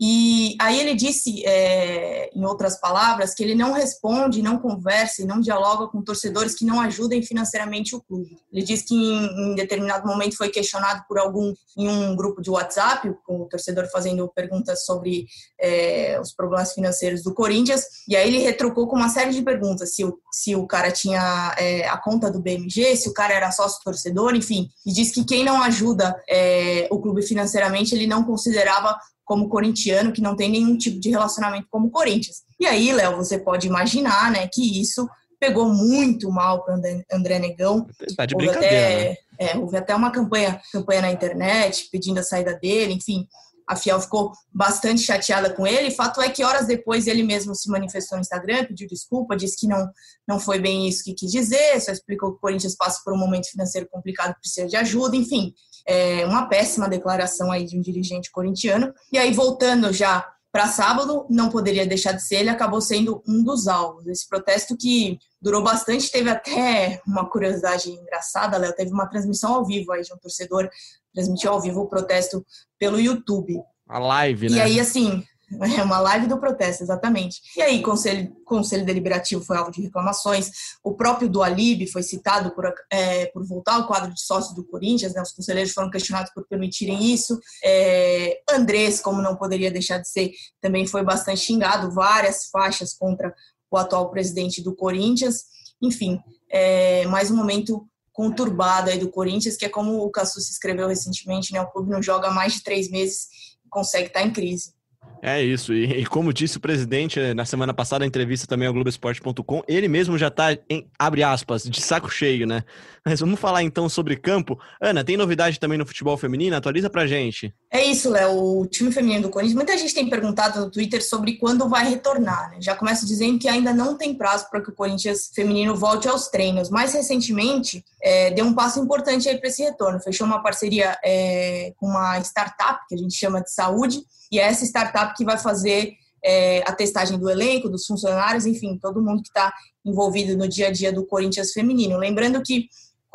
E 0.00 0.54
aí 0.60 0.78
ele 0.78 0.94
disse, 0.94 1.44
é, 1.44 2.30
em 2.32 2.44
outras 2.44 2.80
palavras, 2.80 3.34
que 3.34 3.42
ele 3.42 3.54
não 3.54 3.72
responde, 3.72 4.42
não 4.42 4.58
conversa 4.58 5.22
e 5.22 5.26
não 5.26 5.40
dialoga 5.40 5.88
com 5.88 6.02
torcedores 6.02 6.54
que 6.54 6.64
não 6.64 6.80
ajudem 6.80 7.20
financeiramente 7.20 7.96
o 7.96 8.00
clube. 8.00 8.36
Ele 8.52 8.64
disse 8.64 8.84
que 8.84 8.94
em, 8.94 9.52
em, 9.52 9.54
determinado 9.56 10.06
momento 10.06 10.36
foi 10.36 10.50
questionado 10.50 11.04
por 11.08 11.18
algum 11.18 11.52
em 11.76 11.88
um 11.88 12.14
grupo 12.14 12.40
de 12.40 12.48
WhatsApp, 12.48 13.12
com 13.26 13.42
o 13.42 13.48
torcedor 13.48 13.88
fazendo 13.90 14.28
perguntas 14.28 14.84
sobre 14.84 15.26
é, 15.60 16.20
os 16.20 16.32
problemas 16.32 16.72
financeiros 16.72 17.22
do 17.24 17.34
Corinthians, 17.34 17.84
e 18.06 18.14
aí 18.14 18.28
ele 18.28 18.38
retrucou 18.38 18.86
com 18.86 18.96
uma 18.96 19.08
série 19.08 19.32
de 19.32 19.42
perguntas, 19.42 19.94
se 19.94 20.04
o, 20.04 20.18
se 20.30 20.54
o 20.54 20.66
cara 20.66 20.92
tinha 20.92 21.54
é, 21.58 21.88
a 21.88 21.96
conta 21.98 22.30
do 22.30 22.40
BMG, 22.40 22.96
se 22.96 23.08
o 23.08 23.12
cara 23.12 23.34
era 23.34 23.50
sócio 23.50 23.82
torcedor, 23.82 24.36
enfim, 24.36 24.68
e 24.86 24.92
disse 24.92 25.12
que 25.12 25.24
quem 25.24 25.44
não 25.44 25.60
ajuda 25.62 26.14
é, 26.28 26.86
o 26.90 27.00
clube 27.00 27.22
financeiramente, 27.22 27.94
ele 27.94 28.06
não 28.06 28.22
considerava 28.22 28.96
como 29.28 29.50
corintiano 29.50 30.10
que 30.10 30.22
não 30.22 30.34
tem 30.34 30.50
nenhum 30.50 30.74
tipo 30.78 30.98
de 30.98 31.10
relacionamento 31.10 31.68
como 31.70 31.90
Corinthians. 31.90 32.38
E 32.58 32.66
aí, 32.66 32.90
Léo, 32.90 33.18
você 33.18 33.38
pode 33.38 33.66
imaginar, 33.66 34.32
né, 34.32 34.48
que 34.50 34.80
isso 34.80 35.06
pegou 35.38 35.68
muito 35.68 36.32
mal 36.32 36.64
para 36.64 36.80
André 37.12 37.38
Negão. 37.38 37.86
Tá 38.16 38.24
de 38.24 38.34
houve 38.34 38.48
até, 38.48 39.10
né? 39.10 39.16
é, 39.38 39.56
houve 39.58 39.76
até 39.76 39.94
uma 39.94 40.10
campanha, 40.10 40.58
campanha 40.72 41.02
na 41.02 41.12
internet 41.12 41.90
pedindo 41.92 42.18
a 42.18 42.22
saída 42.22 42.58
dele, 42.58 42.94
enfim. 42.94 43.28
A 43.68 43.76
Fiel 43.76 44.00
ficou 44.00 44.32
bastante 44.52 45.02
chateada 45.02 45.52
com 45.52 45.66
ele. 45.66 45.90
Fato 45.90 46.20
é 46.22 46.30
que 46.30 46.42
horas 46.42 46.66
depois 46.66 47.06
ele 47.06 47.22
mesmo 47.22 47.54
se 47.54 47.70
manifestou 47.70 48.16
no 48.16 48.22
Instagram, 48.22 48.64
pediu 48.64 48.88
desculpa, 48.88 49.36
disse 49.36 49.58
que 49.58 49.68
não, 49.68 49.86
não 50.26 50.40
foi 50.40 50.58
bem 50.58 50.88
isso 50.88 51.04
que 51.04 51.14
quis 51.14 51.30
dizer, 51.30 51.80
só 51.80 51.92
explicou 51.92 52.30
que 52.30 52.38
o 52.38 52.40
Corinthians 52.40 52.74
passa 52.74 53.00
por 53.04 53.12
um 53.12 53.18
momento 53.18 53.50
financeiro 53.50 53.86
complicado, 53.90 54.34
precisa 54.40 54.66
de 54.66 54.76
ajuda, 54.76 55.14
enfim 55.14 55.52
é, 55.88 56.26
uma 56.26 56.46
péssima 56.46 56.86
declaração 56.86 57.50
aí 57.50 57.64
de 57.64 57.78
um 57.78 57.80
dirigente 57.80 58.30
corintiano. 58.30 58.92
E 59.10 59.16
aí, 59.16 59.32
voltando 59.32 59.90
já 59.90 60.22
para 60.58 60.66
sábado, 60.66 61.24
não 61.30 61.50
poderia 61.50 61.86
deixar 61.86 62.10
de 62.10 62.20
ser, 62.20 62.40
ele 62.40 62.48
acabou 62.50 62.80
sendo 62.80 63.22
um 63.28 63.44
dos 63.44 63.68
alvos. 63.68 64.08
Esse 64.08 64.28
protesto 64.28 64.76
que 64.76 65.16
durou 65.40 65.62
bastante, 65.62 66.10
teve 66.10 66.28
até 66.28 67.00
uma 67.06 67.30
curiosidade 67.30 67.88
engraçada, 67.88 68.58
Léo, 68.58 68.74
teve 68.74 68.90
uma 68.90 69.06
transmissão 69.06 69.54
ao 69.54 69.64
vivo 69.64 69.92
aí 69.92 70.02
de 70.02 70.12
um 70.12 70.16
torcedor, 70.16 70.68
transmitiu 71.14 71.52
ao 71.52 71.60
vivo 71.60 71.82
o 71.82 71.86
protesto 71.86 72.44
pelo 72.76 72.98
YouTube. 72.98 73.62
A 73.88 74.00
live, 74.00 74.50
né? 74.50 74.56
E 74.56 74.60
aí, 74.60 74.80
assim, 74.80 75.22
é 75.78 75.82
uma 75.82 75.98
live 76.00 76.26
do 76.26 76.38
protesto, 76.38 76.82
exatamente. 76.82 77.40
E 77.56 77.62
aí, 77.62 77.82
conselho, 77.82 78.34
conselho 78.44 78.84
deliberativo 78.84 79.42
foi 79.42 79.56
alvo 79.56 79.70
de 79.70 79.82
reclamações. 79.82 80.50
O 80.82 80.94
próprio 80.94 81.28
Dualib 81.28 81.86
foi 81.86 82.02
citado 82.02 82.54
por, 82.54 82.72
é, 82.90 83.26
por 83.26 83.46
voltar 83.46 83.74
ao 83.76 83.86
quadro 83.86 84.12
de 84.12 84.20
sócios 84.20 84.54
do 84.54 84.64
Corinthians, 84.64 85.14
né? 85.14 85.22
Os 85.22 85.32
conselheiros 85.32 85.72
foram 85.72 85.90
questionados 85.90 86.32
por 86.32 86.46
permitirem 86.46 87.12
isso. 87.12 87.38
É, 87.64 88.40
Andrés, 88.50 89.00
como 89.00 89.22
não 89.22 89.36
poderia 89.36 89.70
deixar 89.70 89.98
de 89.98 90.08
ser, 90.08 90.32
também 90.60 90.86
foi 90.86 91.02
bastante 91.02 91.40
xingado, 91.40 91.90
várias 91.90 92.46
faixas 92.50 92.92
contra 92.92 93.34
o 93.70 93.76
atual 93.76 94.10
presidente 94.10 94.62
do 94.62 94.74
Corinthians. 94.74 95.44
Enfim, 95.80 96.20
é, 96.50 97.06
mais 97.06 97.30
um 97.30 97.36
momento 97.36 97.88
conturbado 98.12 98.90
aí 98.90 98.98
do 98.98 99.10
Corinthians, 99.10 99.56
que 99.56 99.64
é 99.64 99.68
como 99.68 100.02
o 100.04 100.10
Cassus 100.10 100.50
escreveu 100.50 100.88
recentemente, 100.88 101.52
né? 101.52 101.60
O 101.60 101.70
clube 101.70 101.90
não 101.90 102.02
joga 102.02 102.30
mais 102.30 102.54
de 102.54 102.62
três 102.64 102.90
meses 102.90 103.28
e 103.64 103.68
consegue 103.68 104.08
estar 104.08 104.22
em 104.22 104.32
crise. 104.32 104.72
É 105.20 105.42
isso, 105.42 105.74
e, 105.74 105.84
e, 105.84 106.06
como 106.06 106.32
disse 106.32 106.58
o 106.58 106.60
presidente 106.60 107.18
eh, 107.18 107.34
na 107.34 107.44
semana 107.44 107.74
passada, 107.74 108.00
na 108.00 108.06
entrevista 108.06 108.46
também 108.46 108.68
ao 108.68 108.74
Globoesporte.com, 108.74 109.62
ele 109.66 109.88
mesmo 109.88 110.16
já 110.16 110.28
está 110.28 110.56
em, 110.70 110.88
abre 110.96 111.24
aspas, 111.24 111.64
de 111.64 111.80
saco 111.80 112.08
cheio, 112.08 112.46
né? 112.46 112.62
Mas 113.04 113.18
vamos 113.18 113.40
falar 113.40 113.64
então 113.64 113.88
sobre 113.88 114.16
campo. 114.16 114.58
Ana, 114.80 115.02
tem 115.02 115.16
novidade 115.16 115.58
também 115.58 115.76
no 115.76 115.86
futebol 115.86 116.16
feminino? 116.16 116.54
Atualiza 116.54 116.88
pra 116.88 117.06
gente. 117.06 117.52
É 117.70 117.84
isso, 117.84 118.08
Léo, 118.08 118.60
o 118.60 118.66
time 118.66 118.90
feminino 118.90 119.24
do 119.24 119.28
Corinthians, 119.28 119.54
muita 119.54 119.76
gente 119.76 119.92
tem 119.92 120.08
perguntado 120.08 120.58
no 120.58 120.70
Twitter 120.70 121.06
sobre 121.06 121.36
quando 121.36 121.68
vai 121.68 121.86
retornar, 121.86 122.50
né? 122.50 122.56
Já 122.60 122.74
começa 122.74 123.04
dizendo 123.04 123.38
que 123.38 123.46
ainda 123.46 123.74
não 123.74 123.94
tem 123.94 124.14
prazo 124.14 124.48
para 124.50 124.62
que 124.62 124.70
o 124.70 124.74
Corinthians 124.74 125.30
feminino 125.34 125.76
volte 125.76 126.08
aos 126.08 126.28
treinos. 126.28 126.70
Mais 126.70 126.94
recentemente, 126.94 127.84
é, 128.02 128.30
deu 128.30 128.46
um 128.46 128.54
passo 128.54 128.80
importante 128.80 129.28
aí 129.28 129.36
para 129.36 129.50
esse 129.50 129.62
retorno. 129.62 130.00
Fechou 130.00 130.26
uma 130.26 130.42
parceria 130.42 130.96
é, 131.04 131.74
com 131.76 131.86
uma 131.86 132.18
startup, 132.20 132.80
que 132.88 132.94
a 132.94 132.98
gente 132.98 133.14
chama 133.14 133.42
de 133.42 133.52
saúde, 133.52 134.02
e 134.32 134.38
é 134.38 134.44
essa 134.44 134.64
startup 134.64 135.14
que 135.14 135.24
vai 135.24 135.36
fazer 135.36 135.92
é, 136.24 136.62
a 136.66 136.72
testagem 136.72 137.18
do 137.18 137.28
elenco, 137.28 137.68
dos 137.68 137.84
funcionários, 137.84 138.46
enfim, 138.46 138.78
todo 138.80 139.02
mundo 139.02 139.22
que 139.22 139.28
está 139.28 139.52
envolvido 139.84 140.36
no 140.38 140.48
dia 140.48 140.68
a 140.68 140.70
dia 140.70 140.90
do 140.90 141.04
Corinthians 141.04 141.52
feminino. 141.52 141.98
Lembrando 141.98 142.42
que 142.42 142.68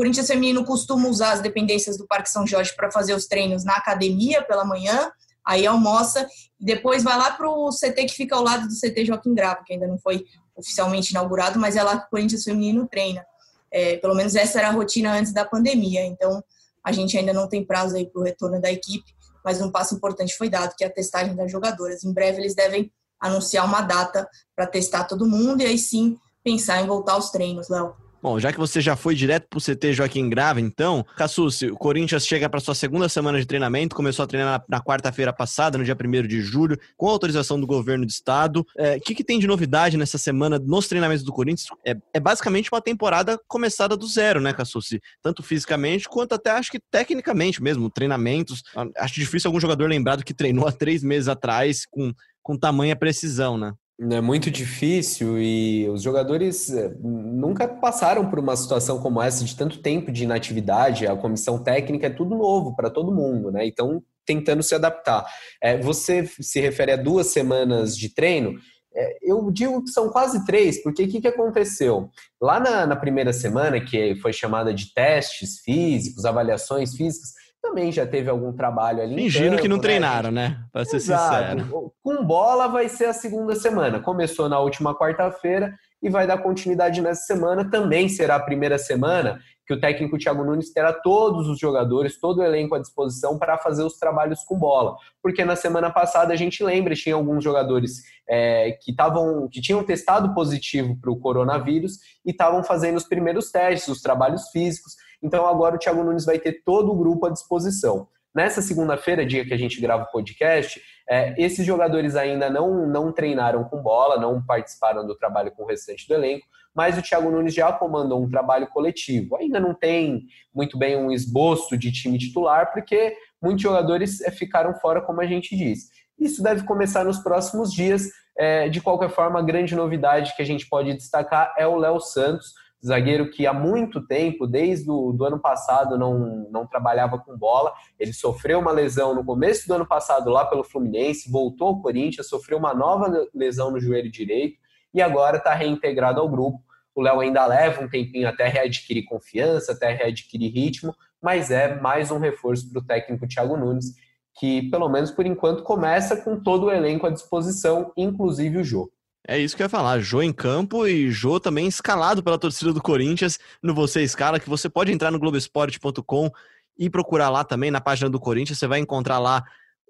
Corinthians 0.04 0.28
feminino 0.28 0.66
costuma 0.66 1.08
usar 1.08 1.32
as 1.32 1.40
dependências 1.40 1.98
do 1.98 2.06
Parque 2.06 2.30
São 2.30 2.46
Jorge 2.46 2.76
para 2.76 2.92
fazer 2.92 3.14
os 3.14 3.26
treinos 3.26 3.64
na 3.64 3.76
academia 3.78 4.44
pela 4.44 4.66
manhã, 4.66 5.10
aí 5.46 5.66
almoça, 5.66 6.28
e 6.60 6.66
depois 6.66 7.04
vai 7.04 7.18
lá 7.18 7.32
para 7.32 7.50
o 7.50 7.70
CT 7.70 8.08
que 8.08 8.14
fica 8.14 8.36
ao 8.36 8.44
lado 8.44 8.68
do 8.68 8.74
CT 8.74 9.06
Joaquim 9.06 9.34
Grava, 9.34 9.64
que 9.66 9.72
ainda 9.72 9.88
não 9.88 9.98
foi 9.98 10.26
oficialmente 10.58 11.12
inaugurado, 11.12 11.58
mas 11.58 11.78
é 11.78 11.84
lá 11.84 11.98
que 11.98 12.08
o 12.08 12.10
Corinthians 12.10 12.44
Feminino 12.44 12.86
treina. 12.86 13.26
É, 13.72 13.96
pelo 13.96 14.14
menos 14.14 14.36
essa 14.36 14.60
era 14.60 14.68
a 14.68 14.72
rotina 14.72 15.14
antes 15.14 15.32
da 15.32 15.46
pandemia, 15.46 16.06
então 16.06 16.44
a 16.84 16.92
gente 16.92 17.18
ainda 17.18 17.32
não 17.32 17.48
tem 17.48 17.66
prazo 17.66 17.96
aí 17.96 18.06
para 18.06 18.20
o 18.20 18.26
retorno 18.26 18.60
da 18.60 18.70
equipe, 18.70 19.10
mas 19.46 19.62
um 19.62 19.72
passo 19.72 19.96
importante 19.96 20.36
foi 20.36 20.50
dado, 20.50 20.76
que 20.76 20.84
é 20.84 20.88
a 20.88 20.94
testagem 20.94 21.34
das 21.34 21.50
jogadoras. 21.50 22.04
Em 22.04 22.12
breve 22.12 22.42
eles 22.42 22.54
devem 22.54 22.92
anunciar 23.22 23.66
uma 23.66 23.80
data 23.80 24.28
para 24.54 24.68
testar 24.68 25.06
todo 25.06 25.26
mundo 25.26 25.62
e 25.62 25.66
aí 25.66 25.78
sim 25.78 26.18
pensar 26.44 26.82
em 26.82 26.88
voltar 26.88 27.14
aos 27.14 27.30
treinos, 27.30 27.70
Léo. 27.70 28.03
Bom, 28.24 28.40
já 28.40 28.54
que 28.54 28.58
você 28.58 28.80
já 28.80 28.96
foi 28.96 29.16
direto 29.16 29.50
pro 29.50 29.60
CT 29.60 29.92
Joaquim 29.92 30.30
Grava, 30.30 30.62
então, 30.62 31.06
Cassucci, 31.18 31.70
o 31.70 31.76
Corinthians 31.76 32.26
chega 32.26 32.48
para 32.48 32.62
sua 32.62 32.74
segunda 32.74 33.10
semana 33.10 33.38
de 33.38 33.46
treinamento, 33.46 33.94
começou 33.94 34.24
a 34.24 34.28
treinar 34.28 34.60
na, 34.70 34.78
na 34.78 34.82
quarta-feira 34.82 35.34
passada, 35.34 35.78
no 35.78 35.84
dia 35.84 35.94
1 35.94 36.26
de 36.26 36.40
julho, 36.40 36.80
com 36.96 37.10
autorização 37.10 37.60
do 37.60 37.68
governo 37.68 38.06
do 38.06 38.10
estado. 38.10 38.62
O 38.62 38.66
é, 38.78 38.98
que, 38.98 39.14
que 39.14 39.26
tem 39.26 39.38
de 39.40 39.46
novidade 39.46 39.98
nessa 39.98 40.18
semana 40.18 40.58
nos 40.58 40.88
treinamentos 40.88 41.22
do 41.22 41.34
Corinthians? 41.34 41.68
É, 41.86 41.98
é 42.14 42.20
basicamente 42.22 42.70
uma 42.72 42.82
temporada 42.82 43.38
começada 43.46 43.98
do 43.98 44.08
zero, 44.08 44.40
né, 44.40 44.54
Cassucci? 44.54 45.02
Tanto 45.22 45.44
fisicamente 45.44 46.08
quanto 46.08 46.34
até 46.34 46.52
acho 46.52 46.72
que 46.72 46.80
tecnicamente 46.80 47.62
mesmo, 47.62 47.90
treinamentos. 47.90 48.64
Acho 48.96 49.16
difícil 49.16 49.50
algum 49.50 49.60
jogador 49.60 49.90
lembrado 49.90 50.24
que 50.24 50.34
treinou 50.34 50.66
há 50.66 50.72
três 50.72 51.04
meses 51.04 51.28
atrás 51.28 51.86
com, 51.92 52.14
com 52.42 52.58
tamanha 52.58 52.96
precisão, 52.96 53.58
né? 53.58 53.74
É 54.00 54.20
muito 54.20 54.50
difícil 54.50 55.40
e 55.40 55.88
os 55.88 56.02
jogadores 56.02 56.72
eh, 56.72 56.92
nunca 57.00 57.68
passaram 57.68 58.28
por 58.28 58.40
uma 58.40 58.56
situação 58.56 59.00
como 59.00 59.22
essa 59.22 59.46
de 59.46 59.56
tanto 59.56 59.82
tempo 59.82 60.12
de 60.12 60.24
inatividade. 60.24 61.06
A 61.06 61.16
comissão 61.16 61.62
técnica 61.64 62.08
é 62.08 62.10
tudo 62.10 62.36
novo 62.36 62.76
para 62.76 62.90
todo 62.90 63.14
mundo, 63.14 63.52
né? 63.52 63.66
Então, 63.68 64.04
tentando 64.26 64.64
se 64.64 64.74
adaptar. 64.74 65.26
É, 65.62 65.78
você 65.78 66.26
se 66.26 66.60
refere 66.60 66.94
a 66.94 66.98
duas 66.98 67.28
semanas 67.28 67.96
de 67.96 68.14
treino. 68.14 68.56
É, 68.96 69.18
eu 69.22 69.52
digo 69.52 69.84
que 69.84 69.92
são 69.92 70.10
quase 70.10 70.44
três, 70.44 70.82
porque 70.82 71.04
o 71.04 71.08
que, 71.08 71.22
que 71.22 71.28
aconteceu? 71.28 72.10
Lá 72.42 72.60
na, 72.60 72.88
na 72.88 72.96
primeira 72.96 73.32
semana, 73.32 73.80
que 73.80 74.16
foi 74.16 74.34
chamada 74.34 74.74
de 74.74 74.92
testes 74.94 75.60
físicos, 75.60 76.26
avaliações 76.26 76.96
físicas, 76.96 77.30
também 77.64 77.94
já 77.94 78.06
teve 78.06 78.30
algum 78.30 78.52
trabalho 78.52 79.02
ali. 79.02 79.16
Fingindo 79.16 79.58
que 79.58 79.70
não 79.70 79.78
né? 79.78 79.82
treinaram, 79.82 80.30
né? 80.30 80.60
Para 80.72 80.84
ser 80.84 80.98
Exato. 80.98 81.62
sincero. 81.62 81.94
Com 82.04 82.26
bola 82.26 82.68
vai 82.68 82.90
ser 82.90 83.06
a 83.06 83.14
segunda 83.14 83.56
semana. 83.56 84.02
Começou 84.02 84.50
na 84.50 84.60
última 84.60 84.94
quarta-feira 84.94 85.74
e 86.02 86.10
vai 86.10 86.28
dar 86.28 86.40
continuidade 86.40 87.02
nessa 87.02 87.22
semana. 87.22 87.70
Também 87.72 88.10
será 88.10 88.36
a 88.36 88.40
primeira 88.40 88.78
semana 88.78 89.40
que 89.66 89.74
o 89.74 89.80
técnico 89.80 90.18
Thiago 90.18 90.44
Nunes 90.44 90.74
terá 90.74 90.92
todos 90.92 91.48
os 91.48 91.58
jogadores, 91.58 92.20
todo 92.20 92.40
o 92.40 92.44
elenco 92.44 92.76
à 92.76 92.80
disposição 92.80 93.40
para 93.40 93.58
fazer 93.58 93.84
os 93.84 93.98
trabalhos 93.98 94.44
com 94.44 94.58
bola. 94.58 94.98
Porque 95.22 95.46
na 95.46 95.56
semana 95.56 95.90
passada 95.90 96.34
a 96.34 96.36
gente 96.36 96.62
lembra, 96.62 96.94
tinha 96.96 97.16
alguns 97.16 97.42
jogadores 97.42 98.04
é, 98.28 98.78
que, 98.82 98.94
tavam, 98.94 99.48
que 99.50 99.62
tinham 99.62 99.82
testado 99.86 100.34
positivo 100.34 100.98
para 101.00 101.10
o 101.10 101.18
coronavírus 101.18 102.00
e 102.26 102.32
estavam 102.32 102.62
fazendo 102.62 102.98
os 102.98 103.06
primeiros 103.06 103.52
testes, 103.52 103.88
os 103.88 104.02
trabalhos 104.02 104.50
físicos. 104.50 104.96
Então 105.24 105.48
agora 105.48 105.76
o 105.76 105.80
Thiago 105.80 106.04
Nunes 106.04 106.26
vai 106.26 106.38
ter 106.38 106.62
todo 106.64 106.92
o 106.92 106.96
grupo 106.96 107.26
à 107.26 107.30
disposição. 107.30 108.08
Nessa 108.36 108.62
segunda-feira, 108.62 109.26
dia 109.26 109.46
que 109.46 109.54
a 109.54 109.58
gente 109.58 109.80
grava 109.80 110.04
o 110.04 110.12
podcast, 110.12 110.82
é, 111.08 111.36
esses 111.38 111.66
jogadores 111.66 112.16
ainda 112.16 112.50
não, 112.50 112.88
não 112.88 113.12
treinaram 113.12 113.64
com 113.64 113.82
bola, 113.82 114.20
não 114.20 114.44
participaram 114.44 115.06
do 115.06 115.16
trabalho 115.16 115.52
com 115.52 115.64
o 115.64 115.68
restante 115.68 116.08
do 116.08 116.16
elenco, 116.16 116.46
mas 116.74 116.98
o 116.98 117.02
Thiago 117.02 117.30
Nunes 117.30 117.54
já 117.54 117.72
comandou 117.72 118.22
um 118.22 118.30
trabalho 118.30 118.68
coletivo. 118.68 119.36
Ainda 119.36 119.60
não 119.60 119.76
tem 119.76 120.24
muito 120.54 120.78
bem 120.78 120.98
um 120.98 121.12
esboço 121.12 121.78
de 121.78 121.92
time 121.92 122.18
titular, 122.18 122.74
porque 122.74 123.16
muitos 123.42 123.62
jogadores 123.62 124.20
é, 124.22 124.32
ficaram 124.32 124.74
fora, 124.76 125.00
como 125.02 125.22
a 125.22 125.28
gente 125.28 125.56
disse. 125.56 125.92
Isso 126.18 126.42
deve 126.42 126.64
começar 126.64 127.04
nos 127.04 127.20
próximos 127.20 127.72
dias. 127.72 128.10
É, 128.36 128.68
de 128.68 128.82
qualquer 128.82 129.10
forma, 129.12 129.40
a 129.40 129.44
grande 129.44 129.76
novidade 129.76 130.36
que 130.36 130.42
a 130.42 130.46
gente 130.46 130.68
pode 130.68 130.92
destacar 130.94 131.54
é 131.56 131.68
o 131.68 131.76
Léo 131.76 132.00
Santos, 132.00 132.54
zagueiro 132.86 133.30
que 133.30 133.48
há 133.48 133.54
muito 133.54 134.06
tempo, 134.06 134.46
desde 134.46 134.90
o 134.90 135.12
do 135.14 135.26
ano 135.26 135.40
passado, 135.40 135.98
não, 135.98 136.48
não 136.52 136.68
trabalhava 136.68 137.18
com 137.18 137.38
bola. 137.38 137.74
Ele 137.98 138.12
sofreu 138.12 138.60
uma 138.60 138.72
lesão 138.72 139.16
no 139.16 139.24
começo 139.24 139.68
do 139.68 139.74
ano 139.74 139.88
passado 139.88 140.30
lá 140.30 140.46
pelo 140.46 140.64
Fluminense, 140.64 141.32
voltou 141.32 141.70
ao 141.70 141.82
Corinthians, 141.82 142.28
sofreu 142.28 142.58
uma 142.58 142.74
nova 142.74 143.28
lesão 143.34 143.72
no 143.72 143.80
joelho 143.80 144.12
direito 144.12 144.58
e 144.94 145.02
agora 145.02 145.38
está 145.38 145.54
reintegrado 145.54 146.20
ao 146.20 146.30
grupo. 146.30 146.60
O 146.94 147.02
Léo 147.02 147.22
ainda 147.22 147.46
leva 147.46 147.82
um 147.84 147.90
tempinho 147.90 148.28
até 148.28 148.48
readquirir 148.48 149.06
confiança, 149.06 149.72
até 149.72 149.92
readquirir 149.92 150.54
ritmo, 150.54 150.94
mas 151.22 151.50
é 151.50 151.80
mais 151.80 152.12
um 152.12 152.20
reforço 152.20 152.70
para 152.70 152.80
o 152.80 152.86
técnico 152.86 153.28
Thiago 153.28 153.58
Nunes, 153.58 153.94
que 154.36 154.70
pelo 154.70 154.90
menos 154.90 155.10
por 155.10 155.26
enquanto 155.26 155.64
começa 155.64 156.18
com 156.18 156.40
todo 156.40 156.66
o 156.66 156.72
elenco 156.72 157.08
à 157.08 157.10
disposição, 157.10 157.92
inclusive 157.96 158.58
o 158.58 158.64
jogo. 158.64 158.92
É 159.28 159.40
isso 159.40 159.56
que 159.56 159.64
eu 159.64 159.66
ia 159.66 159.70
falar. 159.70 160.00
Jô 160.00 160.22
em 160.22 160.34
campo 160.34 160.86
e 160.86 161.10
Jô 161.10 161.40
também 161.40 161.66
escalado 161.66 162.22
pela 162.22 162.38
torcida 162.38 162.74
do 162.74 162.82
Corinthians 162.82 163.40
no 163.62 163.74
Você 163.74 164.02
Escala, 164.04 164.40
que 164.40 164.50
você 164.50 164.70
pode 164.70 164.92
entrar 164.92 165.12
no 165.12 165.20
Globoesporte.com 165.20 166.30
e 166.78 166.90
procurar 166.90 167.30
lá 167.30 167.44
também 167.44 167.72
na 167.72 167.80
página 167.80 168.10
do 168.10 168.20
Corinthians. 168.20 168.60
Você 168.60 168.68
vai 168.68 168.80
encontrar 168.80 169.20
lá 169.20 169.44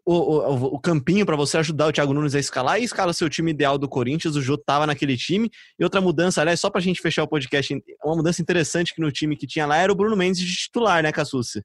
o, 0.05 0.13
o, 0.13 0.75
o 0.75 0.79
campinho 0.79 1.25
para 1.25 1.35
você 1.35 1.57
ajudar 1.57 1.87
o 1.87 1.91
Thiago 1.91 2.13
Nunes 2.13 2.35
a 2.35 2.39
escalar 2.39 2.79
e 2.79 2.83
escala 2.83 3.13
seu 3.13 3.29
time 3.29 3.51
ideal 3.51 3.77
do 3.77 3.89
Corinthians. 3.89 4.35
O 4.35 4.41
Jô 4.41 4.57
tava 4.57 4.85
naquele 4.85 5.17
time. 5.17 5.49
E 5.79 5.83
outra 5.83 5.99
mudança, 6.01 6.41
aliás, 6.41 6.59
só 6.59 6.69
pra 6.69 6.81
gente 6.81 7.01
fechar 7.01 7.23
o 7.23 7.27
podcast, 7.27 7.81
uma 8.03 8.15
mudança 8.15 8.41
interessante 8.41 8.93
que 8.93 9.01
no 9.01 9.11
time 9.11 9.35
que 9.35 9.47
tinha 9.47 9.65
lá 9.65 9.77
era 9.77 9.91
o 9.91 9.95
Bruno 9.95 10.15
Mendes 10.15 10.41
de 10.41 10.55
titular, 10.55 11.01
né, 11.01 11.11
Cassucci? 11.11 11.63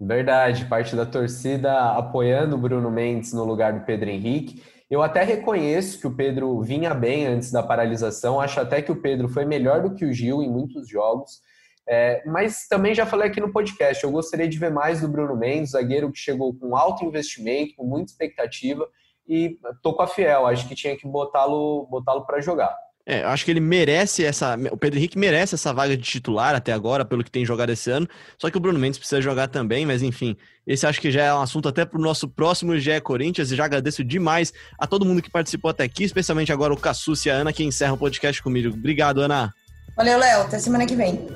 Verdade, 0.00 0.64
parte 0.66 0.94
da 0.94 1.04
torcida 1.04 1.90
apoiando 1.90 2.54
o 2.54 2.58
Bruno 2.58 2.90
Mendes 2.90 3.32
no 3.32 3.44
lugar 3.44 3.72
do 3.72 3.84
Pedro 3.84 4.08
Henrique. 4.08 4.62
Eu 4.90 5.02
até 5.02 5.22
reconheço 5.22 6.00
que 6.00 6.06
o 6.06 6.16
Pedro 6.16 6.60
vinha 6.62 6.94
bem 6.94 7.26
antes 7.26 7.52
da 7.52 7.62
paralisação, 7.62 8.40
acho 8.40 8.58
até 8.58 8.80
que 8.80 8.90
o 8.90 9.00
Pedro 9.00 9.28
foi 9.28 9.44
melhor 9.44 9.82
do 9.82 9.94
que 9.94 10.06
o 10.06 10.12
Gil 10.12 10.42
em 10.42 10.50
muitos 10.50 10.88
jogos. 10.88 11.42
É, 11.86 12.22
mas 12.26 12.66
também 12.66 12.94
já 12.94 13.04
falei 13.04 13.28
aqui 13.28 13.40
no 13.40 13.52
podcast, 13.52 14.02
eu 14.02 14.10
gostaria 14.10 14.48
de 14.48 14.58
ver 14.58 14.70
mais 14.70 15.00
do 15.00 15.08
Bruno 15.08 15.36
Mendes, 15.36 15.70
zagueiro 15.72 16.12
que 16.12 16.18
chegou 16.18 16.54
com 16.54 16.76
alto 16.76 17.04
investimento, 17.04 17.74
com 17.76 17.84
muita 17.84 18.12
expectativa, 18.12 18.86
e 19.26 19.58
tô 19.82 19.94
com 19.94 20.02
a 20.02 20.06
Fiel, 20.06 20.46
acho 20.46 20.66
que 20.66 20.74
tinha 20.74 20.96
que 20.96 21.06
botá-lo 21.06 21.86
botá 21.90 22.18
para 22.20 22.40
jogar. 22.40 22.74
É, 23.10 23.22
eu 23.22 23.28
acho 23.28 23.42
que 23.42 23.50
ele 23.50 23.58
merece 23.58 24.22
essa. 24.22 24.54
O 24.70 24.76
Pedro 24.76 24.98
Henrique 24.98 25.18
merece 25.18 25.54
essa 25.54 25.72
vaga 25.72 25.96
de 25.96 26.02
titular 26.02 26.54
até 26.54 26.74
agora, 26.74 27.06
pelo 27.06 27.24
que 27.24 27.30
tem 27.30 27.42
jogado 27.42 27.70
esse 27.70 27.90
ano. 27.90 28.06
Só 28.36 28.50
que 28.50 28.58
o 28.58 28.60
Bruno 28.60 28.78
Mendes 28.78 28.98
precisa 28.98 29.22
jogar 29.22 29.48
também, 29.48 29.86
mas 29.86 30.02
enfim, 30.02 30.36
esse 30.66 30.86
acho 30.86 31.00
que 31.00 31.10
já 31.10 31.22
é 31.22 31.32
um 31.32 31.40
assunto 31.40 31.70
até 31.70 31.86
para 31.86 31.98
o 31.98 32.02
nosso 32.02 32.28
próximo 32.28 32.78
GE 32.78 33.00
Corinthians. 33.00 33.50
E 33.50 33.56
já 33.56 33.64
agradeço 33.64 34.04
demais 34.04 34.52
a 34.78 34.86
todo 34.86 35.06
mundo 35.06 35.22
que 35.22 35.30
participou 35.30 35.70
até 35.70 35.84
aqui, 35.84 36.04
especialmente 36.04 36.52
agora 36.52 36.74
o 36.74 36.76
Cassucci 36.76 37.28
e 37.28 37.32
a 37.32 37.36
Ana, 37.36 37.50
que 37.50 37.64
encerram 37.64 37.94
o 37.94 37.98
podcast 37.98 38.42
comigo. 38.42 38.74
Obrigado, 38.74 39.22
Ana. 39.22 39.54
Valeu, 39.96 40.18
Léo. 40.18 40.42
Até 40.42 40.58
semana 40.58 40.84
que 40.84 40.94
vem. 40.94 41.26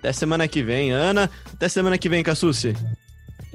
Até 0.00 0.12
semana 0.12 0.46
que 0.46 0.62
vem, 0.62 0.92
Ana. 0.92 1.30
Até 1.50 1.66
semana 1.66 1.96
que 1.96 2.10
vem, 2.10 2.22
Cassucci. 2.22 2.76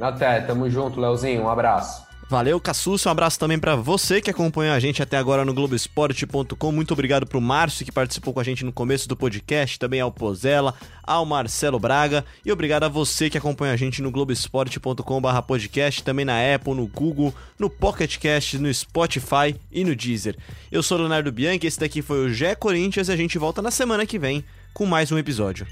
Até, 0.01 0.41
tamo 0.41 0.67
junto, 0.67 0.99
Léozinho. 0.99 1.43
Um 1.43 1.49
abraço. 1.49 2.07
Valeu, 2.30 2.59
Cassus. 2.59 3.05
Um 3.05 3.09
abraço 3.09 3.39
também 3.39 3.57
para 3.57 3.73
você 3.78 4.19
que 4.19 4.30
acompanhou 4.30 4.75
a 4.75 4.80
gente 4.82 5.01
até 5.01 5.15
agora 5.15 5.45
no 5.45 5.53
Globoesporte.com. 5.53 6.71
Muito 6.73 6.91
obrigado 6.91 7.25
pro 7.25 7.39
Márcio 7.39 7.86
que 7.86 7.91
participou 7.91 8.34
com 8.34 8.41
a 8.41 8.43
gente 8.43 8.65
no 8.65 8.73
começo 8.73 9.07
do 9.07 9.15
podcast, 9.15 9.80
também 9.80 10.01
ao 10.01 10.11
Pozella, 10.11 10.73
ao 11.01 11.25
Marcelo 11.25 11.80
Braga 11.80 12.25
e 12.45 12.51
obrigado 12.51 12.84
a 12.84 12.89
você 12.89 13.30
que 13.30 13.38
acompanha 13.38 13.71
a 13.71 13.78
gente 13.78 14.01
no 14.01 14.11
globoesporte.com/podcast, 14.11 16.03
também 16.03 16.25
na 16.25 16.36
Apple, 16.53 16.73
no 16.73 16.86
Google, 16.86 17.34
no 17.57 17.69
Pocket 17.69 18.17
Cast, 18.17 18.57
no 18.57 18.73
Spotify 18.73 19.55
e 19.71 19.86
no 19.86 19.95
Deezer. 19.95 20.36
Eu 20.69 20.84
sou 20.84 20.97
Leonardo 20.97 21.32
Bianchi, 21.32 21.65
esse 21.65 21.80
daqui 21.80 22.01
foi 22.01 22.25
o 22.25 22.34
Gé 22.34 22.55
Corinthians 22.55 23.07
e 23.07 23.11
a 23.13 23.15
gente 23.15 23.38
volta 23.38 23.61
na 23.61 23.71
semana 23.71 24.05
que 24.05 24.19
vem 24.19 24.43
com 24.73 24.86
mais 24.86 25.13
um 25.13 25.17
episódio. 25.17 25.65